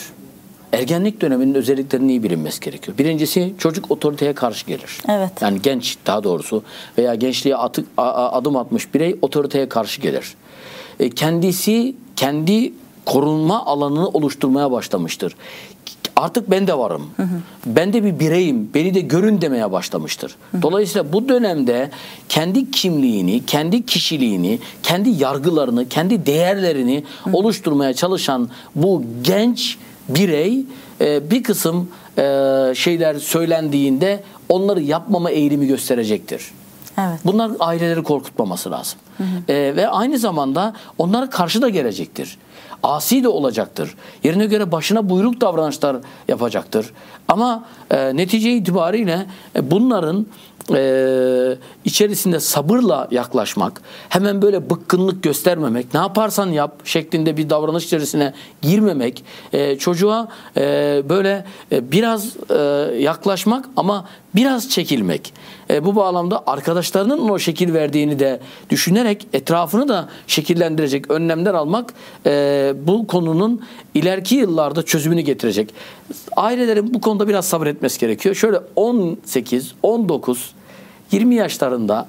Ergenlik 0.74 1.22
döneminin 1.22 1.54
özelliklerinin 1.54 2.10
iyi 2.10 2.24
bilinmesi 2.24 2.60
gerekiyor. 2.60 2.98
Birincisi 2.98 3.54
çocuk 3.58 3.92
otoriteye 3.92 4.34
karşı 4.34 4.66
gelir. 4.66 5.02
Evet. 5.10 5.32
Yani 5.42 5.62
genç 5.62 5.98
daha 6.08 6.24
doğrusu 6.24 6.64
veya 6.98 7.16
gençliğe 7.16 7.56
atı- 7.56 7.86
a- 7.98 8.04
a- 8.04 8.32
adım 8.32 8.56
atmış 8.58 8.94
birey 8.94 9.16
otoriteye 9.22 9.70
karşı 9.70 10.02
gelir. 10.02 10.34
E, 11.00 11.10
kendisi 11.10 11.96
kendi 12.16 12.74
korunma 13.06 13.66
alanını 13.66 14.08
oluşturmaya 14.08 14.72
başlamıştır. 14.72 15.36
Artık 16.16 16.52
ben 16.52 16.68
de 16.68 16.78
varım. 16.78 17.10
Ben 17.66 17.94
de 17.94 18.04
bir 18.04 18.20
bireyim. 18.20 18.70
Beni 18.74 18.94
de 18.94 19.00
görün 19.00 19.42
demeye 19.42 19.72
başlamıştır. 19.72 20.36
Dolayısıyla 20.62 21.14
bu 21.14 21.30
dönemde 21.30 21.92
kendi 22.30 22.72
kimliğini, 22.72 23.46
kendi 23.46 23.86
kişiliğini, 23.86 24.60
kendi 24.84 25.10
yargılarını, 25.10 25.90
kendi 25.90 26.26
değerlerini 26.26 27.04
oluşturmaya 27.34 27.94
çalışan 27.94 28.50
bu 28.76 29.04
genç 29.22 29.78
birey 30.10 30.66
e, 31.02 31.32
bir 31.32 31.44
kısım 31.44 31.90
e, 32.18 32.22
şeyler 32.76 33.16
söylendiğinde 33.16 34.24
onları 34.50 34.82
yapmama 34.82 35.32
eğilimi 35.32 35.68
gösterecektir. 35.68 36.52
Evet. 36.98 37.20
Bunlar 37.26 37.52
aileleri 37.60 38.04
korkutmaması 38.04 38.72
lazım. 38.72 39.00
Ee, 39.50 39.74
ve 39.76 39.88
aynı 39.88 40.18
zamanda 40.18 40.74
onlara 40.98 41.30
karşı 41.30 41.62
da 41.62 41.70
gelecektir. 41.70 42.38
Asi 42.86 43.24
de 43.24 43.28
olacaktır. 43.28 43.96
Yerine 44.24 44.46
göre 44.46 44.72
başına 44.72 45.10
buyruk 45.10 45.42
davranışlar 45.42 45.98
yapacaktır. 46.28 46.94
Ama 47.28 47.64
e, 47.92 48.16
netice 48.16 48.52
itibariyle 48.54 49.26
e, 49.56 49.72
bunların 49.72 50.26
e, 50.74 51.58
içerisinde 51.86 52.40
sabırla 52.40 53.08
yaklaşmak, 53.12 53.82
hemen 54.10 54.42
böyle 54.42 54.70
bıkkınlık 54.70 55.24
göstermemek, 55.24 55.94
ne 55.94 56.00
yaparsan 56.00 56.48
yap 56.48 56.82
şeklinde 56.86 57.38
bir 57.38 57.50
davranış 57.50 57.86
içerisine 57.86 58.34
girmemek, 58.62 59.24
e, 59.54 59.78
çocuğa 59.78 60.28
e, 60.58 60.62
böyle 61.10 61.46
e, 61.72 61.92
biraz 61.92 62.36
e, 62.50 62.56
yaklaşmak 63.00 63.66
ama 63.78 64.06
biraz 64.36 64.70
çekilmek. 64.70 65.34
E, 65.70 65.86
bu 65.86 65.96
bağlamda 65.96 66.44
arkadaşlarının 66.48 67.30
o 67.30 67.40
şekil 67.40 67.74
verdiğini 67.74 68.20
de 68.20 68.40
düşünerek 68.70 69.28
etrafını 69.34 69.88
da 69.88 70.10
şekillendirecek 70.28 71.12
önlemler 71.12 71.54
almak 71.54 71.94
e, 72.26 72.74
bu 72.88 73.08
konunun 73.08 73.62
ileriki 73.94 74.36
yıllarda 74.36 74.84
çözümünü 74.84 75.22
getirecek. 75.22 75.74
Ailelerin 76.36 76.94
bu 76.94 77.02
konuda 77.02 77.28
biraz 77.28 77.48
sabretmesi 77.48 78.00
gerekiyor. 78.00 78.36
Şöyle 78.36 78.60
18, 78.76 79.76
19, 79.84 80.55
20 81.12 81.36
yaşlarında 81.36 82.08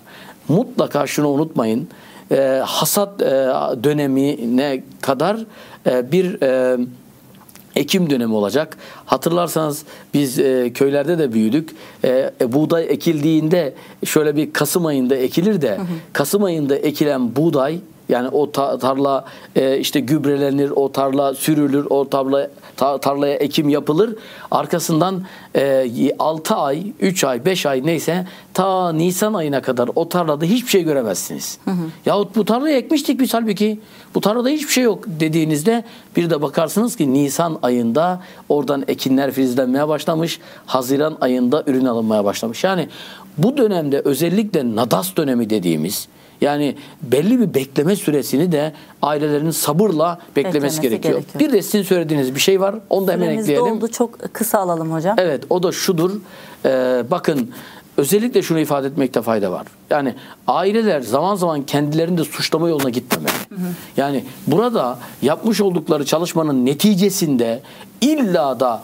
mutlaka 0.48 1.06
şunu 1.06 1.28
unutmayın. 1.28 1.88
E, 2.30 2.62
hasat 2.64 3.22
e, 3.22 3.26
dönemine 3.84 4.82
kadar 5.00 5.36
e, 5.86 6.12
bir 6.12 6.42
e, 6.42 6.78
ekim 7.76 8.10
dönemi 8.10 8.34
olacak. 8.34 8.76
Hatırlarsanız 9.06 9.84
biz 10.14 10.38
e, 10.38 10.72
köylerde 10.74 11.18
de 11.18 11.32
büyüdük. 11.32 11.70
E, 12.04 12.30
e, 12.40 12.52
buğday 12.52 12.84
ekildiğinde 12.88 13.74
şöyle 14.04 14.36
bir 14.36 14.52
Kasım 14.52 14.86
ayında 14.86 15.16
ekilir 15.16 15.60
de 15.62 15.78
Kasım 16.12 16.44
ayında 16.44 16.76
ekilen 16.76 17.36
buğday 17.36 17.78
yani 18.08 18.28
o 18.28 18.52
ta- 18.52 18.78
tarla 18.78 19.24
e, 19.56 19.78
işte 19.78 20.00
gübrelenir, 20.00 20.70
o 20.70 20.92
tarla 20.92 21.34
sürülür, 21.34 21.86
o 21.90 22.08
tarla 22.08 22.50
ta- 22.76 22.98
tarlaya 22.98 23.34
ekim 23.34 23.68
yapılır. 23.68 24.16
Arkasından 24.50 25.22
e, 25.56 26.12
6 26.18 26.54
ay, 26.54 26.82
3 27.00 27.24
ay, 27.24 27.44
5 27.44 27.66
ay 27.66 27.82
neyse 27.84 28.26
ta 28.54 28.92
Nisan 28.92 29.34
ayına 29.34 29.62
kadar 29.62 29.90
o 29.94 30.08
tarlada 30.08 30.44
hiçbir 30.44 30.68
şey 30.68 30.82
göremezsiniz. 30.82 31.58
Yahut 32.06 32.36
bu 32.36 32.44
tarlayı 32.44 32.76
ekmiştik 32.76 33.20
biz 33.20 33.34
halbuki 33.34 33.80
bu 34.14 34.20
tarlada 34.20 34.48
hiçbir 34.48 34.72
şey 34.72 34.84
yok 34.84 35.04
dediğinizde 35.06 35.84
bir 36.16 36.30
de 36.30 36.42
bakarsınız 36.42 36.96
ki 36.96 37.12
Nisan 37.12 37.58
ayında 37.62 38.20
oradan 38.48 38.84
ekinler 38.88 39.32
filizlenmeye 39.32 39.88
başlamış. 39.88 40.40
Haziran 40.66 41.16
ayında 41.20 41.62
ürün 41.66 41.84
alınmaya 41.84 42.24
başlamış. 42.24 42.64
Yani 42.64 42.88
bu 43.38 43.56
dönemde 43.56 44.00
özellikle 44.04 44.76
nadas 44.76 45.16
dönemi 45.16 45.50
dediğimiz 45.50 46.08
yani 46.40 46.76
belli 47.02 47.40
bir 47.40 47.54
bekleme 47.54 47.96
süresini 47.96 48.52
de 48.52 48.72
ailelerin 49.02 49.50
sabırla 49.50 50.18
beklemesi 50.36 50.54
Beklemesi 50.54 50.80
gerekiyor. 50.80 51.14
gerekiyor. 51.14 51.40
Bir 51.40 51.52
de 51.52 51.62
sizin 51.62 51.82
söylediğiniz 51.82 52.34
bir 52.34 52.40
şey 52.40 52.60
var. 52.60 52.74
Onu 52.90 53.06
da 53.06 53.12
hemen 53.12 53.24
Süremiz 53.26 53.48
ekleyelim. 53.50 53.76
doldu. 53.80 53.88
Çok 53.88 54.18
kısa 54.32 54.58
alalım 54.58 54.92
hocam. 54.92 55.16
Evet 55.20 55.44
o 55.50 55.62
da 55.62 55.72
şudur. 55.72 56.10
Ee, 56.64 57.02
bakın 57.10 57.50
özellikle 57.96 58.42
şunu 58.42 58.60
ifade 58.60 58.86
etmekte 58.86 59.22
fayda 59.22 59.52
var. 59.52 59.66
Yani 59.90 60.14
aileler 60.46 61.00
zaman 61.00 61.34
zaman 61.34 61.62
kendilerini 61.62 62.18
de 62.18 62.24
suçlama 62.24 62.68
yoluna 62.68 62.90
gitmemeli. 62.90 63.32
Yani 63.96 64.24
burada 64.46 64.98
yapmış 65.22 65.60
oldukları 65.60 66.04
çalışmanın 66.04 66.66
neticesinde 66.66 67.62
illa 68.00 68.60
da 68.60 68.82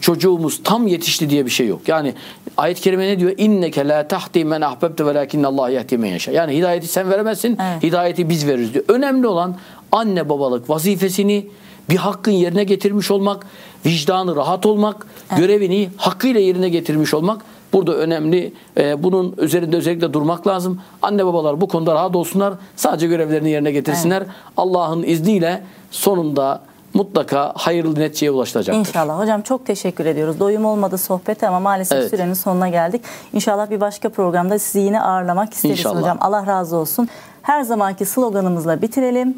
çocuğumuz 0.00 0.62
tam 0.62 0.86
yetişti 0.86 1.30
diye 1.30 1.46
bir 1.46 1.50
şey 1.50 1.66
yok. 1.66 1.88
Yani 1.88 2.14
ayet-i 2.56 2.82
kerime 2.82 3.06
ne 3.06 3.18
diyor? 3.18 3.32
İnneke 3.36 3.88
la 3.88 4.08
tahdi 4.08 4.44
men 4.44 4.60
ahbebte 4.60 5.06
velakinne 5.06 5.46
Allah 5.46 5.70
yehdi 5.70 5.98
men 5.98 6.08
yaşa. 6.08 6.32
Yani 6.32 6.56
hidayeti 6.56 6.86
sen 6.86 7.10
veremezsin. 7.10 7.58
Evet. 7.62 7.82
Hidayeti 7.82 8.28
biz 8.28 8.46
veririz 8.46 8.74
diyor. 8.74 8.84
Önemli 8.88 9.26
olan 9.26 9.56
anne 9.92 10.28
babalık 10.28 10.70
vazifesini 10.70 11.46
bir 11.90 11.96
hakkın 11.96 12.32
yerine 12.32 12.64
getirmiş 12.64 13.10
olmak, 13.10 13.46
vicdanı 13.86 14.36
rahat 14.36 14.66
olmak, 14.66 15.06
görevini 15.36 15.88
hakkıyla 15.96 16.40
yerine 16.40 16.68
getirmiş 16.68 17.14
olmak 17.14 17.42
burada 17.76 17.94
önemli. 17.94 18.52
Ee, 18.78 19.02
bunun 19.02 19.34
üzerinde 19.38 19.76
özellikle 19.76 20.12
durmak 20.12 20.46
lazım. 20.46 20.80
Anne 21.02 21.26
babalar 21.26 21.60
bu 21.60 21.68
konuda 21.68 21.94
rahat 21.94 22.16
olsunlar. 22.16 22.54
Sadece 22.76 23.06
görevlerini 23.06 23.50
yerine 23.50 23.72
getirsinler. 23.72 24.22
Allah'ın 24.56 25.02
izniyle 25.02 25.62
sonunda 25.90 26.60
mutlaka 26.94 27.52
hayırlı 27.56 28.00
neticeye 28.00 28.30
ulaşılacaktır. 28.30 28.80
İnşallah. 28.80 29.18
Hocam 29.18 29.42
çok 29.42 29.66
teşekkür 29.66 30.06
ediyoruz. 30.06 30.40
Doyum 30.40 30.64
olmadı 30.64 30.98
sohbete 30.98 31.48
ama 31.48 31.60
maalesef 31.60 31.98
Evet. 31.98 32.10
sürenin 32.10 32.34
sonuna 32.34 32.68
geldik. 32.68 33.02
İnşallah 33.32 33.70
bir 33.70 33.80
başka 33.80 34.08
programda 34.08 34.58
sizi 34.58 34.80
yine 34.80 35.00
ağırlamak 35.02 35.52
isteriz 35.54 35.78
İnşallah. 35.78 36.00
hocam. 36.00 36.18
Allah 36.20 36.46
razı 36.46 36.76
olsun. 36.76 37.08
Her 37.42 37.62
zamanki 37.62 38.04
sloganımızla 38.06 38.82
bitirelim. 38.82 39.34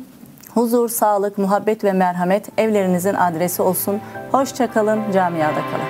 Huzur, 0.55 0.89
sağlık, 0.89 1.39
muhabbet 1.39 1.85
ve 1.85 1.93
merhamet 1.93 2.59
evlerinizin 2.59 3.15
adresi 3.15 3.63
olsun. 3.63 4.01
Hoşçakalın, 4.33 5.01
camiada 5.13 5.61
kalın. 5.71 5.89